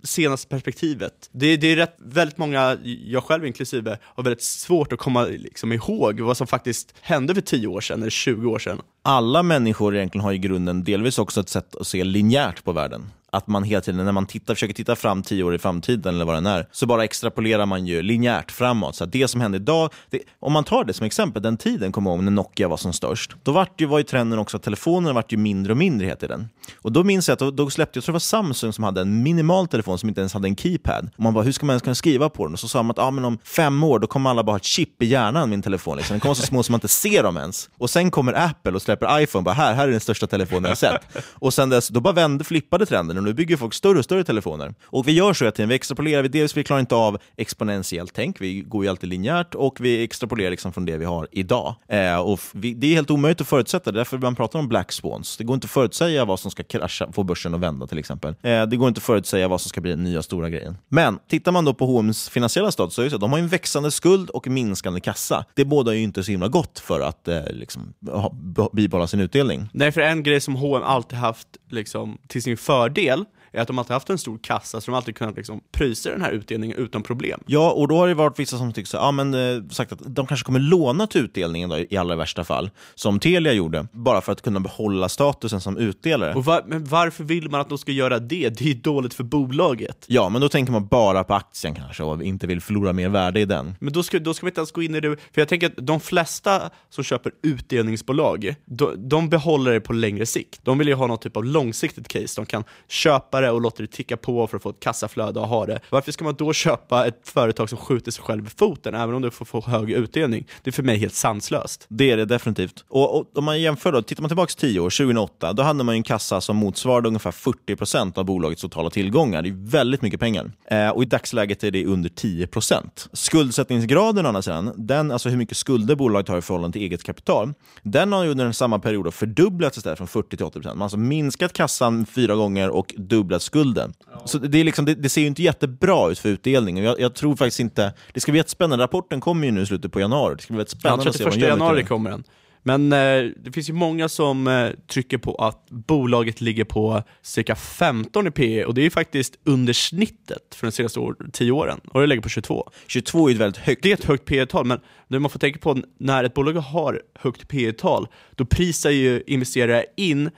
senaste 0.03 0.49
perspektivet. 0.49 1.12
Det, 1.33 1.57
det 1.57 1.66
är 1.66 1.77
rätt, 1.77 1.96
väldigt 1.99 2.38
många, 2.38 2.77
jag 3.05 3.25
själv 3.25 3.46
inklusive, 3.46 3.99
har 4.03 4.23
väldigt 4.23 4.42
svårt 4.42 4.92
att 4.92 4.99
komma 4.99 5.25
liksom, 5.25 5.73
ihåg 5.73 6.20
vad 6.20 6.37
som 6.37 6.46
faktiskt 6.46 6.94
hände 7.01 7.35
för 7.35 7.42
10 7.42 7.66
år 7.66 7.81
sedan 7.81 8.01
eller 8.01 8.11
20 8.11 8.51
år 8.51 8.59
sedan. 8.59 8.81
Alla 9.03 9.42
människor 9.42 9.96
egentligen 9.96 10.25
har 10.25 10.33
i 10.33 10.38
grunden 10.38 10.85
delvis 10.85 11.18
också 11.18 11.40
ett 11.40 11.49
sätt 11.49 11.77
att 11.77 11.87
se 11.87 12.05
linjärt 12.05 12.64
på 12.64 12.73
världen. 12.73 13.11
Att 13.32 13.46
man 13.46 13.64
hela 13.64 13.80
tiden, 13.80 14.04
när 14.04 14.12
man 14.12 14.26
tittar, 14.26 14.54
försöker 14.54 14.74
titta 14.74 14.96
fram 14.96 15.22
tio 15.22 15.44
år 15.44 15.54
i 15.54 15.58
framtiden 15.58 16.14
eller 16.14 16.24
vad 16.24 16.34
den 16.34 16.46
är, 16.46 16.66
så 16.72 16.86
bara 16.86 17.04
extrapolerar 17.04 17.66
man 17.66 17.86
ju 17.86 18.02
linjärt 18.02 18.50
framåt. 18.50 18.96
Så 18.96 19.04
att 19.04 19.12
det 19.12 19.28
som 19.28 19.40
hände 19.40 19.56
idag, 19.56 19.90
det, 20.10 20.20
om 20.40 20.52
man 20.52 20.64
tar 20.64 20.84
det 20.84 20.92
som 20.92 21.06
exempel, 21.06 21.42
den 21.42 21.56
tiden 21.56 21.92
kommer 21.92 22.10
jag 22.10 22.16
ihåg 22.16 22.24
när 22.24 22.32
Nokia 22.32 22.68
var 22.68 22.76
som 22.76 22.92
störst. 22.92 23.36
Då 23.42 23.52
var, 23.52 23.68
ju, 23.78 23.86
var 23.86 23.98
ju 23.98 24.04
trenden 24.04 24.38
också 24.38 24.56
att 24.56 24.62
telefonerna 24.62 25.12
var 25.12 25.24
ju 25.28 25.36
mindre 25.36 25.72
och 25.72 25.76
mindre 25.76 26.06
heter 26.06 26.28
den. 26.28 26.48
Och 26.82 26.92
då 26.92 27.04
minns 27.04 27.28
jag 27.28 27.32
att 27.32 27.38
då, 27.38 27.50
då 27.50 27.70
släppte, 27.70 27.96
jag 27.96 28.04
tror 28.04 28.12
det 28.12 28.14
var 28.14 28.20
Samsung 28.20 28.72
som 28.72 28.84
hade 28.84 29.00
en 29.00 29.22
minimal 29.22 29.68
telefon 29.68 29.98
som 29.98 30.08
inte 30.08 30.20
ens 30.20 30.32
hade 30.34 30.48
en 30.48 30.56
keypad. 30.56 31.10
Och 31.16 31.22
man 31.22 31.34
bara, 31.34 31.44
hur 31.44 31.52
ska 31.52 31.66
man 31.66 31.74
ens 31.74 31.82
kunna 31.82 31.94
skriva 31.94 32.28
på 32.28 32.44
den? 32.46 32.52
Och 32.52 32.60
så 32.60 32.68
sa 32.68 32.82
man 32.82 32.90
att 32.90 32.98
ah, 32.98 33.10
men 33.10 33.24
om 33.24 33.38
fem 33.44 33.84
år 33.84 33.98
då 33.98 34.06
kommer 34.06 34.30
alla 34.30 34.44
bara 34.44 34.52
ha 34.52 34.56
ett 34.56 34.64
chip 34.64 35.02
i 35.02 35.06
hjärnan, 35.06 35.50
min 35.50 35.62
telefon. 35.62 35.96
Liksom. 35.96 36.14
Den 36.14 36.20
kommer 36.20 36.30
vara 36.30 36.40
så 36.40 36.46
små 36.46 36.62
som 36.62 36.72
man 36.72 36.76
inte 36.76 36.88
ser 36.88 37.22
dem 37.22 37.36
ens. 37.36 37.70
Och 37.78 37.90
sen 37.90 38.10
kommer 38.10 38.32
Apple 38.32 38.72
och 38.72 38.82
släpper 38.82 39.20
iPhone, 39.20 39.42
bara 39.42 39.54
här, 39.54 39.74
här 39.74 39.88
är 39.88 39.92
den 39.92 40.00
största 40.00 40.26
telefonen 40.26 40.68
jag 40.68 40.78
sett. 40.78 41.00
Och 41.32 41.54
sen 41.54 41.68
dess, 41.70 41.88
då 41.88 42.00
bara 42.00 42.14
vände, 42.14 42.44
flippade 42.44 42.86
trenden 42.86 43.18
och 43.20 43.24
nu 43.24 43.35
bygger 43.35 43.56
folk 43.56 43.74
större 43.74 43.98
och 43.98 44.04
större 44.04 44.24
telefoner. 44.24 44.74
Och 44.85 45.09
vi 45.09 45.12
gör 45.12 45.33
så 45.33 45.46
att 45.46 45.59
vi 45.59 45.74
extrapolerar, 45.74 46.22
vi, 46.22 46.28
dels 46.28 46.56
vi 46.56 46.64
klarar 46.64 46.80
inte 46.80 46.94
av 46.94 47.18
exponentiellt 47.37 48.12
tänk, 48.14 48.40
vi 48.40 48.61
går 48.61 48.85
ju 48.85 48.90
alltid 48.90 49.09
linjärt 49.11 49.54
och 49.54 49.80
vi 49.80 50.04
extrapolerar 50.04 50.50
liksom 50.50 50.72
från 50.72 50.85
det 50.85 50.96
vi 50.96 51.04
har 51.04 51.28
idag. 51.33 51.74
Eh, 51.88 52.16
och 52.16 52.40
vi, 52.52 52.74
det 52.74 52.87
är 52.87 52.94
helt 52.94 53.11
omöjligt 53.11 53.40
att 53.40 53.48
förutsätta, 53.48 53.92
det 53.92 53.96
är 53.96 53.98
därför 53.98 54.18
man 54.18 54.37
pratar 54.37 54.59
om 54.59 54.68
black 54.68 54.92
swans. 54.92 55.37
Det 55.37 55.44
går 55.44 55.54
inte 55.54 55.64
att 55.64 55.70
förutsäga 55.70 56.24
vad 56.24 56.40
som 56.40 56.50
ska 56.50 56.62
krascha, 56.62 57.12
få 57.12 57.22
börsen 57.22 57.54
att 57.54 57.61
vända 57.61 57.87
till 57.87 57.98
exempel. 57.98 58.35
Eh, 58.42 58.66
det 58.66 58.76
går 58.76 58.88
inte 58.88 58.98
att 58.98 59.04
förutsäga 59.04 59.48
vad 59.48 59.61
som 59.61 59.68
ska 59.68 59.80
bli 59.80 59.90
den 59.90 60.04
nya 60.04 60.22
stora 60.22 60.50
grejen. 60.50 60.76
Men 60.88 61.18
tittar 61.28 61.52
man 61.52 61.64
då 61.64 61.74
på 61.74 61.87
H&M's 61.87 62.30
finansiella 62.30 62.70
status 62.72 62.94
så 62.94 63.02
är 63.02 63.04
det 63.04 63.11
så 63.11 63.16
att 63.16 63.20
de 63.20 63.33
har 63.33 63.38
en 63.38 63.48
växande 63.48 63.90
skuld 63.90 64.30
och 64.30 64.48
minskande 64.48 65.00
kassa. 65.00 65.44
Det 65.54 65.64
båda 65.64 65.94
ju 65.94 66.02
inte 66.02 66.24
så 66.24 66.30
himla 66.30 66.48
gott 66.48 66.78
för 66.78 67.00
att 67.00 67.28
eh, 67.28 67.40
liksom, 67.50 67.92
ha, 68.06 68.35
bibehålla 68.72 69.06
sin 69.06 69.20
utdelning. 69.20 69.68
Nej, 69.72 69.92
för 69.92 70.00
en 70.00 70.22
grej 70.22 70.40
som 70.40 70.56
H&M 70.56 70.83
alltid 70.87 71.18
haft 71.18 71.48
liksom, 71.70 72.18
till 72.28 72.42
sin 72.42 72.56
fördel 72.56 73.10
spel 73.11 73.27
är 73.52 73.60
att 73.60 73.68
de 73.68 73.78
alltid 73.78 73.92
haft 73.92 74.10
en 74.10 74.18
stor 74.18 74.38
kassa, 74.42 74.80
så 74.80 74.90
de 74.90 74.96
alltid 74.96 75.16
kunnat 75.16 75.36
liksom, 75.36 75.60
prisa 75.72 76.10
den 76.10 76.22
här 76.22 76.30
utdelningen 76.30 76.76
utan 76.76 77.02
problem. 77.02 77.40
Ja, 77.46 77.70
och 77.70 77.88
då 77.88 77.96
har 77.96 78.08
det 78.08 78.14
varit 78.14 78.38
vissa 78.38 78.58
som 78.58 78.72
tyckt 78.72 78.88
så, 78.88 78.96
ja, 78.96 79.12
men, 79.12 79.34
eh, 79.34 79.62
sagt 79.70 79.92
att 79.92 80.00
de 80.06 80.26
kanske 80.26 80.44
kommer 80.44 80.60
låna 80.60 81.06
till 81.06 81.20
utdelningen 81.24 81.70
då, 81.70 81.78
i 81.78 81.96
allra 81.96 82.16
värsta 82.16 82.44
fall, 82.44 82.70
som 82.94 83.20
Telia 83.20 83.52
gjorde, 83.52 83.86
bara 83.92 84.20
för 84.20 84.32
att 84.32 84.42
kunna 84.42 84.60
behålla 84.60 85.08
statusen 85.08 85.60
som 85.60 85.76
utdelare. 85.76 86.34
Och 86.34 86.44
var, 86.44 86.64
men 86.66 86.84
varför 86.84 87.24
vill 87.24 87.50
man 87.50 87.60
att 87.60 87.68
de 87.68 87.78
ska 87.78 87.92
göra 87.92 88.18
det? 88.18 88.48
Det 88.48 88.64
är 88.64 88.68
ju 88.68 88.74
dåligt 88.74 89.14
för 89.14 89.24
bolaget. 89.24 90.04
Ja, 90.08 90.28
men 90.28 90.40
då 90.40 90.48
tänker 90.48 90.72
man 90.72 90.86
bara 90.86 91.24
på 91.24 91.34
aktien 91.34 91.74
kanske 91.74 92.02
och 92.02 92.22
inte 92.22 92.46
vill 92.46 92.60
förlora 92.60 92.92
mer 92.92 93.08
värde 93.08 93.40
i 93.40 93.44
den. 93.44 93.74
Men 93.80 93.92
då 93.92 94.02
ska, 94.02 94.18
då 94.18 94.34
ska 94.34 94.46
vi 94.46 94.50
inte 94.50 94.60
ens 94.60 94.72
gå 94.72 94.82
in 94.82 94.94
i 94.94 95.00
det, 95.00 95.08
för 95.08 95.40
jag 95.40 95.48
tänker 95.48 95.66
att 95.66 95.72
de 95.76 96.00
flesta 96.00 96.70
som 96.90 97.04
köper 97.04 97.32
utdelningsbolag, 97.42 98.54
de, 98.64 99.08
de 99.08 99.28
behåller 99.28 99.72
det 99.72 99.80
på 99.80 99.92
längre 99.92 100.26
sikt. 100.26 100.60
De 100.64 100.78
vill 100.78 100.88
ju 100.88 100.94
ha 100.94 101.06
någon 101.06 101.18
typ 101.18 101.36
av 101.36 101.44
långsiktigt 101.44 102.08
case, 102.08 102.40
de 102.40 102.46
kan 102.46 102.64
köpa 102.88 103.39
köpa 103.40 103.55
och 103.55 103.61
låter 103.61 103.83
det 103.83 103.92
ticka 103.92 104.16
på 104.16 104.46
för 104.46 104.57
att 104.57 104.62
få 104.62 104.70
ett 104.70 104.81
kassaflöde 104.81 105.40
och 105.40 105.48
ha 105.48 105.66
det. 105.66 105.81
Varför 105.90 106.12
ska 106.12 106.24
man 106.24 106.35
då 106.35 106.53
köpa 106.53 107.07
ett 107.07 107.20
företag 107.29 107.68
som 107.68 107.79
skjuter 107.79 108.11
sig 108.11 108.24
själv 108.24 108.46
i 108.46 108.50
foten 108.50 108.94
även 108.94 109.14
om 109.14 109.22
du 109.22 109.31
får 109.31 109.44
få 109.44 109.61
hög 109.61 109.90
utdelning? 109.90 110.46
Det 110.62 110.70
är 110.70 110.72
för 110.72 110.83
mig 110.83 110.98
helt 110.98 111.14
sanslöst. 111.14 111.87
Det 111.88 112.11
är 112.11 112.16
det 112.16 112.24
definitivt. 112.24 112.85
Och, 112.88 113.18
och 113.18 113.26
om 113.35 113.44
man 113.44 113.61
jämför 113.61 113.92
då, 113.92 114.03
tittar 114.03 114.22
man 114.22 114.29
tillbaka 114.29 114.53
10 114.59 114.81
år, 114.81 114.90
2008, 114.90 115.53
då 115.53 115.62
hade 115.62 115.85
man 115.85 115.94
en 115.94 116.03
kassa 116.03 116.40
som 116.40 116.57
motsvarade 116.57 117.09
ungefär 117.09 117.31
40% 117.31 118.18
av 118.18 118.24
bolagets 118.24 118.62
totala 118.62 118.90
tillgångar. 118.90 119.42
Det 119.42 119.48
är 119.48 119.70
väldigt 119.70 120.03
mycket 120.03 120.20
pengar. 120.20 120.53
Eh, 120.70 120.88
och 120.88 121.03
i 121.03 121.07
dagsläget 121.07 121.64
är 121.64 121.70
det 121.70 121.87
under 121.87 122.11
10%. 122.11 123.09
Skuldsättningsgraden 123.12 124.26
å 124.26 124.29
andra 124.29 124.42
sidan, 124.42 124.72
den, 124.76 125.11
alltså 125.11 125.29
hur 125.29 125.37
mycket 125.37 125.57
skulder 125.57 125.94
bolaget 125.94 126.29
har 126.29 126.38
i 126.38 126.42
förhållande 126.42 126.72
till 126.72 126.83
eget 126.83 127.03
kapital, 127.03 127.53
den 127.83 128.12
har 128.12 128.24
ju 128.24 128.31
under 128.31 128.53
samma 128.53 128.79
period 128.79 129.14
fördubblats 129.14 129.79
istället 129.79 129.98
från 129.98 130.09
40 130.09 130.37
till 130.37 130.46
80%. 130.46 130.64
Man 130.64 130.79
har 130.79 130.85
alltså 130.85 130.98
minskat 130.98 131.53
kassan 131.53 132.07
fyra 132.07 132.35
gånger 132.35 132.70
och 132.70 132.94
dubblat 132.96 133.29
skulden. 133.38 133.92
Ja. 134.12 134.22
Så 134.26 134.38
det, 134.38 134.58
är 134.58 134.64
liksom, 134.64 134.84
det, 134.84 134.94
det, 134.94 135.08
ser 135.08 135.20
ju 135.20 135.26
inte 135.26 135.42
jättebra 135.42 136.10
ut 136.10 136.18
för 136.18 136.28
utdelningen. 136.28 136.84
Jag, 136.84 137.00
jag, 137.00 137.14
tror 137.14 137.36
faktiskt 137.36 137.60
inte... 137.60 137.92
Det 138.12 138.20
ska 138.20 138.32
bli 138.32 138.38
jättespännande. 138.38 138.84
Rapporten 138.84 139.20
kommer 139.20 139.46
ju 139.46 139.52
nu 139.52 139.60
i 139.60 139.66
slutet 139.66 139.92
på 139.92 140.00
januari. 140.00 140.34
Det 140.36 140.42
ska 140.42 140.54
bli 140.54 140.66
spännande 140.66 141.04
ja, 141.04 141.12
31 141.12 141.26
att 141.26 141.34
se 141.34 141.40
januari 141.40 141.84
kommer 141.84 142.10
den. 142.10 142.24
Men 142.62 142.92
eh, 142.92 143.32
det 143.36 143.52
finns 143.54 143.68
ju 143.68 143.72
många 143.72 144.08
som 144.08 144.46
eh, 144.46 144.70
trycker 144.86 145.18
på 145.18 145.34
att 145.34 145.70
bolaget 145.70 146.40
ligger 146.40 146.64
på 146.64 147.02
cirka 147.22 147.54
15 147.54 148.26
i 148.26 148.30
P 148.30 148.64
och 148.64 148.74
det 148.74 148.86
är 148.86 148.90
faktiskt 148.90 149.38
under 149.44 149.72
snittet 149.72 150.54
för 150.54 150.66
de 150.66 150.72
senaste 150.72 151.00
år, 151.00 151.16
10 151.32 151.52
åren. 151.52 151.80
Och 151.88 152.00
det 152.00 152.06
ligger 152.06 152.22
på 152.22 152.28
22. 152.28 152.70
22 152.86 153.28
är 153.28 153.32
ett 153.32 153.38
väldigt 153.38 153.62
högt. 153.62 153.82
Det 153.82 153.90
är 153.90 153.94
ett 153.94 154.04
högt 154.04 154.24
P 154.24 154.46
tal 154.46 154.66
men 154.66 154.80
det 155.08 155.20
man 155.20 155.30
får 155.30 155.38
tänka 155.38 155.58
på 155.58 155.82
när 155.98 156.24
ett 156.24 156.34
bolag 156.34 156.52
har 156.52 157.02
högt 157.14 157.48
P 157.48 157.72
tal 157.72 158.08
då 158.34 158.44
prisar 158.44 158.90
ju 158.90 159.22
investerare 159.26 159.84
in 159.96 160.30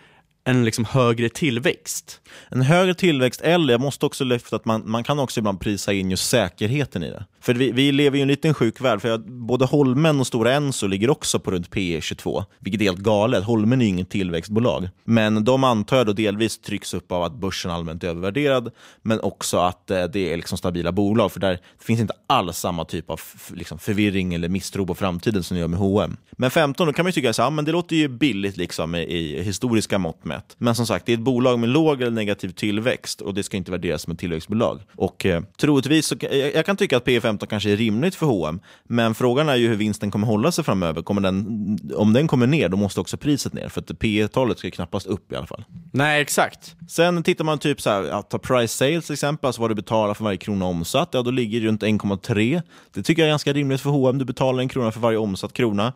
en 0.44 0.64
liksom 0.64 0.84
högre 0.84 1.28
tillväxt. 1.28 2.20
En 2.48 2.62
högre 2.62 2.94
tillväxt, 2.94 3.40
eller 3.40 3.74
jag 3.74 3.80
måste 3.80 4.06
också 4.06 4.24
lyfta 4.24 4.56
att 4.56 4.64
man, 4.64 4.82
man 4.90 5.04
kan 5.04 5.18
också 5.18 5.40
ibland 5.40 5.60
prisa 5.60 5.92
in 5.92 6.10
just 6.10 6.28
säkerheten 6.28 7.02
i 7.02 7.10
det. 7.10 7.24
För 7.40 7.54
vi, 7.54 7.72
vi 7.72 7.92
lever 7.92 8.18
i 8.18 8.20
en 8.20 8.28
liten 8.28 8.54
sjuk 8.54 8.80
värld, 8.80 9.00
för 9.00 9.18
både 9.18 9.64
Holmen 9.64 10.20
och 10.20 10.26
Stora 10.26 10.52
Enso 10.52 10.86
ligger 10.86 11.10
också 11.10 11.38
på 11.38 11.50
runt 11.50 11.70
P 11.70 12.00
22, 12.02 12.44
vilket 12.58 12.80
är 12.80 12.84
helt 12.84 12.98
galet. 12.98 13.44
Holmen 13.44 13.80
är 13.80 13.84
ju 13.84 13.88
inget 13.88 14.10
tillväxtbolag. 14.10 14.88
Men 15.04 15.44
de 15.44 15.64
antar 15.64 15.96
jag 15.96 16.06
då 16.06 16.12
delvis 16.12 16.58
trycks 16.58 16.94
upp 16.94 17.12
av 17.12 17.22
att 17.22 17.34
börsen 17.34 17.70
allmänt 17.70 18.04
är 18.04 18.08
övervärderad, 18.08 18.70
men 19.02 19.20
också 19.20 19.58
att 19.58 19.90
eh, 19.90 20.04
det 20.04 20.32
är 20.32 20.36
liksom 20.36 20.58
stabila 20.58 20.92
bolag, 20.92 21.32
för 21.32 21.40
där 21.40 21.58
finns 21.80 22.00
inte 22.00 22.14
alls 22.26 22.58
samma 22.58 22.84
typ 22.84 23.10
av 23.10 23.20
liksom, 23.54 23.78
förvirring 23.78 24.34
eller 24.34 24.48
misstro 24.48 24.86
på 24.86 24.94
framtiden 24.94 25.42
som 25.42 25.54
det 25.54 25.60
gör 25.60 25.68
med 25.68 25.78
H&M. 25.78 26.16
Men 26.32 26.50
15, 26.50 26.86
då 26.86 26.92
kan 26.92 27.04
man 27.04 27.08
ju 27.08 27.12
tycka 27.12 27.30
att 27.30 27.38
ja, 27.38 27.50
det 27.50 27.72
låter 27.72 27.96
ju 27.96 28.08
billigt 28.08 28.56
liksom, 28.56 28.94
i, 28.94 29.02
i 29.02 29.42
historiska 29.42 29.98
mått 29.98 30.24
mätt. 30.32 30.56
Men 30.58 30.74
som 30.74 30.86
sagt, 30.86 31.06
det 31.06 31.12
är 31.12 31.14
ett 31.14 31.20
bolag 31.20 31.58
med 31.58 31.68
låg 31.68 32.02
eller 32.02 32.10
negativ 32.10 32.48
tillväxt 32.48 33.20
och 33.20 33.34
det 33.34 33.42
ska 33.42 33.56
inte 33.56 33.70
värderas 33.70 34.02
som 34.02 34.12
ett 34.12 34.18
tillväxtbolag. 34.18 34.80
Och 34.96 35.26
eh, 35.26 35.42
troligtvis, 35.60 36.06
så, 36.06 36.16
jag, 36.20 36.54
jag 36.54 36.66
kan 36.66 36.76
tycka 36.76 36.96
att 36.96 37.04
P 37.04 37.20
15 37.20 37.48
kanske 37.48 37.70
är 37.70 37.76
rimligt 37.76 38.14
för 38.14 38.26
H&M 38.26 38.60
men 38.88 39.14
frågan 39.14 39.48
är 39.48 39.56
ju 39.56 39.68
hur 39.68 39.76
vinsten 39.76 40.10
kommer 40.10 40.26
hålla 40.26 40.52
sig 40.52 40.64
framöver. 40.64 41.02
Kommer 41.02 41.22
den, 41.22 41.78
om 41.96 42.12
den 42.12 42.28
kommer 42.28 42.46
ner, 42.46 42.68
då 42.68 42.76
måste 42.76 43.00
också 43.00 43.16
priset 43.16 43.52
ner, 43.52 43.68
för 43.68 43.80
att 43.80 43.98
P 43.98 44.28
talet 44.28 44.58
ska 44.58 44.70
knappast 44.70 45.06
upp 45.06 45.32
i 45.32 45.36
alla 45.36 45.46
fall. 45.46 45.64
Nej, 45.92 46.22
exakt. 46.22 46.74
Sen 46.88 47.22
tittar 47.22 47.44
man 47.44 47.58
typ 47.58 47.80
så 47.80 47.90
här, 47.90 48.04
att 48.04 48.30
ta 48.30 48.38
price 48.38 48.76
sales 48.76 49.06
till 49.06 49.12
exempel, 49.12 49.46
alltså 49.46 49.60
vad 49.60 49.70
du 49.70 49.74
betalar 49.74 50.14
för 50.14 50.24
varje 50.24 50.38
krona 50.38 50.64
omsatt, 50.64 51.08
ja 51.12 51.22
då 51.22 51.30
ligger 51.30 51.60
det 51.60 51.66
runt 51.66 51.82
1,3. 51.82 52.62
Det 52.94 53.02
tycker 53.02 53.22
jag 53.22 53.26
är 53.26 53.32
ganska 53.32 53.52
rimligt 53.52 53.80
för 53.80 53.90
H&M. 53.90 54.18
du 54.18 54.24
betalar 54.24 54.60
en 54.60 54.68
krona 54.68 54.92
för 54.92 55.00
varje 55.00 55.18
omsatt 55.18 55.52
krona. 55.52 55.92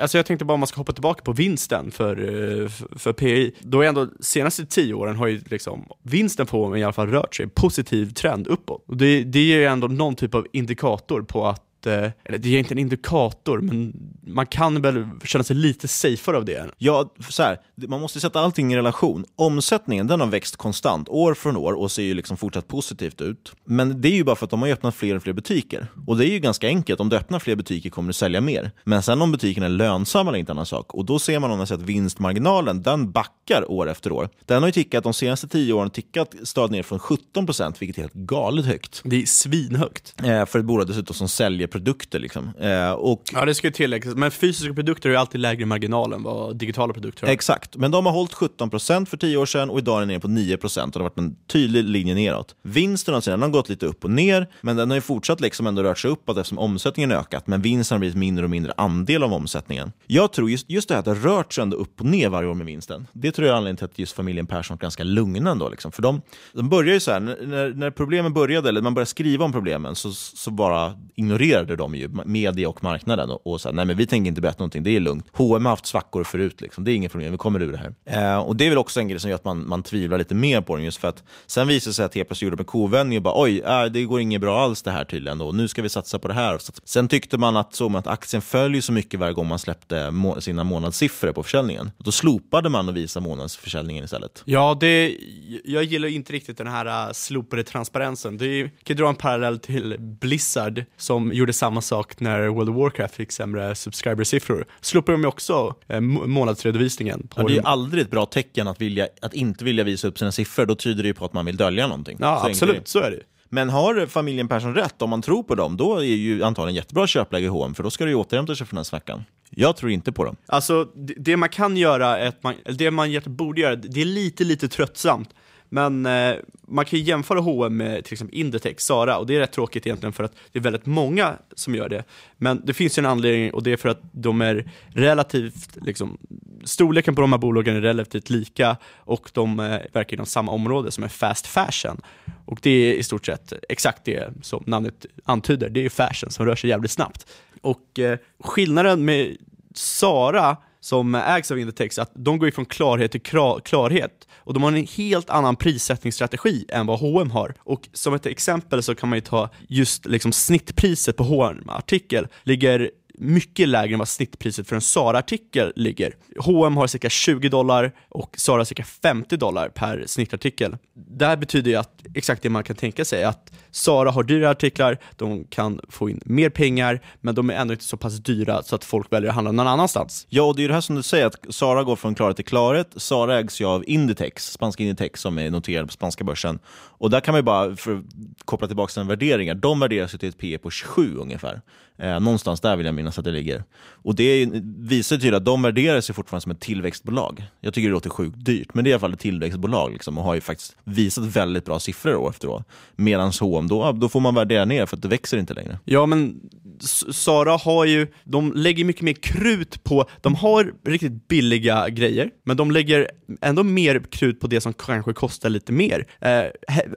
Alltså 0.00 0.18
jag 0.18 0.26
tänkte 0.26 0.44
bara 0.44 0.54
om 0.54 0.60
man 0.60 0.66
ska 0.66 0.80
hoppa 0.80 0.92
tillbaka 0.92 1.22
på 1.22 1.32
vinsten 1.32 1.90
för, 1.90 2.16
eh, 2.16 2.68
för, 2.68 2.98
för 2.98 3.12
PI, 3.12 3.54
då 3.70 3.80
är 3.80 3.88
ändå 3.88 4.08
senaste 4.20 4.66
tio 4.66 4.94
åren 4.94 5.16
har 5.16 5.26
ju 5.26 5.40
liksom 5.46 5.88
vinsten 6.02 6.46
på 6.46 6.76
i 6.76 6.84
alla 6.84 6.92
fall 6.92 7.08
rört 7.08 7.34
sig, 7.34 7.48
positiv 7.48 8.10
trend 8.10 8.46
uppåt. 8.46 8.84
Och 8.86 8.96
det, 8.96 9.24
det 9.24 9.40
ger 9.40 9.58
ju 9.58 9.64
ändå 9.64 9.88
någon 9.88 10.14
typ 10.14 10.34
av 10.34 10.46
indikator 10.52 11.22
på 11.22 11.46
att 11.46 11.62
eller 11.86 12.38
det 12.38 12.48
är 12.48 12.58
inte 12.58 12.74
en 12.74 12.78
indikator, 12.78 13.60
men 13.60 13.92
man 14.26 14.46
kan 14.46 14.82
väl 14.82 15.08
känna 15.24 15.44
sig 15.44 15.56
lite 15.56 15.88
safer 15.88 16.34
av 16.34 16.44
det. 16.44 16.70
Ja, 16.78 17.14
så 17.28 17.42
här, 17.42 17.58
man 17.74 18.00
måste 18.00 18.20
sätta 18.20 18.40
allting 18.40 18.72
i 18.72 18.76
relation. 18.76 19.24
Omsättningen 19.36 20.06
den 20.06 20.20
har 20.20 20.26
växt 20.26 20.56
konstant, 20.56 21.08
år 21.08 21.34
från 21.34 21.56
år, 21.56 21.72
och 21.72 21.90
ser 21.90 22.02
ju 22.02 22.14
liksom 22.14 22.36
fortsatt 22.36 22.68
positivt 22.68 23.20
ut. 23.20 23.52
Men 23.64 24.00
det 24.00 24.08
är 24.08 24.14
ju 24.14 24.24
bara 24.24 24.36
för 24.36 24.44
att 24.44 24.50
de 24.50 24.62
har 24.62 24.68
öppnat 24.68 24.94
fler 24.94 25.16
och 25.16 25.22
fler 25.22 25.32
butiker. 25.32 25.86
Och 26.06 26.16
det 26.16 26.28
är 26.28 26.30
ju 26.30 26.38
ganska 26.38 26.66
enkelt, 26.66 27.00
om 27.00 27.08
du 27.08 27.16
öppnar 27.16 27.38
fler 27.38 27.56
butiker 27.56 27.90
kommer 27.90 28.06
du 28.06 28.12
sälja 28.12 28.40
mer. 28.40 28.70
Men 28.84 29.02
sen 29.02 29.22
om 29.22 29.32
butiken 29.32 29.62
är 29.62 29.68
lönsam 29.68 30.28
eller 30.28 30.38
inte 30.38 30.52
annan 30.52 30.66
sak. 30.66 30.94
Och 30.94 31.04
då 31.04 31.18
ser 31.18 31.38
man 31.38 31.50
om 31.50 31.60
att 31.60 31.82
vinstmarginalen, 31.82 32.82
den 32.82 33.10
backar 33.10 33.70
år 33.70 33.90
efter 33.90 34.12
år. 34.12 34.28
Den 34.46 34.62
har 34.62 34.68
ju 34.68 34.72
tickat, 34.72 35.04
de 35.04 35.14
senaste 35.14 35.48
tio 35.48 35.72
åren 35.72 35.90
tickat 35.90 36.34
stadigt 36.42 36.72
ner 36.72 36.82
från 36.82 36.98
17 36.98 37.46
procent, 37.46 37.82
vilket 37.82 37.98
är 37.98 38.02
helt 38.02 38.14
galet 38.14 38.64
högt. 38.66 39.02
Det 39.04 39.22
är 39.22 39.26
svinhögt. 39.26 40.14
Eh, 40.24 40.46
för 40.46 40.58
ett 40.58 40.64
bolag 40.64 40.86
dessutom 40.86 41.14
som 41.14 41.28
säljer 41.28 41.67
produkter. 41.68 42.18
Liksom. 42.18 42.52
Eh, 42.60 42.90
och... 42.90 43.22
Ja, 43.32 43.44
det 43.44 43.54
ska 43.54 43.66
ju 43.66 43.72
tilläggas. 43.72 44.14
Men 44.14 44.30
fysiska 44.30 44.74
produkter 44.74 45.08
har 45.08 45.14
ju 45.14 45.20
alltid 45.20 45.40
lägre 45.40 45.66
marginal 45.66 46.12
än 46.12 46.22
vad 46.22 46.56
digitala 46.56 46.92
produkter 46.92 47.26
har. 47.26 47.32
Exakt, 47.32 47.76
men 47.76 47.90
de 47.90 48.06
har 48.06 48.12
hållit 48.12 48.32
17% 48.32 49.06
för 49.06 49.16
10 49.16 49.36
år 49.36 49.46
sedan 49.46 49.70
och 49.70 49.78
idag 49.78 49.96
är 49.96 50.00
den 50.00 50.08
nere 50.08 50.18
på 50.18 50.28
9% 50.28 50.84
och 50.84 50.90
det 50.90 50.98
har 50.98 51.02
varit 51.02 51.18
en 51.18 51.36
tydlig 51.46 51.84
linje 51.84 52.14
neråt. 52.14 52.54
Vinsten 52.62 53.14
har 53.14 53.20
sedan 53.20 53.52
gått 53.52 53.68
lite 53.68 53.86
upp 53.86 54.04
och 54.04 54.10
ner, 54.10 54.46
men 54.60 54.76
den 54.76 54.90
har 54.90 54.96
ju 54.96 55.00
fortsatt 55.00 55.40
liksom 55.40 55.66
ändå 55.66 55.82
rört 55.82 55.98
sig 55.98 56.10
uppåt 56.10 56.36
eftersom 56.36 56.58
omsättningen 56.58 57.12
ökat, 57.12 57.46
men 57.46 57.62
vinsten 57.62 57.94
har 57.94 58.00
blivit 58.00 58.16
mindre 58.16 58.44
och 58.44 58.50
mindre 58.50 58.72
andel 58.76 59.22
av 59.22 59.32
omsättningen. 59.32 59.92
Jag 60.06 60.32
tror 60.32 60.50
just, 60.50 60.70
just 60.70 60.88
det 60.88 60.94
här 60.94 60.98
att 60.98 61.04
det 61.04 61.10
har 61.10 61.36
rört 61.36 61.52
sig 61.52 61.62
ändå 61.62 61.76
upp 61.76 62.00
och 62.00 62.06
ner 62.06 62.28
varje 62.28 62.48
år 62.48 62.54
med 62.54 62.66
vinsten, 62.66 63.06
det 63.12 63.32
tror 63.32 63.46
jag 63.46 63.52
är 63.52 63.56
anledningen 63.56 63.76
till 63.76 63.84
att 63.84 63.98
just 63.98 64.12
familjen 64.12 64.46
Persson 64.46 64.76
är 64.76 64.80
ganska 64.80 65.04
lugna 65.04 65.50
ändå. 65.50 65.68
Liksom. 65.68 65.92
För 65.92 66.02
de, 66.02 66.22
de 66.52 66.68
börjar 66.68 66.94
ju 66.94 67.00
så 67.00 67.12
här, 67.12 67.20
när, 67.20 67.74
när 67.74 67.90
problemen 67.90 68.32
började, 68.32 68.68
eller 68.68 68.82
man 68.82 68.94
började 68.94 69.10
skriva 69.10 69.44
om 69.44 69.52
problemen, 69.52 69.94
så, 69.94 70.12
så 70.12 70.50
bara 70.50 70.94
ignorerade 71.14 71.57
de 71.66 71.94
ju 71.94 72.08
media 72.24 72.68
och 72.68 72.84
marknaden 72.84 73.30
och, 73.30 73.46
och 73.46 73.60
sa 73.60 73.70
nej 73.70 73.84
men 73.84 73.96
vi 73.96 74.06
tänker 74.06 74.28
inte 74.28 74.40
berätta 74.40 74.58
någonting, 74.58 74.82
det 74.82 74.96
är 74.96 75.00
lugnt. 75.00 75.26
H&M 75.32 75.64
har 75.64 75.72
haft 75.72 75.86
svackor 75.86 76.24
förut, 76.24 76.60
liksom. 76.60 76.84
det 76.84 76.92
är 76.92 76.94
inget 76.94 77.12
problem, 77.12 77.32
vi 77.32 77.38
kommer 77.38 77.62
ur 77.62 77.72
det 77.72 77.78
här. 77.78 78.34
Eh, 78.34 78.38
och 78.38 78.56
det 78.56 78.64
är 78.64 78.68
väl 78.68 78.78
också 78.78 79.00
en 79.00 79.08
grej 79.08 79.20
som 79.20 79.30
gör 79.30 79.34
att 79.34 79.44
man, 79.44 79.68
man 79.68 79.82
tvivlar 79.82 80.18
lite 80.18 80.34
mer 80.34 80.60
på 80.60 80.76
den, 80.76 80.84
just 80.84 80.98
för 80.98 81.08
att 81.08 81.24
sen 81.46 81.68
visar 81.68 81.90
det 81.90 81.94
sig 81.94 82.04
att 82.04 82.14
helt 82.14 82.28
plötsligt 82.28 82.46
gjorde 82.46 82.56
med 82.56 82.66
kovändning 82.66 83.18
och 83.18 83.22
bara 83.22 83.42
oj, 83.42 83.60
äh, 83.60 83.84
det 83.84 84.04
går 84.04 84.20
inget 84.20 84.40
bra 84.40 84.60
alls 84.60 84.82
det 84.82 84.90
här 84.90 85.04
tydligen, 85.04 85.40
och 85.40 85.54
nu 85.54 85.68
ska 85.68 85.82
vi 85.82 85.88
satsa 85.88 86.18
på 86.18 86.28
det 86.28 86.34
här. 86.34 86.58
Sen 86.84 87.08
tyckte 87.08 87.38
man 87.38 87.56
att, 87.56 87.74
så 87.74 87.96
att 87.96 88.06
aktien 88.06 88.42
följer 88.42 88.82
så 88.82 88.92
mycket 88.92 89.20
varje 89.20 89.32
gång 89.32 89.48
man 89.48 89.58
släppte 89.58 90.10
må 90.10 90.40
sina 90.40 90.64
månadssiffror 90.64 91.32
på 91.32 91.42
försäljningen. 91.42 91.90
Då 91.98 92.12
slopade 92.12 92.68
man 92.68 92.88
att 92.88 92.94
visa 92.94 93.20
månadsförsäljningen 93.20 94.04
istället. 94.04 94.42
Ja, 94.44 94.76
det, 94.80 95.16
jag 95.64 95.84
gillar 95.84 96.08
inte 96.08 96.32
riktigt 96.32 96.58
den 96.58 96.66
här 96.66 97.08
äh, 97.08 97.12
slopade 97.12 97.64
transparensen. 97.64 98.38
Det 98.38 98.70
kan 98.84 98.96
dra 98.96 99.08
en 99.08 99.14
parallell 99.14 99.58
till 99.58 99.96
Blizzard 99.98 100.84
som 100.96 101.32
gjorde 101.32 101.47
samma 101.52 101.80
sak 101.80 102.20
när 102.20 102.48
World 102.48 102.68
of 102.68 102.76
Warcraft 102.76 103.14
fick 103.14 103.32
sämre 103.32 103.74
subscriber-siffror. 103.74 104.64
Slopade 104.80 105.14
de 105.14 105.22
ju 105.22 105.28
också 105.28 105.74
eh, 105.88 106.00
månadsredovisningen. 106.00 107.28
Ja, 107.36 107.42
det 107.42 107.52
är 107.52 107.54
ju 107.54 107.62
aldrig 107.62 108.02
ett 108.02 108.10
bra 108.10 108.26
tecken 108.26 108.68
att, 108.68 108.80
vilja, 108.80 109.08
att 109.22 109.34
inte 109.34 109.64
vilja 109.64 109.84
visa 109.84 110.08
upp 110.08 110.18
sina 110.18 110.32
siffror. 110.32 110.66
Då 110.66 110.74
tyder 110.74 111.02
det 111.02 111.06
ju 111.06 111.14
på 111.14 111.24
att 111.24 111.32
man 111.32 111.46
vill 111.46 111.56
dölja 111.56 111.86
någonting. 111.86 112.18
Ja, 112.20 112.40
så 112.42 112.48
absolut, 112.48 112.88
så 112.88 112.98
är 112.98 113.10
det. 113.10 113.20
Men 113.50 113.70
har 113.70 114.06
familjen 114.06 114.48
Persson 114.48 114.74
rätt, 114.74 115.02
om 115.02 115.10
man 115.10 115.22
tror 115.22 115.42
på 115.42 115.54
dem, 115.54 115.76
då 115.76 115.96
är 115.96 116.04
ju 116.04 116.44
antagligen 116.44 116.76
jättebra 116.76 117.06
köpläge 117.06 117.46
i 117.46 117.48
H&M 117.48 117.74
för 117.74 117.82
då 117.82 117.90
ska 117.90 118.04
det 118.04 118.10
ju 118.10 118.16
återhämta 118.16 118.54
sig 118.54 118.66
från 118.66 118.76
den 118.76 118.84
svackan. 118.84 119.24
Jag 119.50 119.76
tror 119.76 119.90
inte 119.90 120.12
på 120.12 120.24
dem. 120.24 120.36
Alltså, 120.46 120.84
det 121.16 121.36
man 121.36 121.48
kan 121.48 121.76
göra, 121.76 122.18
är 122.18 122.28
att 122.28 122.42
man, 122.42 122.54
det 122.64 122.90
man 122.90 123.20
borde 123.26 123.60
göra, 123.60 123.76
det 123.76 124.00
är 124.00 124.04
lite, 124.04 124.44
lite 124.44 124.68
tröttsamt. 124.68 125.30
Men 125.68 126.06
eh, 126.06 126.36
man 126.68 126.84
kan 126.84 126.98
ju 126.98 127.04
jämföra 127.04 127.40
H&M 127.40 127.76
med 127.76 128.04
till 128.04 128.12
exempel 128.12 128.38
Inditex, 128.38 128.84
Sara, 128.84 129.18
och 129.18 129.26
det 129.26 129.36
är 129.36 129.40
rätt 129.40 129.52
tråkigt 129.52 129.86
egentligen 129.86 130.12
för 130.12 130.24
att 130.24 130.34
det 130.52 130.58
är 130.58 130.62
väldigt 130.62 130.86
många 130.86 131.32
som 131.54 131.74
gör 131.74 131.88
det. 131.88 132.04
Men 132.36 132.62
det 132.64 132.74
finns 132.74 132.98
ju 132.98 133.00
en 133.00 133.06
anledning 133.06 133.52
och 133.52 133.62
det 133.62 133.72
är 133.72 133.76
för 133.76 133.88
att 133.88 134.00
de 134.12 134.40
är 134.40 134.70
relativt, 134.88 135.78
liksom, 135.82 136.18
storleken 136.64 137.14
på 137.14 137.20
de 137.20 137.32
här 137.32 137.38
bolagen 137.38 137.76
är 137.76 137.80
relativt 137.80 138.30
lika 138.30 138.76
och 138.96 139.30
de 139.32 139.60
eh, 139.60 139.78
verkar 139.92 140.14
inom 140.14 140.26
samma 140.26 140.52
område 140.52 140.90
som 140.90 141.04
är 141.04 141.08
fast 141.08 141.46
fashion. 141.46 142.00
Och 142.44 142.58
det 142.62 142.70
är 142.70 142.94
i 142.94 143.02
stort 143.02 143.26
sett 143.26 143.52
exakt 143.68 144.04
det 144.04 144.32
som 144.42 144.62
namnet 144.66 145.06
antyder, 145.24 145.68
det 145.68 145.84
är 145.84 145.88
fashion 145.88 146.30
som 146.30 146.46
rör 146.46 146.56
sig 146.56 146.70
jävligt 146.70 146.90
snabbt. 146.90 147.26
Och 147.60 147.98
eh, 147.98 148.18
skillnaden 148.40 149.04
med 149.04 149.36
Sara 149.74 150.56
som 150.80 151.14
ägs 151.14 151.50
av 151.50 151.58
Inditex, 151.58 151.98
att 151.98 152.10
de 152.14 152.38
går 152.38 152.48
ifrån 152.48 152.64
klarhet 152.64 153.12
till 153.12 153.22
klarhet 153.64 154.28
och 154.34 154.54
de 154.54 154.62
har 154.62 154.72
en 154.72 154.86
helt 154.86 155.30
annan 155.30 155.56
prissättningsstrategi 155.56 156.64
än 156.68 156.86
vad 156.86 157.00
H&M 157.00 157.30
har. 157.30 157.54
Och 157.58 157.88
som 157.92 158.14
ett 158.14 158.26
exempel 158.26 158.82
så 158.82 158.94
kan 158.94 159.08
man 159.08 159.16
ju 159.16 159.20
ta 159.20 159.50
just 159.68 160.06
liksom 160.06 160.32
snittpriset 160.32 161.16
på 161.16 161.24
H&M 161.24 161.68
artikel 161.68 162.26
ligger 162.42 162.90
mycket 163.18 163.68
lägre 163.68 163.92
än 163.92 163.98
vad 163.98 164.08
snittpriset 164.08 164.68
för 164.68 164.76
en 164.76 164.80
Zara-artikel 164.80 165.72
ligger. 165.76 166.14
H&M 166.38 166.76
har 166.76 166.86
cirka 166.86 167.08
20 167.08 167.48
dollar 167.48 167.92
och 168.08 168.34
Zara 168.38 168.64
cirka 168.64 168.84
50 168.84 169.36
dollar 169.36 169.68
per 169.68 170.04
snittartikel. 170.06 170.76
Det 170.94 171.26
här 171.26 171.36
betyder 171.36 171.70
ju 171.70 171.76
att 171.76 172.02
exakt 172.14 172.42
det 172.42 172.50
man 172.50 172.64
kan 172.64 172.76
tänka 172.76 173.04
sig, 173.04 173.24
att 173.24 173.52
Zara 173.78 174.10
har 174.10 174.22
dyra 174.22 174.50
artiklar, 174.50 174.98
de 175.16 175.44
kan 175.44 175.80
få 175.88 176.10
in 176.10 176.20
mer 176.24 176.50
pengar, 176.50 177.00
men 177.20 177.34
de 177.34 177.50
är 177.50 177.54
ändå 177.54 177.72
inte 177.72 177.84
så 177.84 177.96
pass 177.96 178.18
dyra 178.18 178.62
så 178.62 178.74
att 178.74 178.84
folk 178.84 179.12
väljer 179.12 179.28
att 179.28 179.34
handla 179.34 179.52
någon 179.52 179.66
annanstans. 179.66 180.26
Ja, 180.28 180.42
och 180.42 180.56
det 180.56 180.60
är 180.60 180.62
ju 180.62 180.68
det 180.68 180.74
här 180.74 180.80
som 180.80 180.96
du 180.96 181.02
säger, 181.02 181.26
att 181.26 181.36
Zara 181.48 181.84
går 181.84 181.96
från 181.96 182.14
klarhet 182.14 182.36
till 182.36 182.44
klarhet. 182.44 182.88
Zara 182.96 183.38
ägs 183.38 183.60
ju 183.60 183.64
av 183.64 183.84
Inditex, 183.86 184.52
spanska 184.52 184.82
Inditex 184.82 185.20
som 185.20 185.38
är 185.38 185.50
noterad 185.50 185.86
på 185.86 185.92
spanska 185.92 186.24
börsen. 186.24 186.58
Och 186.98 187.10
där 187.10 187.20
kan 187.20 187.32
man 187.32 187.38
ju 187.38 187.42
bara, 187.42 187.76
för 187.76 187.96
att 187.96 188.04
koppla 188.44 188.66
tillbaka 188.66 188.92
till 188.92 189.02
värderingar, 189.02 189.54
de 189.54 189.80
värderas 189.80 190.14
ju 190.14 190.18
till 190.18 190.28
ett 190.28 190.38
P 190.38 190.58
på 190.58 190.70
27 190.70 191.16
ungefär. 191.16 191.60
Eh, 191.98 192.20
någonstans 192.20 192.60
där 192.60 192.76
vill 192.76 192.86
jag 192.86 192.94
minnas 192.94 193.18
att 193.18 193.24
det 193.24 193.30
ligger. 193.30 193.64
Och 194.02 194.14
det 194.14 194.50
visar 194.78 195.16
ju 195.16 195.20
tydligt 195.20 195.36
att 195.36 195.44
de 195.44 195.62
värderas 195.62 196.10
ju 196.10 196.14
fortfarande 196.14 196.42
som 196.42 196.52
ett 196.52 196.60
tillväxtbolag. 196.60 197.44
Jag 197.60 197.74
tycker 197.74 197.88
det 197.88 197.92
låter 197.92 198.10
sjukt 198.10 198.44
dyrt, 198.44 198.74
men 198.74 198.84
det 198.84 198.88
är 198.88 198.90
i 198.90 198.94
alla 198.94 199.00
fall 199.00 199.12
ett 199.12 199.20
tillväxtbolag 199.20 199.92
liksom, 199.92 200.18
och 200.18 200.24
har 200.24 200.34
ju 200.34 200.40
faktiskt 200.40 200.76
visat 200.84 201.24
väldigt 201.24 201.64
bra 201.64 201.78
siffror 201.78 202.14
år 202.14 202.30
efter 202.30 202.48
år. 202.48 202.64
Medan 202.96 203.32
H&M 203.40 203.67
då, 203.68 203.92
då 203.92 204.08
får 204.08 204.20
man 204.20 204.34
värdera 204.34 204.64
ner 204.64 204.86
för 204.86 204.96
att 204.96 205.02
det 205.02 205.08
växer 205.08 205.38
inte 205.38 205.54
längre. 205.54 205.78
Ja, 205.84 206.06
men 206.06 206.40
Sara 206.82 207.56
har 207.56 207.84
ju, 207.84 208.06
de 208.24 208.52
lägger 208.52 208.84
mycket 208.84 209.02
mer 209.02 209.12
krut 209.12 209.84
på, 209.84 210.08
de 210.20 210.34
har 210.34 210.72
riktigt 210.84 211.28
billiga 211.28 211.88
grejer, 211.88 212.30
men 212.44 212.56
de 212.56 212.70
lägger 212.70 213.10
ändå 213.40 213.62
mer 213.62 214.02
krut 214.10 214.40
på 214.40 214.46
det 214.46 214.60
som 214.60 214.72
kanske 214.72 215.12
kostar 215.12 215.48
lite 215.48 215.72
mer. 215.72 216.06
Eh, 216.20 216.44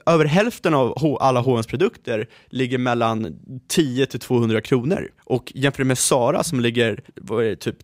över 0.06 0.24
hälften 0.24 0.74
av 0.74 1.16
alla 1.20 1.40
H&M's 1.40 1.68
produkter 1.68 2.26
ligger 2.50 2.78
mellan 2.78 3.38
10 3.68 4.06
till 4.06 4.20
200 4.20 4.60
kronor 4.60 5.08
och 5.24 5.52
jämfört 5.54 5.86
med 5.86 5.98
Sara 5.98 6.42
som 6.42 6.60
ligger 6.60 7.00
vad 7.14 7.44
är 7.44 7.48
det, 7.48 7.56
typ 7.56 7.76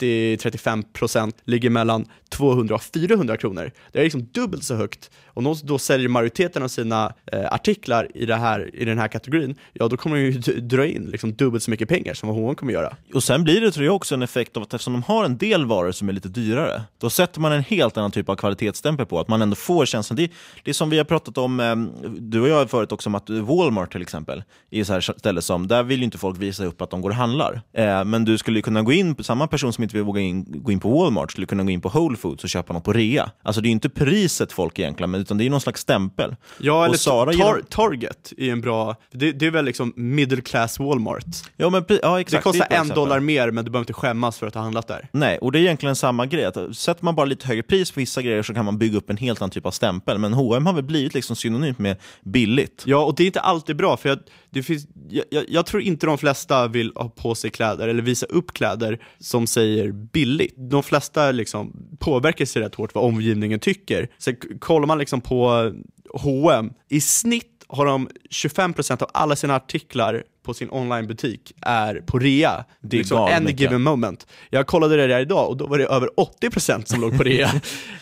30-35% 0.00 1.32
ligger 1.44 1.70
mellan 1.70 2.06
200 2.28 2.74
och 2.74 2.82
400 2.82 3.36
kronor. 3.36 3.70
Det 3.92 3.98
är 3.98 4.04
liksom 4.04 4.28
dubbelt 4.32 4.64
så 4.64 4.74
högt. 4.74 5.10
Om 5.26 5.44
någon 5.44 5.56
då 5.62 5.78
säljer 5.78 6.08
majoriteten 6.08 6.62
av 6.62 6.68
sina 6.68 7.14
eh, 7.32 7.52
artiklar 7.52 8.08
i, 8.14 8.26
det 8.26 8.34
här, 8.34 8.70
i 8.74 8.84
den 8.84 8.98
här 8.98 9.08
kategorin, 9.08 9.54
ja 9.72 9.88
då 9.88 9.96
kommer 9.96 10.16
de 10.16 10.22
ju 10.22 10.60
dra 10.60 10.86
in 10.86 11.04
liksom 11.04 11.32
dubbelt 11.44 11.62
så 11.62 11.70
mycket 11.70 11.88
pengar 11.88 12.14
som 12.14 12.28
vad 12.28 12.38
H&M 12.38 12.54
kommer 12.54 12.72
göra. 12.72 12.96
Och 13.14 13.22
sen 13.22 13.44
blir 13.44 13.60
det 13.60 13.70
tror 13.70 13.86
jag 13.86 13.94
också 13.96 14.14
en 14.14 14.22
effekt 14.22 14.56
av 14.56 14.62
att 14.62 14.74
eftersom 14.74 14.92
de 14.92 15.02
har 15.02 15.24
en 15.24 15.38
del 15.38 15.66
varor 15.66 15.92
som 15.92 16.08
är 16.08 16.12
lite 16.12 16.28
dyrare, 16.28 16.82
då 17.00 17.10
sätter 17.10 17.40
man 17.40 17.52
en 17.52 17.62
helt 17.62 17.96
annan 17.96 18.10
typ 18.10 18.28
av 18.28 18.36
kvalitetsstämpel 18.36 19.06
på, 19.06 19.20
att 19.20 19.28
man 19.28 19.42
ändå 19.42 19.56
får 19.56 19.86
känslan. 19.86 20.16
Det, 20.16 20.30
det 20.64 20.70
är 20.70 20.74
som 20.74 20.90
vi 20.90 20.98
har 20.98 21.04
pratat 21.04 21.38
om, 21.38 21.60
eh, 21.60 21.76
du 22.18 22.40
och 22.40 22.48
jag 22.48 22.70
förut 22.70 22.92
också, 22.92 23.08
om 23.08 23.14
att 23.14 23.30
Walmart 23.30 23.92
till 23.92 24.02
exempel, 24.02 24.42
är 24.70 24.84
så 24.84 24.92
här 24.92 25.00
ställe 25.00 25.42
som, 25.42 25.68
där 25.68 25.82
vill 25.82 25.98
ju 25.98 26.04
inte 26.04 26.18
folk 26.18 26.38
visa 26.38 26.64
upp 26.64 26.82
att 26.82 26.90
de 26.90 27.00
går 27.00 27.10
och 27.10 27.16
handlar. 27.16 27.62
Eh, 27.72 28.04
men 28.04 28.24
du 28.24 28.38
skulle 28.38 28.62
kunna 28.62 28.82
gå 28.82 28.92
in, 28.92 29.16
samma 29.24 29.46
person 29.46 29.72
som 29.72 29.82
inte 29.84 29.96
vill 29.96 30.04
våga 30.04 30.20
in, 30.20 30.44
gå 30.48 30.72
in 30.72 30.80
på 30.80 30.90
Walmart 30.98 31.30
skulle 31.32 31.46
kunna 31.46 31.62
gå 31.64 31.70
in 31.70 31.80
på 31.80 31.88
Whole 31.88 32.16
Foods 32.16 32.44
och 32.44 32.50
köpa 32.50 32.72
något 32.72 32.84
på 32.84 32.92
rea. 32.92 33.30
Alltså 33.42 33.60
det 33.60 33.66
är 33.66 33.70
ju 33.70 33.72
inte 33.72 33.88
priset 33.88 34.52
folk 34.52 34.78
egentligen, 34.78 35.10
men 35.10 35.20
utan 35.20 35.38
det 35.38 35.44
är 35.46 35.50
någon 35.50 35.60
slags 35.60 35.80
stämpel. 35.80 36.36
Ja, 36.60 36.84
eller 36.84 37.04
tar, 37.04 37.32
genom- 37.32 37.62
Target 37.68 38.32
är 38.38 38.52
en 38.52 38.60
bra, 38.60 38.96
det, 39.12 39.32
det 39.32 39.46
är 39.46 39.50
väl 39.50 39.64
liksom 39.64 39.92
middle 39.96 40.40
class 40.40 40.78
Walmart. 40.78 41.24
Ja, 41.56 41.70
men, 41.70 41.84
ja, 41.88 42.14
Det 42.14 42.20
exakt. 42.20 42.44
kostar 42.44 42.64
ett 42.64 42.70
bra 42.70 42.78
en 42.78 42.88
dollar 42.88 43.20
mer, 43.20 43.50
men 43.50 43.64
du 43.64 43.70
behöver 43.70 43.82
inte 43.82 43.92
skämmas 43.92 44.38
för 44.38 44.46
att 44.46 44.54
ha 44.54 44.62
handlat 44.62 44.88
där. 44.88 45.08
Nej, 45.12 45.38
och 45.38 45.52
det 45.52 45.58
är 45.58 45.60
egentligen 45.60 45.96
samma 45.96 46.26
grej. 46.26 46.44
Att 46.44 46.76
sätter 46.76 47.04
man 47.04 47.14
bara 47.14 47.26
lite 47.26 47.46
högre 47.46 47.62
pris 47.62 47.90
på 47.90 48.00
vissa 48.00 48.22
grejer 48.22 48.42
så 48.42 48.54
kan 48.54 48.64
man 48.64 48.78
bygga 48.78 48.98
upp 48.98 49.10
en 49.10 49.16
helt 49.16 49.40
annan 49.42 49.50
typ 49.50 49.66
av 49.66 49.70
stämpel. 49.70 50.18
Men 50.18 50.32
H&M 50.32 50.66
har 50.66 50.72
väl 50.72 50.84
blivit 50.84 51.14
liksom 51.14 51.36
synonymt 51.36 51.78
med 51.78 51.96
billigt. 52.22 52.82
Ja, 52.86 53.04
och 53.04 53.14
det 53.14 53.22
är 53.22 53.26
inte 53.26 53.40
alltid 53.40 53.76
bra, 53.76 53.96
för 53.96 54.08
jag, 54.08 54.18
det 54.50 54.62
finns, 54.62 54.86
jag, 55.08 55.24
jag, 55.30 55.44
jag 55.48 55.66
tror 55.66 55.82
inte 55.82 56.06
de 56.06 56.18
flesta 56.18 56.68
vill 56.68 56.92
ha 56.94 57.08
på 57.08 57.34
sig 57.34 57.50
kläder 57.50 57.88
eller 57.88 58.02
visa 58.02 58.26
upp 58.26 58.52
kläder 58.52 58.98
som 59.18 59.46
säger 59.46 59.92
billigt. 59.92 60.54
De 60.56 60.82
flesta 60.82 61.30
liksom 61.30 61.72
påverkas 61.98 62.56
rätt 62.56 62.74
hårt 62.74 62.94
vad 62.94 63.04
omgivningen 63.04 63.60
tycker. 63.60 64.08
Så 64.18 64.32
kollar 64.60 64.86
man 64.86 64.98
liksom 64.98 65.20
på 65.20 65.72
H&M 66.14 66.70
i 66.88 67.00
snitt 67.00 67.50
har 67.68 67.86
de 67.86 68.08
25% 68.30 69.02
av 69.02 69.10
alla 69.14 69.36
sina 69.36 69.56
artiklar 69.56 70.22
på 70.44 70.54
sin 70.54 70.68
onlinebutik 70.70 71.52
är 71.60 71.94
på 72.06 72.18
rea. 72.18 72.64
Det 72.80 72.96
är 72.96 72.98
liksom 72.98 73.16
galet 73.18 73.36
any 73.36 73.50
given 73.52 73.82
moment. 73.82 74.26
Jag 74.50 74.66
kollade 74.66 74.96
det 74.96 75.06
där 75.06 75.20
idag 75.20 75.48
och 75.48 75.56
då 75.56 75.66
var 75.66 75.78
det 75.78 75.84
över 75.86 76.08
80% 76.42 76.84
som 76.84 77.00
låg 77.00 77.16
på 77.16 77.22
rea. 77.22 77.50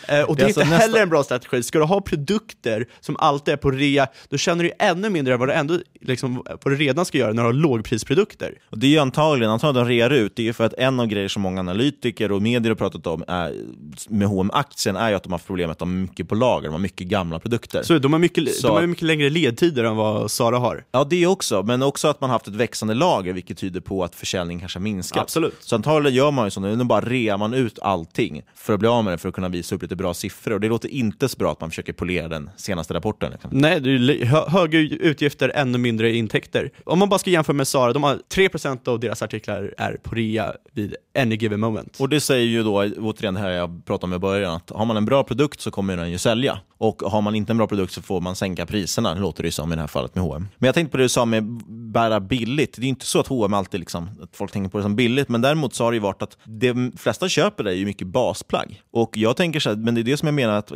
Eh, 0.08 0.20
och 0.22 0.36
det 0.36 0.42
är 0.42 0.46
alltså 0.46 0.60
inte 0.60 0.70
nästan- 0.70 0.90
heller 0.90 1.02
en 1.02 1.08
bra 1.08 1.22
strategi. 1.22 1.62
Ska 1.62 1.78
du 1.78 1.84
ha 1.84 2.00
produkter 2.00 2.86
som 3.00 3.16
alltid 3.18 3.52
är 3.52 3.56
på 3.56 3.70
rea, 3.70 4.06
då 4.28 4.36
känner 4.38 4.62
du 4.64 4.68
ju 4.68 4.74
ännu 4.78 5.10
mindre 5.10 5.34
än 5.34 5.40
vad 5.40 5.48
du, 5.48 5.52
ändå, 5.52 5.78
liksom, 6.00 6.42
vad 6.46 6.72
du 6.72 6.76
redan 6.76 7.04
ska 7.04 7.18
göra 7.18 7.32
när 7.32 7.42
du 7.42 7.48
har 7.48 7.52
lågprisprodukter. 7.52 8.54
Och 8.70 8.78
det 8.78 8.86
är 8.86 8.90
ju 8.90 8.98
antagligen, 8.98 9.50
antagligen 9.50 9.86
de 9.88 9.94
rear 9.94 10.10
ut, 10.10 10.36
det 10.36 10.42
är 10.42 10.44
ju 10.44 10.52
för 10.52 10.64
att 10.64 10.74
en 10.74 11.00
av 11.00 11.06
grejer 11.06 11.28
som 11.28 11.42
många 11.42 11.60
analytiker 11.60 12.32
och 12.32 12.42
medier 12.42 12.70
har 12.70 12.74
pratat 12.76 13.06
om 13.06 13.24
är, 13.28 13.54
med 14.08 14.28
hm 14.28 14.50
aktien 14.50 14.96
är 14.96 15.08
ju 15.10 15.14
att 15.14 15.22
de 15.22 15.32
har 15.32 15.38
haft 15.38 15.46
problem 15.46 15.66
med 15.66 15.72
att 15.72 15.78
de 15.78 15.88
har 15.88 16.00
mycket 16.02 16.28
på 16.28 16.34
lager, 16.34 16.68
de 16.68 16.72
har 16.72 16.78
mycket 16.80 17.06
gamla 17.06 17.38
produkter. 17.38 17.82
Så 17.82 17.98
de 17.98 18.12
har 18.12 18.20
mycket, 18.20 18.54
Så- 18.54 18.66
de 18.66 18.74
har 18.76 18.86
mycket 18.86 19.02
längre 19.06 19.30
ledtider 19.30 19.84
än 19.84 19.96
vad 19.96 20.30
Sara 20.30 20.58
har. 20.58 20.84
Ja, 20.92 21.04
det 21.04 21.26
också, 21.26 21.62
men 21.62 21.82
också 21.82 22.08
att 22.08 22.20
man 22.20 22.30
haft 22.32 22.48
ett 22.48 22.54
växande 22.54 22.94
lager, 22.94 23.32
vilket 23.32 23.58
tyder 23.58 23.80
på 23.80 24.04
att 24.04 24.14
försäljningen 24.14 24.60
kanske 24.60 24.78
har 24.78 24.82
minskat. 24.82 25.22
Absolut. 25.22 25.56
Så 25.60 25.74
antagligen 25.74 26.16
gör 26.16 26.30
man 26.30 26.46
ju 26.46 26.50
så 26.50 26.60
nu, 26.60 26.76
nu 26.76 26.84
bara 26.84 27.00
rear 27.00 27.38
man 27.38 27.54
ut 27.54 27.78
allting 27.82 28.42
för 28.54 28.72
att 28.72 28.80
bli 28.80 28.88
av 28.88 29.04
med 29.04 29.12
det, 29.12 29.18
för 29.18 29.28
att 29.28 29.34
kunna 29.34 29.48
visa 29.48 29.74
upp 29.74 29.82
lite 29.82 29.96
bra 29.96 30.14
siffror. 30.14 30.54
Och 30.54 30.60
det 30.60 30.68
låter 30.68 30.88
inte 30.88 31.28
så 31.28 31.38
bra 31.38 31.52
att 31.52 31.60
man 31.60 31.70
försöker 31.70 31.92
polera 31.92 32.28
den 32.28 32.50
senaste 32.56 32.94
rapporten. 32.94 33.32
Liksom. 33.32 33.50
Nej, 33.54 33.80
det 33.80 33.90
är 33.90 34.24
hö 34.24 34.42
högre 34.48 34.78
utgifter, 34.78 35.52
ännu 35.54 35.78
mindre 35.78 36.12
intäkter. 36.16 36.70
Om 36.84 36.98
man 36.98 37.08
bara 37.08 37.18
ska 37.18 37.30
jämföra 37.30 37.54
med 37.54 37.68
Sara, 37.68 37.92
de 37.92 38.02
har 38.02 38.18
3% 38.34 38.88
av 38.88 39.00
deras 39.00 39.22
artiklar 39.22 39.74
är 39.78 39.98
på 40.02 40.14
rea 40.14 40.52
vid 40.72 40.96
any 41.18 41.36
given 41.36 41.60
moment. 41.60 41.96
Och 42.00 42.08
det 42.08 42.20
säger 42.20 42.46
ju 42.46 42.62
då, 42.62 42.84
återigen 42.98 43.34
det 43.34 43.40
här 43.40 43.50
jag 43.50 43.84
pratade 43.86 44.10
om 44.10 44.16
i 44.16 44.18
början, 44.18 44.54
att 44.54 44.70
har 44.70 44.84
man 44.84 44.96
en 44.96 45.04
bra 45.04 45.24
produkt 45.24 45.60
så 45.60 45.70
kommer 45.70 45.96
den 45.96 46.10
ju 46.10 46.18
sälja. 46.18 46.58
Och 46.78 47.02
har 47.02 47.22
man 47.22 47.34
inte 47.34 47.52
en 47.52 47.56
bra 47.56 47.66
produkt 47.66 47.92
så 47.92 48.02
får 48.02 48.20
man 48.20 48.36
sänka 48.36 48.66
priserna, 48.66 49.14
låter 49.14 49.42
det 49.42 49.46
ju 49.46 49.52
som 49.52 49.72
i 49.72 49.74
det 49.74 49.80
här 49.80 49.88
fallet 49.88 50.14
med 50.14 50.24
H&M. 50.24 50.48
Men 50.58 50.66
jag 50.66 50.74
tänkte 50.74 50.90
på 50.90 50.96
det 50.96 51.04
du 51.04 51.08
sa 51.08 51.24
med 51.24 51.44
bära 51.68 52.20
billigt. 52.22 52.76
Det 52.76 52.86
är 52.86 52.88
inte 52.88 53.06
så 53.06 53.20
att 53.20 53.26
H&M 53.26 53.54
alltid 53.54 53.80
liksom, 53.80 54.08
att 54.22 54.36
folk 54.36 54.52
tänker 54.52 54.70
på 54.70 54.78
det 54.78 54.82
som 54.82 54.96
billigt, 54.96 55.28
men 55.28 55.40
däremot 55.42 55.74
så 55.74 55.84
har 55.84 55.92
det 55.92 55.96
ju 55.96 56.00
varit 56.00 56.22
att 56.22 56.38
de 56.44 56.92
flesta 56.96 57.28
köper 57.28 57.64
det 57.64 57.70
är 57.70 57.74
ju 57.74 57.84
mycket 57.86 58.06
basplagg. 58.06 58.82
Och 58.90 59.16
jag 59.16 59.36
tänker 59.36 59.60
så 59.60 59.68
här, 59.68 59.76
men 59.76 59.94
det 59.94 60.00
är 60.00 60.02
det 60.02 60.16
som 60.16 60.26
jag 60.26 60.34
menar 60.34 60.54
att 60.58 60.72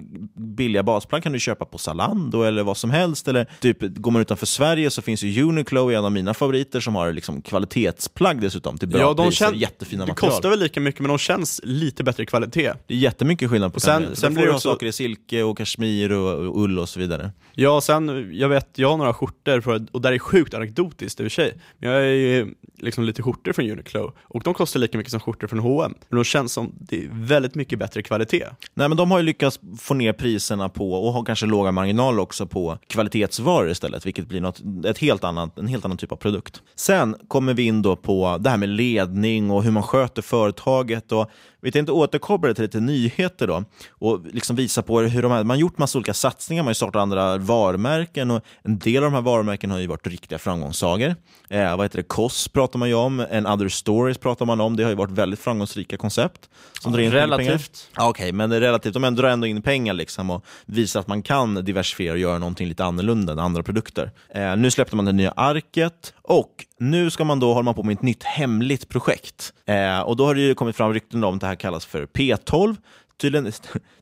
billiga 0.56 0.82
basplagg 0.82 1.22
kan 1.22 1.32
du 1.32 1.38
köpa 1.40 1.64
på 1.64 1.78
Zalando 1.78 2.42
eller 2.42 2.62
vad 2.62 2.76
som 2.76 2.90
helst. 2.90 3.28
Eller 3.28 3.46
typ, 3.60 3.80
går 3.80 4.10
man 4.10 4.22
utanför 4.22 4.46
Sverige 4.46 4.90
så 4.90 5.02
finns 5.02 5.22
ju 5.22 5.42
Uniqlo, 5.42 5.90
en 5.90 6.04
av 6.04 6.12
mina 6.12 6.34
favoriter, 6.34 6.80
som 6.80 6.94
har 6.94 7.12
liksom 7.12 7.42
kvalitetsplagg 7.42 8.40
dessutom 8.40 8.78
till 8.78 8.88
bra 8.88 9.00
ja, 9.00 9.14
de 9.14 9.28
priser, 9.28 9.46
kän- 9.46 9.54
jättefina 9.56 10.04
det 10.04 10.08
material. 10.12 10.32
kostar 10.32 10.50
väl 10.50 10.58
lika 10.58 10.80
mycket, 10.80 11.00
men 11.00 11.08
de 11.08 11.18
känns 11.18 11.60
lite 11.64 12.04
bättre 12.04 12.26
kvalitet. 12.26 12.72
Det 12.86 12.94
är 12.94 12.98
jättemycket 12.98 13.50
skillnad 13.50 13.72
på 13.72 13.76
Och 13.76 13.82
sen- 13.82 14.02
sen 14.06 14.16
Sen 14.16 14.34
blir 14.34 14.42
får 14.42 14.46
det 14.46 14.52
du 14.52 14.56
också- 14.56 14.68
saker 14.72 14.86
i 14.86 14.92
silke 14.92 15.42
och 15.42 15.58
kashmir 15.58 16.12
och, 16.12 16.32
och 16.48 16.60
ull 16.62 16.78
och 16.78 16.88
så 16.88 17.00
vidare. 17.00 17.30
Ja, 17.54 17.80
sen, 17.80 18.30
jag 18.32 18.48
vet, 18.48 18.68
jag 18.74 18.90
har 18.90 18.96
några 18.96 19.14
skjortor, 19.14 19.86
och 19.92 20.00
där 20.00 20.12
är 20.12 20.18
sjukt 20.18 20.54
anekdotiskt 20.54 21.20
sig, 21.36 21.58
men 21.78 21.90
jag 21.90 21.96
har 21.96 22.04
ju 22.04 22.54
liksom 22.78 23.04
lite 23.04 23.22
skjortor 23.22 23.52
från 23.52 23.70
Uniqlo, 23.70 24.12
och 24.22 24.42
de 24.42 24.54
kostar 24.54 24.80
lika 24.80 24.98
mycket 24.98 25.10
som 25.10 25.20
skjortor 25.20 25.46
från 25.46 25.58
H&M 25.58 25.94
men 26.08 26.16
de 26.16 26.24
känns 26.24 26.52
som 26.52 26.74
det 26.78 27.04
är 27.04 27.08
väldigt 27.12 27.54
mycket 27.54 27.78
bättre 27.78 28.02
kvalitet. 28.02 28.46
Nej, 28.74 28.88
men 28.88 28.96
de 28.96 29.10
har 29.10 29.18
ju 29.18 29.24
lyckats 29.24 29.60
få 29.78 29.94
ner 29.94 30.12
priserna 30.12 30.68
på, 30.68 30.92
och 30.92 31.12
har 31.12 31.24
kanske 31.24 31.46
låga 31.46 31.72
marginaler 31.72 32.18
också 32.18 32.46
på 32.46 32.78
kvalitetsvaror 32.86 33.70
istället, 33.70 34.06
vilket 34.06 34.28
blir 34.28 34.40
något, 34.40 34.62
ett 34.86 34.98
helt 34.98 35.24
annat, 35.24 35.58
en 35.58 35.66
helt 35.66 35.84
annan 35.84 35.98
typ 35.98 36.12
av 36.12 36.16
produkt. 36.16 36.62
Sen 36.76 37.16
kommer 37.28 37.54
vi 37.54 37.62
in 37.62 37.82
då 37.82 37.96
på 37.96 38.38
det 38.40 38.50
här 38.50 38.56
med 38.56 38.68
ledning 38.68 39.50
och 39.50 39.62
hur 39.64 39.70
man 39.70 39.82
sköter 39.82 40.22
företaget. 40.22 41.12
Och 41.12 41.30
vi 41.66 41.72
tänkte 41.72 41.92
återkoppla 41.92 42.48
det 42.48 42.54
till 42.54 42.64
lite 42.64 42.80
nyheter 42.80 43.46
då 43.46 43.64
och 43.90 44.20
liksom 44.32 44.56
visa 44.56 44.82
på 44.82 45.00
hur 45.00 45.22
de 45.22 45.32
här, 45.32 45.44
man 45.44 45.58
gjort 45.58 45.78
massa 45.78 45.98
olika 45.98 46.14
satsningar, 46.14 46.62
man 46.62 46.66
har 46.66 46.70
ju 46.70 46.74
startat 46.74 47.00
andra 47.00 47.38
varumärken 47.38 48.30
och 48.30 48.44
en 48.62 48.78
del 48.78 48.96
av 48.96 49.02
de 49.02 49.14
här 49.14 49.22
varumärken 49.22 49.70
har 49.70 49.78
ju 49.78 49.86
varit 49.86 50.06
riktiga 50.06 50.38
framgångssagor. 50.38 51.14
Eh, 51.50 51.76
vad 51.76 51.84
heter 51.84 51.96
det? 51.96 52.02
Koss 52.02 52.48
pratar 52.48 52.78
man 52.78 52.88
ju 52.88 52.94
om, 52.94 53.26
en 53.30 53.46
other 53.46 53.68
stories 53.68 54.18
pratar 54.18 54.46
man 54.46 54.60
om, 54.60 54.76
det 54.76 54.82
har 54.82 54.90
ju 54.90 54.96
varit 54.96 55.10
väldigt 55.10 55.40
framgångsrika 55.40 55.96
koncept. 55.96 56.50
Som 56.80 56.92
drar 56.92 57.00
in 57.00 57.12
relativt. 57.12 57.90
Ja, 57.96 58.08
Okej, 58.08 58.32
men 58.32 58.50
det 58.50 58.56
är 58.56 58.60
relativt. 58.60 58.94
De 58.94 59.04
ändå 59.04 59.22
drar 59.22 59.28
ändå 59.28 59.46
in 59.46 59.62
pengar 59.62 59.94
liksom 59.94 60.30
och 60.30 60.44
visar 60.66 61.00
att 61.00 61.06
man 61.08 61.22
kan 61.22 61.54
diversifiera 61.54 62.12
och 62.12 62.18
göra 62.18 62.38
någonting 62.38 62.68
lite 62.68 62.84
annorlunda 62.84 63.32
än 63.32 63.38
andra 63.38 63.62
produkter. 63.62 64.10
Eh, 64.34 64.56
nu 64.56 64.70
släppte 64.70 64.96
man 64.96 65.04
det 65.04 65.12
nya 65.12 65.30
arket 65.30 66.14
och 66.22 66.64
nu 66.78 67.10
ska 67.10 67.24
man 67.24 67.40
då 67.40 67.54
hålla 67.54 67.72
på 67.72 67.82
med 67.82 67.94
ett 67.94 68.02
nytt 68.02 68.22
hemligt 68.22 68.88
projekt. 68.88 69.52
Eh, 69.66 70.00
och 70.00 70.16
då 70.16 70.26
har 70.26 70.34
det 70.34 70.40
ju 70.40 70.54
kommit 70.54 70.76
fram 70.76 70.94
rykten 70.94 71.24
om 71.24 71.38
det 71.38 71.46
här 71.46 71.54
kallas 71.56 71.86
för 71.86 72.06
P12. 72.06 72.76
Tydligen, 73.20 73.52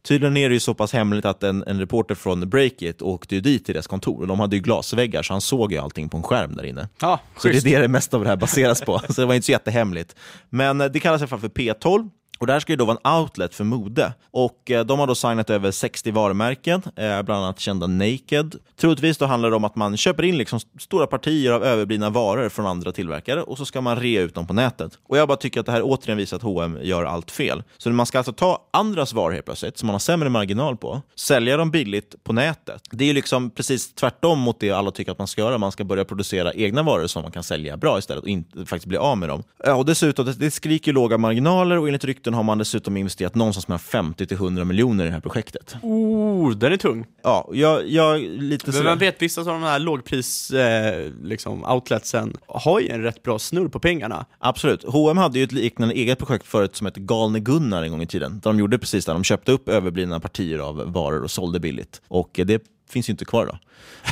tydligen 0.02 0.36
är 0.36 0.48
det 0.48 0.54
ju 0.54 0.60
så 0.60 0.74
pass 0.74 0.92
hemligt 0.92 1.24
att 1.24 1.42
en, 1.42 1.64
en 1.66 1.80
reporter 1.80 2.14
från 2.14 2.48
Breakit 2.48 3.02
åkte 3.02 3.34
ju 3.34 3.40
dit 3.40 3.64
till 3.64 3.74
deras 3.74 3.86
kontor 3.86 4.20
och 4.20 4.26
de 4.26 4.40
hade 4.40 4.56
ju 4.56 4.62
glasväggar 4.62 5.22
så 5.22 5.34
han 5.34 5.40
såg 5.40 5.72
ju 5.72 5.78
allting 5.78 6.08
på 6.08 6.16
en 6.16 6.22
skärm 6.22 6.56
där 6.56 6.64
inne. 6.64 6.88
Ja, 7.00 7.20
Så 7.38 7.48
det 7.48 7.56
är 7.56 7.60
det 7.62 7.78
det 7.78 7.88
mesta 7.88 8.16
av 8.16 8.22
det 8.22 8.28
här 8.28 8.36
baseras 8.36 8.80
på, 8.80 8.98
så 9.08 9.20
det 9.20 9.26
var 9.26 9.34
inte 9.34 9.44
så 9.46 9.52
jättehemligt. 9.52 10.16
Men 10.50 10.80
eh, 10.80 10.86
det 10.86 11.00
kallas 11.00 11.20
i 11.20 11.22
alla 11.22 11.28
fall 11.28 11.40
för 11.40 11.48
P12. 11.48 12.10
Och 12.44 12.46
det 12.46 12.52
här 12.52 12.60
ska 12.60 12.72
ju 12.72 12.76
då 12.76 12.84
vara 12.84 12.98
en 13.04 13.20
outlet 13.20 13.54
för 13.54 13.64
mode. 13.64 14.12
Och 14.30 14.70
eh, 14.70 14.84
de 14.84 14.98
har 14.98 15.06
då 15.06 15.14
signat 15.14 15.50
över 15.50 15.70
60 15.70 16.10
varumärken, 16.10 16.82
eh, 16.96 17.22
bland 17.22 17.44
annat 17.44 17.60
kända 17.60 17.86
Naked. 17.86 18.54
Troligtvis 18.80 19.18
då 19.18 19.26
handlar 19.26 19.50
det 19.50 19.56
om 19.56 19.64
att 19.64 19.76
man 19.76 19.96
köper 19.96 20.22
in 20.22 20.38
liksom 20.38 20.60
stora 20.80 21.06
partier 21.06 21.52
av 21.52 21.64
överblivna 21.64 22.10
varor 22.10 22.48
från 22.48 22.66
andra 22.66 22.92
tillverkare 22.92 23.42
och 23.42 23.58
så 23.58 23.64
ska 23.64 23.80
man 23.80 23.96
rea 23.96 24.22
ut 24.22 24.34
dem 24.34 24.46
på 24.46 24.52
nätet. 24.52 24.98
Och 25.08 25.18
jag 25.18 25.28
bara 25.28 25.36
tycker 25.36 25.60
att 25.60 25.66
det 25.66 25.72
här 25.72 25.82
återigen 25.84 26.16
visar 26.16 26.36
att 26.36 26.42
H&M 26.42 26.78
gör 26.82 27.04
allt 27.04 27.30
fel. 27.30 27.62
Så 27.78 27.90
man 27.90 28.06
ska 28.06 28.18
alltså 28.18 28.32
ta 28.32 28.68
andras 28.72 29.12
varor 29.12 29.32
helt 29.32 29.44
plötsligt, 29.44 29.78
som 29.78 29.86
man 29.86 29.94
har 29.94 29.98
sämre 29.98 30.28
marginal 30.28 30.76
på, 30.76 31.02
sälja 31.14 31.56
dem 31.56 31.70
billigt 31.70 32.24
på 32.24 32.32
nätet. 32.32 32.82
Det 32.90 33.04
är 33.04 33.08
ju 33.08 33.14
liksom 33.14 33.50
precis 33.50 33.94
tvärtom 33.94 34.38
mot 34.38 34.60
det 34.60 34.70
alla 34.70 34.90
tycker 34.90 35.12
att 35.12 35.18
man 35.18 35.26
ska 35.26 35.40
göra. 35.40 35.58
Man 35.58 35.72
ska 35.72 35.84
börja 35.84 36.04
producera 36.04 36.52
egna 36.52 36.82
varor 36.82 37.06
som 37.06 37.22
man 37.22 37.32
kan 37.32 37.42
sälja 37.42 37.76
bra 37.76 37.98
istället 37.98 38.22
och 38.22 38.28
inte 38.28 38.66
faktiskt 38.66 38.86
bli 38.86 38.98
av 38.98 39.18
med 39.18 39.28
dem. 39.28 39.42
Ja, 39.64 39.74
och 39.74 39.84
dessutom, 39.84 40.26
det, 40.26 40.32
det 40.32 40.50
skriker 40.50 40.92
låga 40.92 41.18
marginaler 41.18 41.78
och 41.78 41.86
enligt 41.86 42.04
rykten 42.04 42.33
har 42.34 42.42
man 42.42 42.58
dessutom 42.58 42.96
investerat 42.96 43.34
någonstans 43.34 43.68
mellan 43.68 43.78
50 43.78 44.26
till 44.26 44.36
100 44.36 44.64
miljoner 44.64 45.04
i 45.04 45.06
det 45.06 45.12
här 45.12 45.20
projektet. 45.20 45.76
Oh, 45.82 46.50
den 46.50 46.72
är 46.72 46.76
tung. 46.76 47.06
Ja, 47.22 47.50
jag, 47.52 47.88
jag 47.88 48.20
lite 48.20 48.70
Men 48.72 48.84
man 48.84 48.98
vet, 48.98 49.22
vissa 49.22 49.40
av 49.40 49.46
de 49.46 49.62
här 49.62 49.78
lågpris 49.78 50.50
eh, 50.50 51.10
liksom, 51.22 51.64
outletsen 51.64 52.36
har 52.46 52.80
ju 52.80 52.88
en 52.88 53.02
rätt 53.02 53.22
bra 53.22 53.38
snurr 53.38 53.68
på 53.68 53.80
pengarna. 53.80 54.26
Absolut. 54.38 54.84
H&M 54.84 55.16
hade 55.16 55.38
ju 55.38 55.44
ett 55.44 55.52
liknande 55.52 55.94
eget 55.94 56.18
projekt 56.18 56.46
förut 56.46 56.76
som 56.76 56.84
hette 56.84 57.00
Galne 57.00 57.40
Gunnar 57.40 57.82
en 57.82 57.90
gång 57.90 58.02
i 58.02 58.06
tiden. 58.06 58.32
Där 58.32 58.50
de 58.50 58.58
gjorde 58.58 58.78
precis 58.78 59.04
det. 59.04 59.12
De 59.12 59.24
köpte 59.24 59.52
upp 59.52 59.68
överblivna 59.68 60.20
partier 60.20 60.58
av 60.58 60.92
varor 60.92 61.22
och 61.22 61.30
sålde 61.30 61.60
billigt. 61.60 62.02
Och 62.08 62.38
eh, 62.38 62.46
det 62.46 62.62
finns 62.94 63.08
ju 63.08 63.10
inte 63.10 63.24
kvar 63.24 63.46
då. 63.46 63.58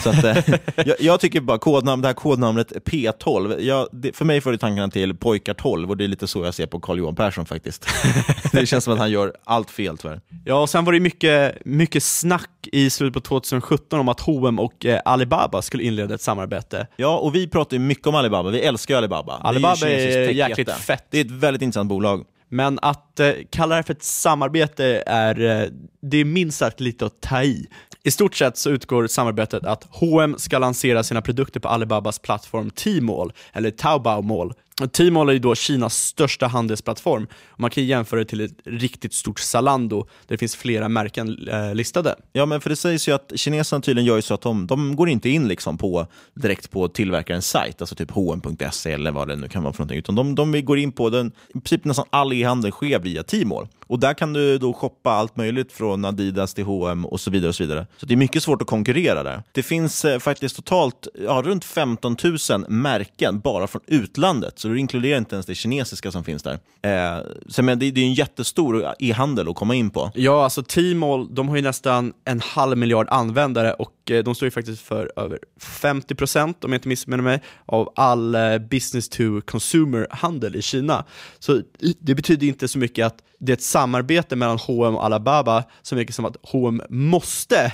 Så 0.02 0.10
att, 0.10 0.24
eh, 0.24 0.54
jag, 0.86 0.96
jag 1.00 1.20
tycker 1.20 1.40
bara 1.40 1.58
kodnamn, 1.58 2.02
det 2.02 2.08
här 2.08 2.14
kodnamnet 2.14 2.72
P12, 2.72 3.60
jag, 3.60 3.88
det, 3.92 4.16
för 4.16 4.24
mig 4.24 4.40
får 4.40 4.52
det 4.52 4.58
tankarna 4.58 4.88
till 4.88 5.16
Pojkar 5.16 5.54
12 5.54 5.90
och 5.90 5.96
det 5.96 6.04
är 6.04 6.08
lite 6.08 6.26
så 6.26 6.44
jag 6.44 6.54
ser 6.54 6.66
på 6.66 6.80
Carl-Johan 6.80 7.14
Persson 7.14 7.46
faktiskt. 7.46 7.86
det 8.52 8.66
känns 8.66 8.84
som 8.84 8.92
att 8.92 8.98
han 8.98 9.10
gör 9.10 9.32
allt 9.44 9.70
fel 9.70 9.98
tyvärr. 9.98 10.20
Ja, 10.44 10.62
och 10.62 10.70
sen 10.70 10.84
var 10.84 10.92
det 10.92 11.00
mycket, 11.00 11.64
mycket 11.64 12.02
snack 12.02 12.50
i 12.72 12.90
slutet 12.90 13.14
på 13.14 13.20
2017 13.20 14.00
om 14.00 14.08
att 14.08 14.20
H&M 14.20 14.58
och 14.58 14.86
eh, 14.86 15.00
Alibaba 15.04 15.62
skulle 15.62 15.82
inleda 15.82 16.14
ett 16.14 16.20
samarbete. 16.20 16.86
Ja, 16.96 17.18
och 17.18 17.34
vi 17.34 17.48
pratar 17.48 17.76
ju 17.76 17.80
mycket 17.80 18.06
om 18.06 18.14
Alibaba. 18.14 18.50
Vi 18.50 18.60
älskar 18.60 18.96
Alibaba. 18.96 19.32
Alibaba 19.32 19.88
är, 19.88 20.18
är 20.18 20.28
jäkligt 20.28 20.70
fett. 20.70 21.06
Det 21.10 21.18
är 21.18 21.24
ett 21.24 21.30
väldigt 21.30 21.62
intressant 21.62 21.88
bolag. 21.88 22.24
Men 22.52 22.78
att 22.82 23.20
eh, 23.20 23.32
kalla 23.50 23.76
det 23.76 23.82
för 23.82 23.94
ett 23.94 24.02
samarbete 24.02 25.02
är, 25.06 25.40
eh, 25.40 25.68
det 26.02 26.16
är 26.16 26.24
minst 26.24 26.58
sagt 26.58 26.80
lite 26.80 27.06
att 27.06 27.20
ta 27.20 27.42
i. 27.42 27.66
I 28.04 28.10
stort 28.10 28.34
sett 28.34 28.56
så 28.56 28.70
utgår 28.70 29.06
samarbetet 29.06 29.64
att 29.64 29.86
H&M 29.90 30.34
ska 30.38 30.58
lansera 30.58 31.02
sina 31.02 31.22
produkter 31.22 31.60
på 31.60 31.68
Alibabas 31.68 32.18
plattform 32.18 32.70
Tmall, 32.70 33.32
eller 33.52 33.70
Taobao 33.70 34.22
Mall. 34.22 34.54
Tmall 34.92 35.28
är 35.28 35.32
ju 35.32 35.38
då 35.38 35.54
Kinas 35.54 35.94
största 35.94 36.46
handelsplattform. 36.46 37.26
Man 37.56 37.70
kan 37.70 37.86
jämföra 37.86 38.20
det 38.20 38.26
till 38.26 38.40
ett 38.40 38.56
riktigt 38.64 39.14
stort 39.14 39.38
Zalando, 39.38 39.98
där 39.98 40.34
det 40.34 40.38
finns 40.38 40.56
flera 40.56 40.88
märken 40.88 41.48
eh, 41.48 41.74
listade. 41.74 42.16
Ja, 42.32 42.46
men 42.46 42.60
för 42.60 42.70
det 42.70 42.76
sägs 42.76 43.08
ju 43.08 43.12
att 43.12 43.32
kineserna 43.34 43.82
tydligen 43.82 44.06
gör 44.06 44.16
ju 44.16 44.22
så 44.22 44.34
att 44.34 44.42
de, 44.42 44.66
de 44.66 44.96
går 44.96 45.08
inte 45.08 45.28
in 45.28 45.48
liksom 45.48 45.78
på, 45.78 46.06
direkt 46.34 46.70
på 46.70 46.88
tillverkarens 46.88 47.48
sajt, 47.48 47.80
alltså 47.80 47.94
typ 47.94 48.10
hm.se 48.10 48.92
eller 48.92 49.10
vad 49.10 49.28
det 49.28 49.36
nu 49.36 49.48
kan 49.48 49.62
vara 49.62 49.72
för 49.72 49.80
någonting, 49.80 49.98
utan 49.98 50.14
de, 50.14 50.34
de 50.34 50.64
går 50.64 50.78
in 50.78 50.92
på 50.92 51.10
den, 51.10 51.32
i 51.48 51.52
princip 51.52 51.84
nästan 51.84 52.06
all 52.10 52.32
e-handel 52.32 52.70
sker 52.70 52.98
via 52.98 53.22
Tmall. 53.22 53.68
Och 53.92 53.98
där 53.98 54.14
kan 54.14 54.32
du 54.32 54.58
då 54.58 54.72
shoppa 54.72 55.10
allt 55.10 55.36
möjligt 55.36 55.72
från 55.72 56.04
Adidas 56.04 56.54
till 56.54 56.64
H&M 56.64 57.06
och 57.06 57.20
så 57.20 57.30
vidare. 57.30 57.48
och 57.48 57.54
Så 57.54 57.62
vidare. 57.62 57.86
Så 57.96 58.06
det 58.06 58.14
är 58.14 58.16
mycket 58.16 58.42
svårt 58.42 58.62
att 58.62 58.68
konkurrera 58.68 59.22
där. 59.22 59.42
Det 59.52 59.62
finns 59.62 60.04
eh, 60.04 60.18
faktiskt 60.18 60.56
totalt 60.56 61.08
ja, 61.24 61.42
runt 61.44 61.64
15 61.64 62.16
000 62.50 62.64
märken 62.68 63.40
bara 63.40 63.66
från 63.66 63.82
utlandet, 63.86 64.58
så 64.58 64.68
det 64.68 64.78
inkluderar 64.78 65.18
inte 65.18 65.34
ens 65.34 65.46
det 65.46 65.54
kinesiska 65.54 66.10
som 66.10 66.24
finns 66.24 66.42
där. 66.42 66.58
Eh, 66.82 67.24
så 67.48 67.62
men 67.62 67.78
det, 67.78 67.90
det 67.90 68.00
är 68.00 68.04
en 68.04 68.14
jättestor 68.14 68.94
e-handel 68.98 69.48
att 69.48 69.56
komma 69.56 69.74
in 69.74 69.90
på. 69.90 70.10
Ja, 70.14 70.44
alltså 70.44 70.62
Tmall, 70.62 71.34
de 71.34 71.48
har 71.48 71.56
ju 71.56 71.62
nästan 71.62 72.12
en 72.24 72.40
halv 72.40 72.78
miljard 72.78 73.06
användare 73.10 73.72
och 73.72 74.10
eh, 74.10 74.24
de 74.24 74.34
står 74.34 74.46
ju 74.46 74.50
faktiskt 74.50 74.82
för 74.82 75.12
över 75.16 75.38
50% 75.60 76.54
om 76.64 76.72
jag 76.72 76.74
inte 76.78 76.88
missminner 76.88 77.24
mig, 77.24 77.42
av 77.66 77.92
all 77.96 78.34
eh, 78.34 78.58
business 78.58 79.08
to 79.08 79.40
consumer-handel 79.46 80.56
i 80.56 80.62
Kina. 80.62 81.04
Så 81.38 81.60
det 82.00 82.14
betyder 82.14 82.46
inte 82.46 82.68
så 82.68 82.78
mycket 82.78 83.06
att 83.06 83.16
det 83.42 83.52
är 83.52 83.56
ett 83.56 83.62
samarbete 83.62 84.36
mellan 84.36 84.58
H&M 84.58 84.96
och 84.96 85.04
Alibaba, 85.04 85.64
så 85.82 85.94
mycket 85.94 86.14
som 86.14 86.24
att 86.24 86.36
H&M 86.42 86.82
måste 86.88 87.72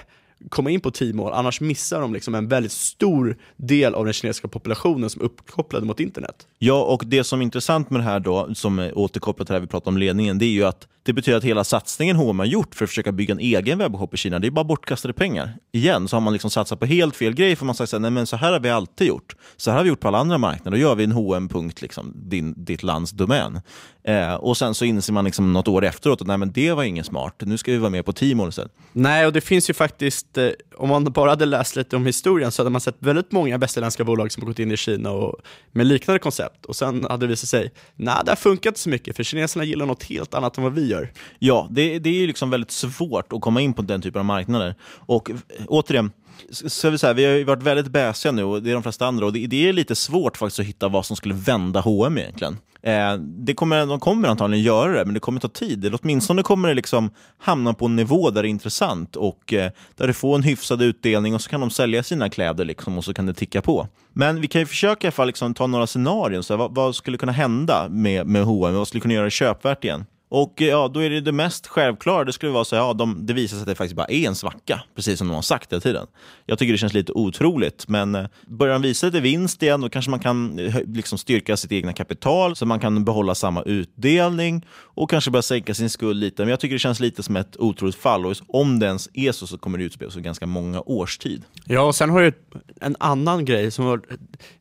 komma 0.48 0.70
in 0.70 0.80
på 0.80 0.90
Tmall, 0.90 1.32
annars 1.32 1.60
missar 1.60 2.00
de 2.00 2.14
liksom 2.14 2.34
en 2.34 2.48
väldigt 2.48 2.72
stor 2.72 3.36
del 3.56 3.94
av 3.94 4.04
den 4.04 4.14
kinesiska 4.14 4.48
populationen 4.48 5.10
som 5.10 5.22
är 5.22 5.26
uppkopplade 5.26 5.86
mot 5.86 6.00
internet. 6.00 6.46
Ja, 6.58 6.82
och 6.82 7.02
det 7.06 7.24
som 7.24 7.40
är 7.40 7.42
intressant 7.42 7.90
med 7.90 8.00
det 8.00 8.04
här 8.04 8.20
då, 8.20 8.54
som 8.54 8.78
är 8.78 8.98
återkopplat 8.98 9.46
till 9.46 9.52
det 9.52 9.56
här 9.56 9.60
vi 9.60 9.66
pratade 9.66 9.88
om 9.88 9.98
ledningen, 9.98 10.38
det 10.38 10.44
är 10.44 10.50
ju 10.50 10.64
att 10.64 10.88
det 11.02 11.12
betyder 11.12 11.38
att 11.38 11.44
hela 11.44 11.64
satsningen 11.64 12.16
H&M 12.16 12.38
har 12.38 12.46
gjort 12.46 12.74
för 12.74 12.84
att 12.84 12.90
försöka 12.90 13.12
bygga 13.12 13.32
en 13.32 13.40
egen 13.40 13.78
webbshop 13.78 14.14
i 14.14 14.16
Kina, 14.16 14.38
det 14.38 14.46
är 14.46 14.50
bara 14.50 14.64
bortkastade 14.64 15.14
pengar. 15.14 15.56
Igen 15.72 16.08
så 16.08 16.16
har 16.16 16.20
man 16.20 16.32
liksom 16.32 16.50
satsat 16.50 16.80
på 16.80 16.86
helt 16.86 17.16
fel 17.16 17.34
grej, 17.34 17.56
för 17.56 17.66
man 17.66 17.74
säger 17.74 17.86
så 17.86 17.96
här, 17.96 18.00
nej 18.00 18.10
men 18.10 18.26
så 18.26 18.36
här 18.36 18.52
har 18.52 18.60
vi 18.60 18.70
alltid 18.70 19.06
gjort. 19.06 19.36
Så 19.56 19.70
här 19.70 19.76
har 19.76 19.84
vi 19.84 19.88
gjort 19.88 20.00
på 20.00 20.08
alla 20.08 20.18
andra 20.18 20.38
marknader, 20.38 20.70
då 20.70 20.82
gör 20.82 20.94
vi 20.94 21.04
en 21.04 21.12
H&M 21.12 21.48
punkt, 21.48 21.82
liksom, 21.82 22.12
din, 22.14 22.64
ditt 22.64 22.82
lands 22.82 23.10
domän. 23.10 23.60
Eh, 24.04 24.34
och 24.34 24.56
sen 24.56 24.74
så 24.74 24.84
inser 24.84 25.12
man 25.12 25.24
liksom 25.24 25.52
något 25.52 25.68
år 25.68 25.84
efteråt 25.84 26.20
att 26.20 26.26
nej 26.26 26.38
men 26.38 26.52
det 26.52 26.72
var 26.72 26.82
ingen 26.82 27.04
smart, 27.04 27.42
nu 27.46 27.58
ska 27.58 27.72
vi 27.72 27.78
vara 27.78 27.90
med 27.90 28.04
på 28.04 28.12
Tmall 28.12 28.48
istället. 28.48 28.72
Nej, 28.92 29.26
och 29.26 29.32
det 29.32 29.40
finns 29.40 29.70
ju 29.70 29.74
faktiskt, 29.74 30.27
faktiskt, 30.34 30.76
om 30.76 30.88
man 30.88 31.04
bara 31.04 31.30
hade 31.30 31.46
läst 31.46 31.76
lite 31.76 31.96
om 31.96 32.06
historien 32.06 32.52
så 32.52 32.62
hade 32.62 32.70
man 32.70 32.80
sett 32.80 32.96
väldigt 32.98 33.32
många 33.32 33.58
västerländska 33.58 34.04
bolag 34.04 34.32
som 34.32 34.42
har 34.42 34.48
gått 34.48 34.58
in 34.58 34.72
i 34.72 34.76
Kina 34.76 35.10
och, 35.10 35.40
med 35.72 35.86
liknande 35.86 36.18
koncept 36.18 36.64
och 36.64 36.76
sen 36.76 37.04
hade 37.04 37.26
det 37.26 37.30
visat 37.30 37.48
sig, 37.48 37.72
nej 37.96 38.16
det 38.24 38.30
har 38.30 38.36
funkat 38.36 38.66
inte 38.66 38.80
så 38.80 38.88
mycket 38.88 39.16
för 39.16 39.22
kineserna 39.22 39.64
gillar 39.64 39.86
något 39.86 40.02
helt 40.02 40.34
annat 40.34 40.58
än 40.58 40.64
vad 40.64 40.72
vi 40.72 40.88
gör. 40.88 41.12
Ja, 41.38 41.68
det, 41.70 41.98
det 41.98 42.10
är 42.10 42.14
ju 42.14 42.26
liksom 42.26 42.50
väldigt 42.50 42.70
svårt 42.70 43.32
att 43.32 43.40
komma 43.40 43.60
in 43.60 43.72
på 43.72 43.82
den 43.82 44.02
typen 44.02 44.18
av 44.18 44.24
marknader. 44.24 44.74
Och 45.06 45.30
eh, 45.30 45.36
återigen, 45.66 46.10
så 46.50 46.90
vi, 46.90 46.98
säga, 46.98 47.12
vi 47.12 47.24
har 47.24 47.32
ju 47.32 47.44
varit 47.44 47.62
väldigt 47.62 47.92
bäsiga 47.92 48.32
nu, 48.32 48.44
och 48.44 48.62
det 48.62 48.70
är 48.70 48.74
de 48.74 48.82
flesta 48.82 49.06
andra, 49.06 49.26
och 49.26 49.32
det, 49.32 49.46
det 49.46 49.68
är 49.68 49.72
lite 49.72 49.94
svårt 49.94 50.36
faktiskt 50.36 50.60
att 50.60 50.66
hitta 50.66 50.88
vad 50.88 51.06
som 51.06 51.16
skulle 51.16 51.34
vända 51.34 51.80
H&M 51.80 52.18
egentligen. 52.18 52.56
Eh, 52.82 53.14
det 53.18 53.54
kommer, 53.54 53.86
de 53.86 54.00
kommer 54.00 54.28
antagligen 54.28 54.64
göra 54.64 54.92
det, 54.92 55.04
men 55.04 55.14
det 55.14 55.20
kommer 55.20 55.40
ta 55.40 55.48
tid. 55.48 55.84
Eller 55.84 55.98
åtminstone 56.02 56.42
kommer 56.42 56.68
det 56.68 56.74
liksom 56.74 57.10
hamna 57.38 57.74
på 57.74 57.86
en 57.86 57.96
nivå 57.96 58.30
där 58.30 58.42
det 58.42 58.48
är 58.48 58.50
intressant 58.50 59.16
och 59.16 59.52
eh, 59.52 59.70
där 59.96 60.06
du 60.06 60.12
får 60.12 60.34
en 60.34 60.42
hyfsad 60.42 60.82
utdelning 60.82 61.34
och 61.34 61.40
så 61.40 61.50
kan 61.50 61.60
de 61.60 61.70
sälja 61.70 62.02
sina 62.02 62.30
kläder 62.30 62.64
liksom, 62.64 62.98
och 62.98 63.04
så 63.04 63.14
kan 63.14 63.26
det 63.26 63.34
ticka 63.34 63.62
på. 63.62 63.88
Men 64.12 64.40
vi 64.40 64.48
kan 64.48 64.60
ju 64.60 64.66
försöka 64.66 65.06
i 65.06 65.08
alla 65.08 65.12
fall 65.12 65.26
liksom, 65.26 65.54
ta 65.54 65.66
några 65.66 65.86
scenarion. 65.86 66.42
Så 66.42 66.52
här, 66.52 66.58
vad, 66.58 66.74
vad 66.74 66.94
skulle 66.94 67.18
kunna 67.18 67.32
hända 67.32 67.88
med, 67.88 68.26
med 68.26 68.44
H&M? 68.44 68.74
Vad 68.74 68.88
skulle 68.88 69.00
kunna 69.00 69.14
göra 69.14 69.24
det 69.24 69.30
köpvärt 69.30 69.84
igen? 69.84 70.04
Och 70.28 70.62
eh, 70.62 70.68
ja, 70.68 70.88
då 70.88 71.00
är 71.00 71.10
det 71.10 71.20
det 71.20 71.32
mest 71.32 71.66
självklara, 71.66 72.24
det 72.24 72.32
skulle 72.32 72.52
vara 72.52 72.64
så 72.64 72.76
här, 72.76 72.82
ja, 72.82 72.92
de, 72.92 73.26
det 73.26 73.32
visar 73.32 73.56
sig 73.56 73.62
att 73.62 73.68
det 73.68 73.74
faktiskt 73.74 73.96
bara 73.96 74.06
är 74.06 74.26
en 74.28 74.34
svacka, 74.34 74.82
precis 74.94 75.18
som 75.18 75.28
de 75.28 75.34
har 75.34 75.42
sagt 75.42 75.72
hela 75.72 75.80
tiden. 75.80 76.06
Jag 76.46 76.58
tycker 76.58 76.72
det 76.72 76.78
känns 76.78 76.94
lite 76.94 77.12
otroligt, 77.12 77.88
men 77.88 78.14
eh, 78.14 78.26
börjar 78.46 78.72
de 78.72 78.82
visa 78.82 79.06
lite 79.06 79.20
vinst 79.20 79.62
igen, 79.62 79.80
då 79.80 79.88
kanske 79.88 80.10
man 80.10 80.20
kan 80.20 80.58
eh, 80.58 80.76
liksom 80.86 81.18
styrka 81.18 81.56
sitt 81.56 81.72
egna 81.72 81.92
kapital, 81.92 82.56
så 82.56 82.66
man 82.66 82.80
kan 82.80 83.04
behålla 83.04 83.34
samma 83.34 83.62
utdelning 83.62 84.66
och 84.70 85.10
kanske 85.10 85.30
börja 85.30 85.42
sänka 85.42 85.74
sin 85.74 85.90
skuld 85.90 86.20
lite. 86.20 86.42
Men 86.42 86.50
jag 86.50 86.60
tycker 86.60 86.74
det 86.74 86.78
känns 86.78 87.00
lite 87.00 87.22
som 87.22 87.36
ett 87.36 87.56
otroligt 87.56 87.96
fall, 87.96 88.26
och 88.26 88.36
om 88.48 88.78
det 88.78 88.86
ens 88.86 89.08
är 89.14 89.32
så, 89.32 89.46
så 89.46 89.58
kommer 89.58 89.78
det 89.78 89.84
utspela 89.84 90.10
sig 90.10 90.22
ganska 90.22 90.46
många 90.46 90.80
års 90.80 91.18
tid. 91.18 91.44
Ja, 91.64 91.80
och 91.80 91.94
sen 91.94 92.10
har 92.10 92.22
du 92.22 92.32
en 92.80 92.96
annan 93.00 93.44
grej 93.44 93.70
som 93.70 93.84
var, 93.84 94.00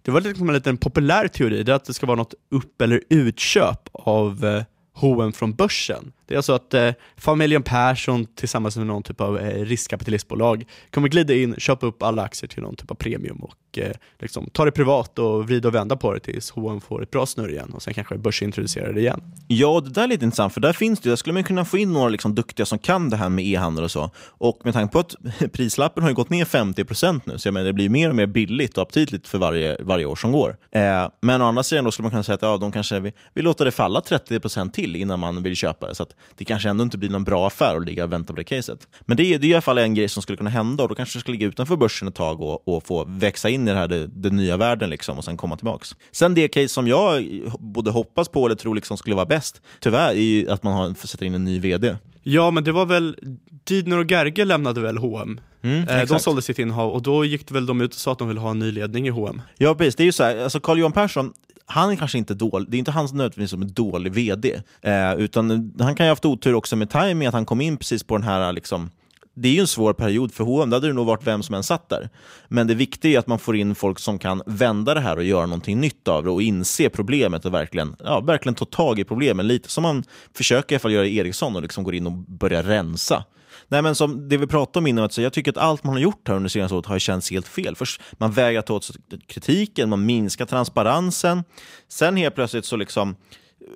det 0.01 0.11
var 0.11 0.21
liksom 0.21 0.49
en 0.49 0.55
liten 0.55 0.77
populär 0.77 1.27
teori, 1.27 1.63
det 1.63 1.71
är 1.71 1.75
att 1.75 1.85
det 1.85 1.93
ska 1.93 2.05
vara 2.05 2.17
något 2.17 2.33
upp 2.51 2.81
eller 2.81 3.01
utköp 3.09 3.89
av 3.93 4.63
hoen 5.01 5.33
från 5.33 5.53
börsen. 5.53 6.13
Det 6.27 6.33
är 6.33 6.37
alltså 6.37 6.53
att 6.53 6.73
eh, 6.73 6.91
familjen 7.17 7.63
Persson 7.63 8.25
tillsammans 8.25 8.77
med 8.77 8.87
någon 8.87 9.03
typ 9.03 9.21
av 9.21 9.39
eh, 9.39 9.65
riskkapitalistbolag 9.65 10.65
kommer 10.91 11.07
glida 11.07 11.33
in, 11.33 11.55
köpa 11.57 11.85
upp 11.85 12.03
alla 12.03 12.23
aktier 12.23 12.47
till 12.47 12.63
någon 12.63 12.75
typ 12.75 12.91
av 12.91 12.95
premium 12.95 13.37
och 13.37 13.77
eh, 13.77 13.91
liksom, 14.19 14.49
ta 14.53 14.65
det 14.65 14.71
privat 14.71 15.19
och 15.19 15.47
vrida 15.47 15.67
och 15.67 15.75
vända 15.75 15.95
på 15.95 16.13
det 16.13 16.19
tills 16.19 16.51
H&M 16.51 16.81
får 16.81 17.03
ett 17.03 17.11
bra 17.11 17.25
snurr 17.25 17.51
igen 17.51 17.71
och 17.73 17.81
sen 17.81 17.93
kanske 17.93 18.17
börsintroducera 18.17 18.91
det 18.91 18.99
igen. 18.99 19.21
Ja, 19.47 19.81
det 19.83 19.89
där 19.89 20.03
är 20.03 20.07
lite 20.07 20.25
intressant, 20.25 20.53
för 20.53 20.61
där 20.61 20.73
finns 20.73 20.99
det, 20.99 21.09
där 21.09 21.15
skulle 21.15 21.33
man 21.33 21.43
kunna 21.43 21.65
få 21.65 21.77
in 21.77 21.93
några 21.93 22.09
liksom 22.09 22.35
duktiga 22.35 22.65
som 22.65 22.79
kan 22.79 23.09
det 23.09 23.17
här 23.17 23.29
med 23.29 23.45
e-handel 23.45 23.83
och 23.83 23.91
så. 23.91 24.11
Och 24.27 24.61
med 24.63 24.73
tanke 24.73 24.93
på 24.93 24.99
att 24.99 25.15
prislappen 25.53 26.03
har 26.03 26.09
ju 26.09 26.15
gått 26.15 26.29
ner 26.29 26.45
50% 26.45 27.21
nu, 27.23 27.37
så 27.37 27.47
jag 27.47 27.53
menar, 27.53 27.65
det 27.65 27.73
blir 27.73 27.89
mer 27.89 28.09
och 28.09 28.15
mer 28.15 28.25
billigt 28.25 28.77
och 28.77 28.81
aptitligt 28.81 29.27
för 29.27 29.37
varje, 29.37 29.77
varje 29.83 30.05
år 30.05 30.15
som 30.15 30.31
går. 30.31 30.57
Eh, 30.71 31.09
men 31.21 31.41
å 31.41 31.45
andra 31.45 31.63
sidan 31.63 31.85
då 31.85 31.91
skulle 31.91 32.03
man 32.03 32.11
kunna 32.11 32.23
säga 32.23 32.35
att 32.35 32.41
ja, 32.41 32.57
de 32.57 32.71
kanske 32.71 32.99
vill, 32.99 33.11
vill 33.33 33.45
låta 33.45 33.63
det 33.63 33.71
falla 33.71 33.99
30% 33.99 34.71
till 34.71 34.95
innan 34.95 35.19
man 35.19 35.43
vill 35.43 35.55
köpa 35.55 35.87
det. 35.87 35.95
Så 35.95 36.03
att 36.03 36.15
det 36.35 36.45
kanske 36.45 36.69
ändå 36.69 36.83
inte 36.83 36.97
blir 36.97 37.09
någon 37.09 37.23
bra 37.23 37.47
affär 37.47 37.75
att 37.75 37.85
ligga 37.85 38.03
och 38.03 38.13
vänta 38.13 38.33
på 38.33 38.37
det 38.37 38.43
caset. 38.43 38.87
Men 39.01 39.17
det 39.17 39.33
är, 39.33 39.39
det 39.39 39.47
är 39.47 39.49
i 39.49 39.53
alla 39.53 39.61
fall 39.61 39.77
en 39.77 39.93
grej 39.93 40.09
som 40.09 40.23
skulle 40.23 40.37
kunna 40.37 40.49
hända 40.49 40.83
och 40.83 40.89
då 40.89 40.95
kanske 40.95 41.17
det 41.17 41.21
ska 41.21 41.31
ligga 41.31 41.47
utanför 41.47 41.75
börsen 41.75 42.07
ett 42.07 42.15
tag 42.15 42.41
och, 42.41 42.67
och 42.67 42.87
få 42.87 43.05
växa 43.07 43.49
in 43.49 43.67
i 43.67 43.71
det 43.71 43.77
här, 43.77 43.87
det, 43.87 44.07
den 44.07 44.35
nya 44.35 44.57
världen 44.57 44.89
liksom, 44.89 45.17
och 45.17 45.23
sen 45.23 45.37
komma 45.37 45.57
tillbaks. 45.57 45.95
Sen 46.11 46.33
det 46.33 46.47
case 46.47 46.67
som 46.67 46.87
jag 46.87 47.25
både 47.59 47.91
hoppas 47.91 48.29
på 48.29 48.45
eller 48.45 48.55
tror 48.55 48.75
liksom 48.75 48.97
skulle 48.97 49.15
vara 49.15 49.25
bäst, 49.25 49.61
tyvärr, 49.79 50.09
är 50.09 50.13
ju 50.13 50.49
att 50.49 50.63
man 50.63 50.73
har, 50.73 51.07
sätter 51.07 51.25
in 51.25 51.35
en 51.35 51.43
ny 51.43 51.59
VD. 51.59 51.95
Ja, 52.23 52.51
men 52.51 52.63
det 52.63 52.71
var 52.71 52.85
väl, 52.85 53.17
Didner 53.63 53.97
och 53.97 54.11
Gerge 54.11 54.45
lämnade 54.45 54.81
väl 54.81 54.97
H&M 54.97 55.39
Mm, 55.61 55.87
eh, 55.87 56.07
De 56.07 56.19
sålde 56.19 56.41
sitt 56.41 56.59
innehav 56.59 56.91
och 56.91 57.01
då 57.01 57.25
gick 57.25 57.47
det 57.47 57.53
väl 57.53 57.65
de 57.65 57.81
ut 57.81 57.93
och 57.93 57.99
sa 57.99 58.11
att 58.11 58.19
de 58.19 58.27
ville 58.27 58.39
ha 58.39 58.51
en 58.51 58.59
ny 58.59 58.71
ledning 58.71 59.07
i 59.07 59.09
H&M 59.09 59.41
Ja, 59.57 59.75
precis. 59.75 59.95
Det 59.95 60.03
är 60.03 60.05
ju 60.05 60.11
så 60.11 60.23
här, 60.23 60.37
alltså 60.37 60.59
Carl-Johan 60.59 60.91
Persson, 60.91 61.33
han 61.69 61.91
är 61.91 61.95
kanske 61.95 62.17
inte 62.17 62.33
dålig, 62.33 62.69
det 62.69 62.77
är 62.77 62.79
inte 62.79 62.91
han 62.91 63.07
som 63.07 63.17
nödvändigtvis 63.17 63.49
som 63.49 63.61
är 63.61 63.65
dålig 63.65 64.13
VD, 64.13 64.61
eh, 64.81 65.13
utan 65.13 65.73
han 65.79 65.95
kan 65.95 66.05
ju 66.05 66.07
ha 66.07 66.11
haft 66.11 66.25
otur 66.25 66.53
också 66.55 66.75
med 66.75 66.89
timing 66.89 67.27
att 67.27 67.33
han 67.33 67.45
kom 67.45 67.61
in 67.61 67.77
precis 67.77 68.03
på 68.03 68.17
den 68.17 68.23
här 68.23 68.51
liksom, 68.51 68.89
det 69.33 69.47
är 69.47 69.53
ju 69.53 69.59
en 69.59 69.67
svår 69.67 69.93
period 69.93 70.33
för 70.33 70.43
H&M, 70.43 70.69
det 70.69 70.75
hade 70.75 70.87
det 70.87 70.93
nog 70.93 71.05
varit 71.05 71.27
vem 71.27 71.43
som 71.43 71.55
än 71.55 71.63
satt 71.63 71.89
där. 71.89 72.09
Men 72.47 72.67
det 72.67 72.75
viktiga 72.75 73.13
är 73.13 73.19
att 73.19 73.27
man 73.27 73.39
får 73.39 73.55
in 73.55 73.75
folk 73.75 73.99
som 73.99 74.19
kan 74.19 74.41
vända 74.45 74.93
det 74.93 74.99
här 74.99 75.17
och 75.17 75.23
göra 75.23 75.45
någonting 75.45 75.79
nytt 75.79 76.07
av 76.07 76.23
det 76.23 76.29
och 76.29 76.41
inse 76.41 76.89
problemet 76.89 77.45
och 77.45 77.53
verkligen, 77.53 77.95
ja, 78.03 78.19
verkligen 78.19 78.55
ta 78.55 78.65
tag 78.65 78.99
i 78.99 79.03
problemen. 79.03 79.47
Lite 79.47 79.69
som 79.69 79.81
man 79.81 80.03
försöker 80.33 80.73
i 80.73 80.75
alla 80.75 80.79
fall 80.79 80.91
göra 80.91 81.05
i 81.05 81.17
Ericsson 81.17 81.55
och 81.55 81.61
liksom 81.61 81.83
går 81.83 81.95
in 81.95 82.07
och 82.07 82.13
börjar 82.13 82.63
rensa. 82.63 83.23
Nej, 83.69 83.81
men 83.81 83.95
som 83.95 84.29
det 84.29 84.37
vi 84.37 84.47
pratade 84.47 84.79
om 84.79 84.87
innan, 84.87 85.03
att 85.03 85.17
jag 85.17 85.33
tycker 85.33 85.51
att 85.51 85.57
allt 85.57 85.83
man 85.83 85.93
har 85.93 86.01
gjort 86.01 86.27
här 86.27 86.35
under 86.35 86.49
senaste 86.49 86.75
året 86.75 86.85
har 86.85 86.99
känts 86.99 87.31
helt 87.31 87.47
fel. 87.47 87.75
Först 87.75 88.01
man 88.17 88.31
vägrar 88.31 88.61
ta 88.61 88.73
åt 88.73 88.83
sig 88.83 88.95
kritiken, 89.27 89.89
man 89.89 90.05
minskar 90.05 90.45
transparensen. 90.45 91.43
Sen 91.87 92.17
helt 92.17 92.35
plötsligt 92.35 92.65
så 92.65 92.75
liksom 92.75 93.15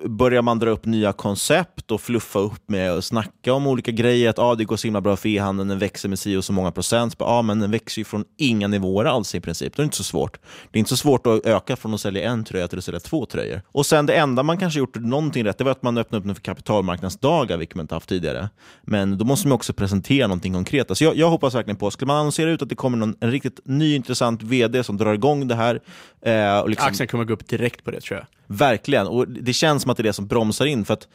börjar 0.04 0.42
man 0.42 0.58
dra 0.58 0.70
upp 0.70 0.84
nya 0.84 1.12
koncept 1.12 1.90
och 1.90 2.00
fluffa 2.00 2.38
upp 2.38 2.62
med 2.66 2.92
och 2.92 3.04
snacka 3.04 3.52
om 3.52 3.66
olika 3.66 3.90
grejer. 3.90 4.30
Att 4.30 4.38
ah, 4.38 4.54
det 4.54 4.64
går 4.64 4.76
så 4.76 4.86
himla 4.86 5.00
bra 5.00 5.16
för 5.16 5.28
e-handeln, 5.28 5.68
den 5.68 5.78
växer 5.78 6.08
med 6.08 6.18
si 6.18 6.36
och 6.36 6.44
så 6.44 6.52
många 6.52 6.70
procent. 6.72 7.16
Ja, 7.18 7.26
ah, 7.26 7.42
men 7.42 7.60
den 7.60 7.70
växer 7.70 8.00
ju 8.00 8.04
från 8.04 8.24
inga 8.36 8.68
nivåer 8.68 9.04
alls 9.04 9.34
i 9.34 9.40
princip. 9.40 9.76
Det 9.76 9.82
är 9.82 9.84
inte 9.84 9.96
så 9.96 10.04
svårt. 10.04 10.38
Det 10.70 10.76
är 10.76 10.78
inte 10.78 10.90
så 10.90 10.96
svårt 10.96 11.26
att 11.26 11.46
öka 11.46 11.76
från 11.76 11.94
att 11.94 12.00
sälja 12.00 12.30
en 12.30 12.44
tröja 12.44 12.68
till 12.68 12.78
att 12.78 12.84
sälja 12.84 13.00
två 13.00 13.26
tröjor. 13.26 13.62
Och 13.66 13.86
sen 13.86 14.06
det 14.06 14.14
enda 14.14 14.42
man 14.42 14.58
kanske 14.58 14.78
gjort 14.78 14.96
någonting 14.96 15.44
rätt, 15.44 15.58
det 15.58 15.64
var 15.64 15.70
att 15.70 15.82
man 15.82 15.98
öppnade 15.98 16.30
upp 16.30 16.36
för 16.36 16.42
kapitalmarknadsdagar, 16.42 17.56
vilket 17.56 17.76
man 17.76 17.84
inte 17.84 17.94
haft 17.94 18.08
tidigare. 18.08 18.48
Men 18.82 19.18
då 19.18 19.24
måste 19.24 19.48
man 19.48 19.54
också 19.54 19.72
presentera 19.72 20.26
någonting 20.26 20.54
konkret. 20.54 20.90
Alltså 20.90 21.04
jag, 21.04 21.16
jag 21.16 21.30
hoppas 21.30 21.54
verkligen 21.54 21.76
på, 21.76 21.90
skulle 21.90 22.06
man 22.06 22.16
annonsera 22.16 22.50
ut 22.50 22.62
att 22.62 22.68
det 22.68 22.74
kommer 22.74 22.98
någon, 22.98 23.16
en 23.20 23.30
riktigt 23.30 23.60
ny 23.64 23.94
intressant 23.94 24.42
vd 24.42 24.84
som 24.84 24.96
drar 24.96 25.14
igång 25.14 25.48
det 25.48 25.54
här. 25.54 25.80
Eh, 26.22 26.58
och 26.58 26.70
liksom... 26.70 26.88
Aktien 26.88 27.08
kommer 27.08 27.24
gå 27.24 27.32
upp 27.32 27.48
direkt 27.48 27.84
på 27.84 27.90
det 27.90 28.00
tror 28.00 28.18
jag. 28.18 28.26
Verkligen, 28.46 29.06
och 29.06 29.28
det 29.28 29.52
känns 29.52 29.82
som 29.82 29.90
att 29.90 29.96
det 29.96 30.00
är 30.00 30.04
det 30.04 30.12
som 30.12 30.26
bromsar 30.26 30.66
in. 30.66 30.84
för 30.84 30.94
att 30.94 31.08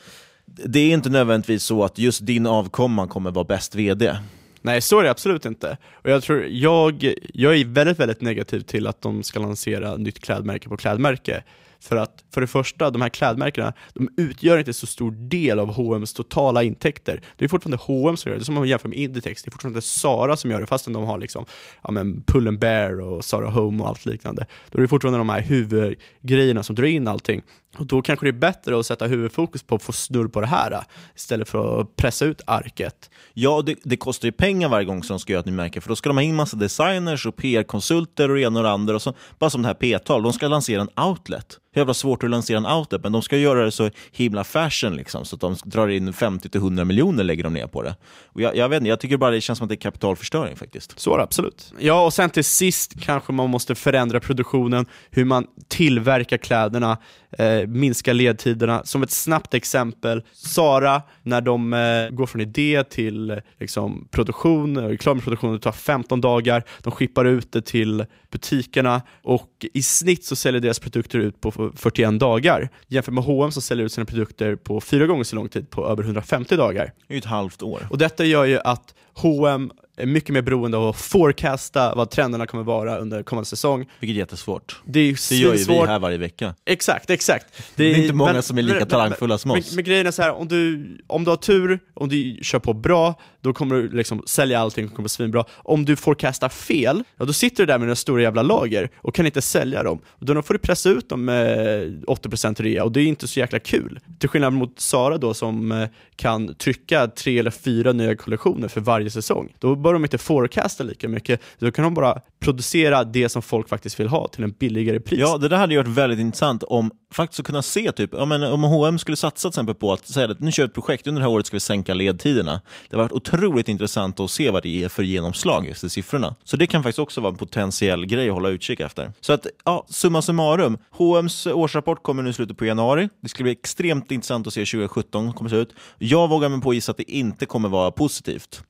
Det 0.46 0.80
är 0.80 0.94
inte 0.94 1.10
nödvändigtvis 1.10 1.64
så 1.64 1.84
att 1.84 1.98
just 1.98 2.26
din 2.26 2.48
avkomma 2.48 3.08
kommer 3.08 3.32
vara 3.32 3.46
bäst 3.46 3.76
VD. 3.76 4.16
Nej, 4.62 4.82
så 4.82 5.00
är 5.00 5.04
det 5.04 5.12
absolut 5.12 5.46
inte. 5.46 5.78
Och 5.92 6.10
jag, 6.10 6.24
tror, 6.24 6.46
jag, 6.46 7.14
jag 7.34 7.56
är 7.56 7.66
väldigt, 7.66 8.00
väldigt 8.00 8.22
negativ 8.22 8.60
till 8.60 8.88
att 8.88 9.02
de 9.02 9.24
ska 9.24 9.40
lansera 9.40 9.98
nytt 9.98 10.20
klädmärke 10.20 10.70
på 10.70 10.78
klädmärke. 10.78 11.44
För 11.80 11.96
att 11.96 12.24
för 12.34 12.42
det 12.42 12.48
första, 12.48 12.90
de 12.90 13.02
här 13.02 13.10
klädmärkena, 13.10 13.74
de 13.94 14.10
utgör 14.18 14.58
inte 14.58 14.74
så 14.74 14.88
stor 14.88 15.12
del 15.12 15.60
av 15.60 15.74
H&M's 15.74 16.16
totala 16.16 16.64
intäkter. 16.64 17.22
Det 17.36 17.46
är 17.46 17.50
fortfarande 17.50 17.78
H&M 17.78 18.18
som 18.18 18.30
gör 18.30 18.36
det, 18.36 18.40
det 18.40 18.44
är 18.44 18.46
som 18.46 18.58
om 18.58 18.62
man 18.62 18.70
jämför 18.70 18.90
med 18.90 18.98
Inditex, 18.98 19.44
det 19.44 19.50
är 19.50 19.52
fortfarande 19.52 19.82
Sara 19.82 20.38
som 20.38 20.52
gör 20.52 20.60
det, 20.62 20.68
fastän 20.68 20.94
de 20.94 21.04
har 21.04 21.18
liksom, 21.18 21.46
ja 21.84 21.92
men 21.92 22.24
Pull 22.24 22.58
Bear 22.58 23.02
och 23.02 23.26
Zara 23.26 23.50
Home 23.50 23.84
och 23.84 23.90
allt 23.90 24.06
liknande. 24.06 24.46
Då 24.72 24.78
är 24.78 24.82
det 24.82 24.88
fortfarande 24.88 25.18
de 25.18 25.30
här 25.30 25.42
huvudgrejerna 25.42 26.64
som 26.64 26.76
drar 26.76 26.86
in 26.86 27.08
allting. 27.08 27.42
Och 27.78 27.86
då 27.86 28.02
kanske 28.02 28.26
det 28.26 28.30
är 28.30 28.40
bättre 28.40 28.80
att 28.80 28.86
sätta 28.86 29.06
huvudfokus 29.06 29.64
på 29.64 29.76
att 29.76 29.84
få 29.84 29.92
snurr 29.92 30.28
på 30.28 30.42
det 30.42 30.48
här 30.48 30.84
istället 31.16 31.50
för 31.50 31.82
att 31.82 31.96
pressa 31.96 32.26
ut 32.26 32.42
arket. 32.48 33.10
Ja, 33.34 33.62
det, 33.66 33.76
det 33.84 33.98
kostar 33.98 34.28
ju 34.28 34.32
pengar 34.32 34.70
varje 34.70 34.86
gång 34.86 35.04
som 35.04 35.14
de 35.14 35.20
ska 35.20 35.34
göra 35.34 35.40
ett 35.40 35.46
nytt 35.46 35.56
märke, 35.56 35.82
för 35.82 35.90
då 35.90 35.96
ska 35.96 36.10
de 36.10 36.18
ha 36.18 36.24
in 36.24 36.36
massa 36.36 36.58
designers 36.58 37.26
och 37.26 37.36
PR-konsulter 37.36 38.30
och 38.30 38.36
det 38.36 38.42
ena 38.42 38.60
och 38.60 38.64
det 38.64 38.72
andra. 38.72 38.96
Och 38.96 39.02
så, 39.02 39.14
bara 39.40 39.50
som 39.50 39.62
det 39.62 39.68
här 39.68 39.76
P-tal, 39.76 40.24
de 40.24 40.34
ska 40.34 40.48
lansera 40.48 40.82
en 40.82 41.06
outlet 41.06 41.60
jävla 41.78 41.94
svårt 41.94 42.24
att 42.24 42.30
lansera 42.30 42.58
en 42.58 42.66
outlet, 42.66 43.04
men 43.04 43.12
de 43.12 43.22
ska 43.22 43.38
göra 43.38 43.66
det 43.66 43.72
så 43.72 43.90
himla 44.12 44.44
fashion 44.44 44.96
liksom, 44.96 45.26
så 45.26 45.36
att 45.36 45.42
de 45.42 45.56
drar 45.66 45.88
in 45.88 46.14
50-100 46.14 46.84
miljoner 46.84 47.24
lägger 47.24 47.44
de 47.44 47.54
ner 47.54 47.68
på 47.68 47.84
det. 47.84 47.96
Och 48.26 48.42
jag, 48.42 48.56
jag, 48.56 48.70
vet 48.70 48.78
inte, 48.78 48.90
jag 48.90 49.00
tycker 49.00 49.18
bara 49.18 49.32
det 49.32 49.42
känns 49.42 49.60
som 49.60 49.66
att 49.66 49.70
det 49.70 49.76
är 49.76 49.82
kapitalförstöring 49.82 50.56
faktiskt. 50.56 51.00
Så 51.00 51.14
är 51.14 51.18
det 51.18 51.24
absolut. 51.24 51.74
Ja, 51.80 52.06
och 52.06 52.14
sen 52.14 52.30
till 52.30 52.44
sist 52.44 52.94
kanske 53.02 53.34
man 53.34 53.50
måste 53.50 53.76
förändra 53.76 54.20
produktionen, 54.20 54.86
hur 55.10 55.26
man 55.26 55.48
tillverkar 55.68 56.38
kläderna, 56.38 56.98
eh, 57.32 57.68
minska 57.68 58.14
ledtiderna. 58.14 58.86
Som 58.86 59.04
ett 59.04 59.12
snabbt 59.12 59.54
exempel, 59.54 60.24
Sara, 60.34 61.02
när 61.24 61.42
de 61.42 61.74
eh, 61.74 62.10
går 62.10 62.26
från 62.26 62.42
idé 62.42 62.84
till 62.84 63.42
liksom, 63.60 64.08
produktion, 64.12 64.78
och 64.78 65.00
klar 65.00 65.14
med 65.14 65.24
produktionen, 65.24 65.54
det 65.54 65.60
tar 65.60 65.72
15 65.72 66.22
dagar, 66.22 66.64
de 66.84 66.92
skippar 66.92 67.26
ut 67.26 67.52
det 67.52 67.62
till 67.62 68.06
butikerna 68.32 69.02
och 69.24 69.66
i 69.74 69.82
snitt 69.82 70.26
så 70.26 70.36
säljer 70.36 70.62
deras 70.62 70.80
produkter 70.80 71.20
ut 71.20 71.42
på 71.42 71.72
41 71.76 72.20
dagar. 72.20 72.70
Jämfört 72.88 73.14
med 73.14 73.24
H&M 73.24 73.52
som 73.52 73.62
säljer 73.62 73.86
ut 73.86 73.92
sina 73.92 74.06
produkter 74.06 74.56
på 74.56 74.82
fyra 74.82 75.08
gånger 75.08 75.24
så 75.24 75.36
lång 75.36 75.50
tid, 75.50 75.70
på 75.70 75.88
över 75.88 76.04
150 76.04 76.56
dagar. 76.56 76.92
Det 77.08 77.14
är 77.14 77.18
ett 77.18 77.26
halvt 77.26 77.64
år. 77.64 77.88
Och 77.90 77.98
detta 77.98 78.26
gör 78.26 78.46
ju 78.46 78.60
att 78.60 78.96
H&M 79.14 79.72
är 79.98 80.06
mycket 80.06 80.30
mer 80.30 80.42
beroende 80.42 80.78
av 80.78 80.90
att 80.90 80.96
forecasta 80.96 81.96
vad 81.96 82.10
trenderna 82.10 82.48
kommer 82.48 82.64
vara 82.64 82.98
under 82.98 83.24
kommande 83.24 83.48
säsong. 83.50 83.90
Vilket 84.00 84.16
är 84.16 84.20
jättesvårt. 84.20 84.82
Det, 84.86 85.00
är 85.00 85.30
det 85.30 85.36
gör 85.36 85.54
ju 85.54 85.64
vi 85.64 85.74
här 85.74 86.00
varje 86.00 86.18
vecka. 86.18 86.56
Exakt, 86.66 87.10
exakt. 87.10 87.46
Det 87.76 87.84
är, 87.84 87.94
det 87.94 88.00
är 88.00 88.02
inte 88.02 88.14
många 88.14 88.34
men, 88.34 88.44
som 88.44 88.58
är 88.58 88.62
lika 88.62 88.80
men, 88.80 88.88
talangfulla 88.88 89.38
som 89.38 89.50
men, 89.50 89.60
oss. 89.60 89.76
Men, 89.76 89.84
grejen 89.84 90.08
är 90.08 90.12
så 90.12 90.22
här, 90.22 90.32
om 90.32 90.48
du, 90.48 90.98
om 91.08 91.24
du 91.24 91.30
har 91.30 91.38
tur, 91.38 91.80
om 91.94 92.10
du 92.10 92.40
kör 92.42 92.60
på 92.60 92.74
bra, 92.74 93.20
då 93.42 93.54
kommer 93.54 93.76
du 93.76 93.90
liksom 93.90 94.24
sälja 94.26 94.60
allting 94.60 94.86
och 94.86 94.94
kommer 94.94 95.10
svinbra. 95.10 95.46
Om 95.52 95.86
du 95.86 95.96
forecastar 95.96 96.50
fel, 96.50 97.04
ja, 97.18 97.26
då 97.26 97.34
sitter 97.34 97.64
du 97.64 97.66
där 97.66 97.78
med 97.78 97.90
en 97.90 97.96
stora 97.96 98.22
jävla 98.22 98.42
lager 98.42 98.90
och 98.98 99.16
kan 99.16 99.26
inte 99.26 99.42
sälja 99.42 99.84
dem. 99.84 100.00
Och 100.08 100.26
då 100.26 100.42
får 100.42 100.54
du 100.54 100.60
pressa 100.60 100.90
ut 100.90 101.10
dem 101.10 101.26
med 101.26 102.04
80% 102.06 102.62
rea 102.62 102.84
och 102.84 102.92
det 102.92 103.02
är 103.02 103.06
inte 103.06 103.28
så 103.28 103.40
jäkla 103.40 103.60
kul. 103.60 104.00
Till 104.20 104.30
skillnad 104.30 104.54
mot 104.54 104.80
Sara 104.80 105.18
då 105.18 105.34
som 105.34 105.72
eh, 105.72 105.90
kan 106.18 106.56
trycka 106.56 107.08
tre 107.08 107.40
eller 107.40 107.52
fyra 107.52 107.94
nya 107.94 108.16
kollektioner 108.16 108.68
för 108.68 108.82
varje 108.82 109.10
säsong. 109.10 109.54
Då 109.60 109.76
bör 109.76 109.94
de 109.94 110.04
inte 110.06 110.18
forecasta 110.18 110.84
lika 110.84 111.08
mycket, 111.08 111.42
då 111.60 111.72
kan 111.72 111.84
de 111.84 111.94
bara 111.94 112.22
producera 112.40 113.04
det 113.04 113.30
som 113.30 113.42
folk 113.42 113.70
faktiskt 113.70 114.00
vill 114.00 114.08
ha 114.08 114.28
till 114.28 114.44
en 114.44 114.52
billigare 114.52 115.00
pris. 115.00 115.20
Ja, 115.20 115.38
det 115.38 115.48
där 115.48 115.58
hade 115.58 115.74
ju 115.74 115.78
varit 115.78 115.98
väldigt 115.98 116.20
intressant 116.20 116.64
om 116.64 116.92
faktiskt 117.14 117.40
att 117.40 117.46
kunna 117.46 117.62
se, 117.62 117.92
typ, 117.92 118.10
ja, 118.14 118.26
men 118.26 118.44
om 118.44 118.64
H&M 118.64 119.00
skulle 119.00 119.18
satsa 119.18 119.50
till 119.50 119.56
exempel 119.56 119.76
på 119.76 119.94
att 119.94 120.08
säga 120.08 120.32
att 120.32 120.40
nu 120.40 120.52
kör 120.52 120.64
vi 120.64 120.68
ett 120.68 120.74
projekt, 120.74 121.08
under 121.08 121.22
det 121.22 121.28
här 121.28 121.34
året 121.34 121.46
ska 121.46 121.56
vi 121.56 121.60
sänka 121.60 121.94
ledtiderna. 121.94 122.62
Det 122.90 122.96
har 122.96 123.04
varit 123.04 123.12
otroligt 123.12 123.70
intressant 123.70 124.20
att 124.20 124.32
se 124.32 124.50
vad 124.50 124.64
det 124.64 124.84
är 124.84 124.90
för 124.90 125.04
genomslag 125.04 125.68
just 125.68 125.84
i 125.84 125.90
siffrorna. 125.90 126.36
Så 126.44 126.58
det 126.58 126.68
kan 126.68 126.84
faktiskt 126.84 127.00
också 127.00 127.22
vara 127.22 127.32
en 127.32 127.38
potentiell 127.38 128.06
grej 128.06 128.28
att 128.28 128.34
hålla 128.34 128.50
utkik 128.50 128.80
efter. 128.80 129.12
Så 129.22 129.34
att, 129.34 129.48
ja, 129.66 129.86
summa 129.90 130.22
summarum. 130.22 130.78
H&M's 130.92 131.52
årsrapport 131.52 132.04
kommer 132.04 132.24
nu 132.24 132.30
i 132.30 132.34
slutet 132.34 132.58
på 132.58 132.66
januari. 132.66 133.10
Det 133.22 133.30
ska 133.30 133.44
bli 133.44 133.52
extremt 133.52 134.12
intressant 134.12 134.48
att 134.48 134.54
se 134.54 134.60
hur 134.60 134.66
2017 134.66 135.34
kommer 135.34 135.50
att 135.50 135.52
se 135.52 135.58
ut. 135.58 135.74
Jag 136.10 136.28
vågar 136.28 136.50
mig 136.50 136.62
på 136.62 136.70
att 136.70 136.76
gissa 136.76 136.92
att 136.92 136.98
det 136.98 137.12
inte 137.12 137.46
kommer 137.46 137.70
vara 137.70 137.92
positivt. 137.92 138.64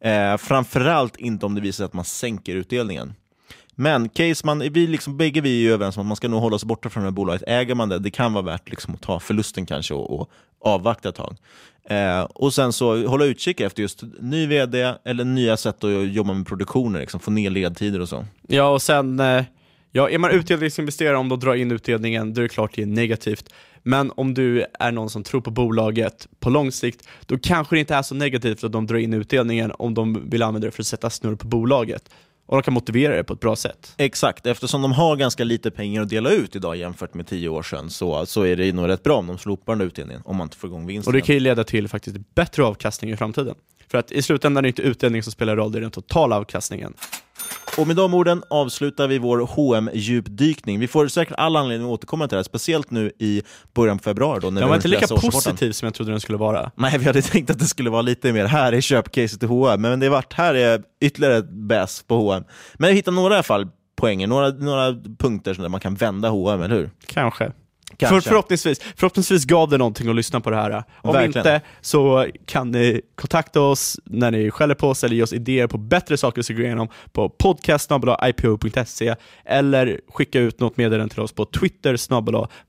Eh, 0.00 0.36
framförallt 0.36 1.16
inte 1.16 1.46
om 1.46 1.54
det 1.54 1.60
visar 1.60 1.76
sig 1.76 1.84
att 1.84 1.92
man 1.92 2.04
sänker 2.04 2.54
utdelningen. 2.54 3.14
Men 3.74 4.08
case 4.08 4.46
man, 4.46 4.58
vi 4.58 4.86
liksom, 4.86 5.16
bägge 5.16 5.40
vi 5.40 5.66
är 5.68 5.72
överens 5.72 5.96
om 5.96 6.00
att 6.00 6.06
man 6.06 6.16
ska 6.16 6.28
nog 6.28 6.40
hålla 6.40 6.58
sig 6.58 6.66
borta 6.66 6.90
från 6.90 7.02
det 7.02 7.06
här 7.06 7.12
bolaget. 7.12 7.42
Äger 7.46 7.74
man 7.74 7.88
det, 7.88 7.98
det 7.98 8.10
kan 8.10 8.32
vara 8.32 8.44
värt 8.44 8.70
liksom 8.70 8.94
att 8.94 9.00
ta 9.00 9.20
förlusten 9.20 9.66
kanske 9.66 9.94
och, 9.94 10.20
och 10.20 10.30
avvakta 10.60 11.08
ett 11.08 11.14
tag. 11.14 11.36
Eh, 11.84 12.22
och 12.22 12.54
sen 12.54 12.72
så 12.72 13.06
hålla 13.06 13.24
utkik 13.24 13.60
efter 13.60 13.82
just 13.82 14.02
ny 14.20 14.46
vd 14.46 14.94
eller 15.04 15.24
nya 15.24 15.56
sätt 15.56 15.84
att 15.84 16.12
jobba 16.12 16.32
med 16.32 16.46
produktioner, 16.46 17.00
liksom, 17.00 17.20
få 17.20 17.30
ner 17.30 17.50
ledtider 17.50 18.00
och 18.00 18.08
så. 18.08 18.24
Ja, 18.48 18.68
och 18.68 18.82
sen, 18.82 19.20
eh, 19.20 19.44
ja, 19.92 20.10
är 20.10 20.18
man 20.18 20.30
utdelningsinvesterare, 20.30 21.16
om 21.16 21.28
de 21.28 21.40
drar 21.40 21.54
in 21.54 21.72
utdelningen, 21.72 22.34
då 22.34 22.40
är 22.40 22.42
det 22.42 22.48
klart 22.48 22.72
det 22.74 22.82
är 22.82 22.86
negativt. 22.86 23.48
Men 23.82 24.12
om 24.16 24.34
du 24.34 24.66
är 24.78 24.92
någon 24.92 25.10
som 25.10 25.22
tror 25.22 25.40
på 25.40 25.50
bolaget 25.50 26.28
på 26.40 26.50
lång 26.50 26.72
sikt, 26.72 27.08
då 27.26 27.38
kanske 27.38 27.76
det 27.76 27.80
inte 27.80 27.94
är 27.94 28.02
så 28.02 28.14
negativt 28.14 28.64
att 28.64 28.72
de 28.72 28.86
drar 28.86 28.96
in 28.96 29.12
utdelningen 29.12 29.72
om 29.78 29.94
de 29.94 30.30
vill 30.30 30.42
använda 30.42 30.66
det 30.66 30.72
för 30.72 30.82
att 30.82 30.86
sätta 30.86 31.10
snurr 31.10 31.34
på 31.34 31.46
bolaget. 31.46 32.10
Och 32.46 32.56
de 32.56 32.62
kan 32.62 32.74
motivera 32.74 33.16
det 33.16 33.24
på 33.24 33.32
ett 33.32 33.40
bra 33.40 33.56
sätt. 33.56 33.94
Exakt, 33.96 34.46
eftersom 34.46 34.82
de 34.82 34.92
har 34.92 35.16
ganska 35.16 35.44
lite 35.44 35.70
pengar 35.70 36.02
att 36.02 36.08
dela 36.08 36.30
ut 36.30 36.56
idag 36.56 36.76
jämfört 36.76 37.14
med 37.14 37.26
tio 37.26 37.48
år 37.48 37.62
sedan 37.62 37.90
så, 37.90 38.26
så 38.26 38.42
är 38.42 38.56
det 38.56 38.72
nog 38.72 38.88
rätt 38.88 39.02
bra 39.02 39.18
om 39.18 39.26
de 39.26 39.38
slopar 39.38 39.76
den 39.76 39.86
utdelningen, 39.86 40.22
om 40.24 40.36
man 40.36 40.46
inte 40.46 40.56
får 40.56 40.70
igång 40.70 40.86
vinsten. 40.86 41.10
Och 41.10 41.12
det 41.12 41.20
kan 41.20 41.34
ju 41.34 41.40
leda 41.40 41.64
till 41.64 41.88
faktiskt 41.88 42.34
bättre 42.34 42.64
avkastning 42.64 43.10
i 43.10 43.16
framtiden. 43.16 43.54
För 43.92 43.98
att 43.98 44.12
i 44.12 44.22
slutändan 44.22 44.58
är 44.58 44.62
det 44.62 44.68
inte 44.68 44.82
utdelningen 44.82 45.22
som 45.22 45.32
spelar 45.32 45.56
roll, 45.56 45.72
det 45.72 45.78
är 45.78 45.80
den 45.80 45.90
totala 45.90 46.36
avkastningen. 46.36 46.94
Och 47.78 47.86
med 47.86 47.96
de 47.96 48.14
orden 48.14 48.42
avslutar 48.50 49.08
vi 49.08 49.18
vår 49.18 49.76
hm 49.76 49.90
djupdykning 49.94 50.80
Vi 50.80 50.88
får 50.88 51.08
säkert 51.08 51.34
all 51.38 51.56
anledning 51.56 51.88
att 51.88 51.92
återkomma 51.92 52.28
till 52.28 52.34
det 52.34 52.38
här, 52.38 52.42
speciellt 52.42 52.90
nu 52.90 53.12
i 53.18 53.42
början 53.74 53.98
på 53.98 54.02
februari. 54.02 54.40
Då, 54.42 54.50
när 54.50 54.60
den 54.60 54.68
var 54.68 54.76
inte 54.76 54.88
lika 54.88 55.06
positiv 55.06 55.72
som 55.72 55.86
jag 55.86 55.94
trodde 55.94 56.10
den 56.10 56.20
skulle 56.20 56.38
vara. 56.38 56.70
Nej, 56.76 56.98
vi 56.98 57.04
hade 57.04 57.22
tänkt 57.22 57.50
att 57.50 57.58
det 57.58 57.64
skulle 57.64 57.90
vara 57.90 58.02
lite 58.02 58.32
mer, 58.32 58.44
här 58.44 58.72
är 58.72 58.80
köpcaset 58.80 59.42
i 59.42 59.46
H&M 59.46 59.80
men 59.80 60.00
det 60.00 60.06
är 60.06 60.10
vart, 60.10 60.32
här 60.32 60.54
är 60.54 60.82
ytterligare 61.00 61.36
ett 61.36 61.50
bäst 61.50 62.08
på 62.08 62.16
H&M 62.16 62.44
Men 62.74 62.88
jag 62.88 62.96
hittade 62.96 63.14
några 63.14 63.34
i 63.34 63.36
alla 63.36 63.42
fall 63.42 63.68
poänger, 63.96 64.26
några, 64.26 64.48
några 64.48 64.94
punkter 65.18 65.54
där 65.54 65.68
man 65.68 65.80
kan 65.80 65.94
vända 65.94 66.28
H&M 66.28 66.62
eller 66.62 66.76
hur? 66.76 66.90
Kanske. 67.06 67.52
För, 67.98 68.20
förhoppningsvis, 68.20 68.80
förhoppningsvis 68.96 69.44
gav 69.44 69.70
det 69.70 69.78
någonting 69.78 70.08
att 70.08 70.16
lyssna 70.16 70.40
på 70.40 70.50
det 70.50 70.56
här. 70.56 70.84
Om 71.02 71.12
Verkligen. 71.12 71.46
inte 71.46 71.60
så 71.80 72.26
kan 72.46 72.70
ni 72.70 73.00
kontakta 73.14 73.60
oss 73.60 74.00
när 74.04 74.30
ni 74.30 74.50
skäller 74.50 74.74
på 74.74 74.88
oss 74.88 75.04
eller 75.04 75.16
ge 75.16 75.22
oss 75.22 75.32
idéer 75.32 75.66
på 75.66 75.78
bättre 75.78 76.16
saker 76.16 76.40
att 76.40 76.48
gå 76.48 76.62
igenom 76.62 76.88
på 77.12 77.28
podcast.ipo.se 77.28 79.14
eller 79.44 80.00
skicka 80.08 80.40
ut 80.40 80.60
något 80.60 80.76
meddelande 80.76 81.14
till 81.14 81.22
oss 81.22 81.32
på 81.32 81.44
Twitter 81.44 81.96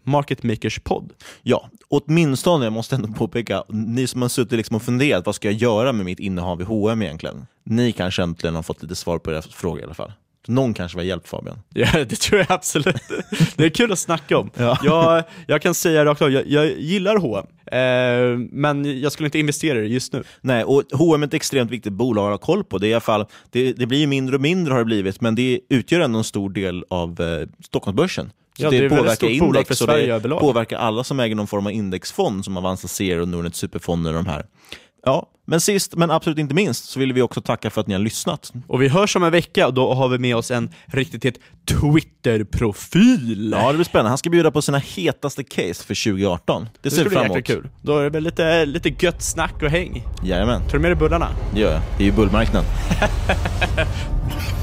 marketmakerspod. 0.04 1.14
Ja, 1.42 1.70
åtminstone, 1.88 2.66
jag 2.66 2.74
måste 2.74 2.96
ändå 2.96 3.08
påpeka, 3.08 3.64
ni 3.70 4.08
som 4.08 4.22
har 4.22 4.30
suttit 4.30 4.58
liksom 4.58 4.76
och 4.76 4.82
funderat, 4.82 5.26
vad 5.26 5.36
ska 5.36 5.48
jag 5.48 5.58
göra 5.58 5.92
med 5.92 6.06
mitt 6.06 6.20
innehav 6.20 6.62
i 6.62 6.64
H&M 6.64 7.02
egentligen? 7.02 7.46
Ni 7.64 7.92
kanske 7.92 8.24
äntligen 8.24 8.56
har 8.56 8.64
fått 8.64 8.82
lite 8.82 8.96
svar 8.96 9.20
på 9.20 9.32
era 9.32 9.42
frågor 9.42 9.82
i 9.82 9.84
alla 9.84 9.94
fall. 9.94 10.12
Någon 10.48 10.74
kanske 10.74 10.98
var 10.98 11.04
hjälp 11.04 11.28
Fabian. 11.28 11.60
Ja, 11.74 11.88
det 11.94 12.16
tror 12.16 12.40
jag 12.40 12.52
absolut. 12.52 13.04
Det 13.56 13.66
är 13.66 13.70
kul 13.70 13.92
att 13.92 14.00
snacka 14.00 14.38
om. 14.38 14.50
Ja. 14.58 14.78
Jag, 14.84 15.24
jag 15.48 15.62
kan 15.62 15.74
säga 15.74 16.06
rakt 16.06 16.22
av, 16.22 16.32
jag, 16.32 16.48
jag 16.48 16.72
gillar 16.80 17.18
H&M, 17.18 17.46
eh, 17.72 18.38
men 18.52 19.02
jag 19.02 19.12
skulle 19.12 19.28
inte 19.28 19.40
investera 19.40 19.80
i 19.80 19.82
det 19.82 19.88
just 19.88 20.14
nu. 20.14 20.24
Nej, 20.42 20.64
och 20.64 20.84
H&M 20.94 21.24
är 21.24 21.28
ett 21.28 21.34
extremt 21.34 21.72
viktigt 21.72 21.94
bolag 21.94 22.26
att 22.26 22.32
ha 22.42 22.46
koll 22.46 22.64
på. 22.64 22.78
Det, 22.78 22.88
är 22.88 22.90
i 22.90 22.94
alla 22.94 23.02
fall, 23.02 23.26
det, 23.52 23.74
det 23.74 23.86
blir 23.86 24.00
ju 24.00 24.08
mindre 24.08 24.36
och 24.36 24.42
mindre 24.42 24.74
har 24.74 24.80
det 24.80 24.86
blivit, 24.86 25.22
men 25.22 25.36
det 25.36 25.60
utgör 25.70 26.00
ändå 26.00 26.18
en 26.18 26.24
stor 26.24 26.50
del 26.50 26.86
av 26.90 27.22
eh, 27.22 27.48
Stockholmsbörsen. 27.66 28.32
Så 28.58 28.64
Ja, 28.64 28.70
det, 28.70 28.80
det 28.80 28.90
påverkar 28.90 29.28
index 29.30 29.78
för 29.80 29.90
och 29.90 29.98
det 29.98 30.06
överlag. 30.06 30.40
påverkar 30.40 30.78
alla 30.78 31.04
som 31.04 31.20
äger 31.20 31.36
någon 31.36 31.48
form 31.48 31.66
av 31.66 31.72
indexfond 31.72 32.46
som 32.46 32.58
Avanza 32.58 32.88
Zero 32.88 33.22
och 33.22 33.28
Nordnet 33.28 33.56
Superfonder 33.56 34.10
och 34.18 34.24
de 34.24 34.30
här. 34.30 34.46
Ja, 35.06 35.30
men 35.46 35.62
sist 35.62 35.96
men 35.96 36.12
absolut 36.12 36.38
inte 36.38 36.56
minst 36.56 36.86
så 36.90 37.00
vill 37.00 37.14
vi 37.14 37.22
också 37.22 37.42
tacka 37.42 37.70
för 37.70 37.82
att 37.82 37.88
ni 37.88 37.94
har 37.94 38.02
lyssnat. 38.02 38.54
Och 38.68 38.82
vi 38.82 38.88
hörs 38.88 39.16
om 39.16 39.24
en 39.24 39.32
vecka 39.32 39.68
och 39.68 39.74
då 39.74 39.94
har 39.94 40.08
vi 40.08 40.18
med 40.18 40.36
oss 40.36 40.52
en 40.52 40.70
riktigt 40.86 41.24
het 41.24 41.36
Twitter-profil. 41.66 43.50
Ja, 43.52 43.68
det 43.68 43.74
blir 43.74 43.86
spännande. 43.86 44.10
Han 44.10 44.18
ska 44.18 44.30
bjuda 44.30 44.52
på 44.52 44.62
sina 44.62 44.78
hetaste 44.78 45.44
case 45.44 45.74
för 45.86 46.04
2018. 46.12 46.64
Det 46.64 46.70
det 46.82 46.92
ser 46.96 47.04
vi 47.04 47.10
fram 47.10 47.26
emot. 47.26 47.46
kul. 47.46 47.70
Då 47.82 47.98
är 47.98 48.04
det 48.04 48.10
väl 48.10 48.24
lite, 48.24 48.66
lite 48.66 48.90
gött 49.06 49.22
snack 49.22 49.64
och 49.64 49.70
häng. 49.70 50.04
Jajamän, 50.24 50.62
Tar 50.62 50.72
du 50.74 50.80
med 50.80 50.92
dig 50.92 50.96
bullarna? 50.96 51.30
det 51.54 51.60
gör 51.60 51.72
jag. 51.72 51.82
Det 51.98 52.04
är 52.04 52.06
ju 52.06 52.12
bullmarknad. 52.12 52.66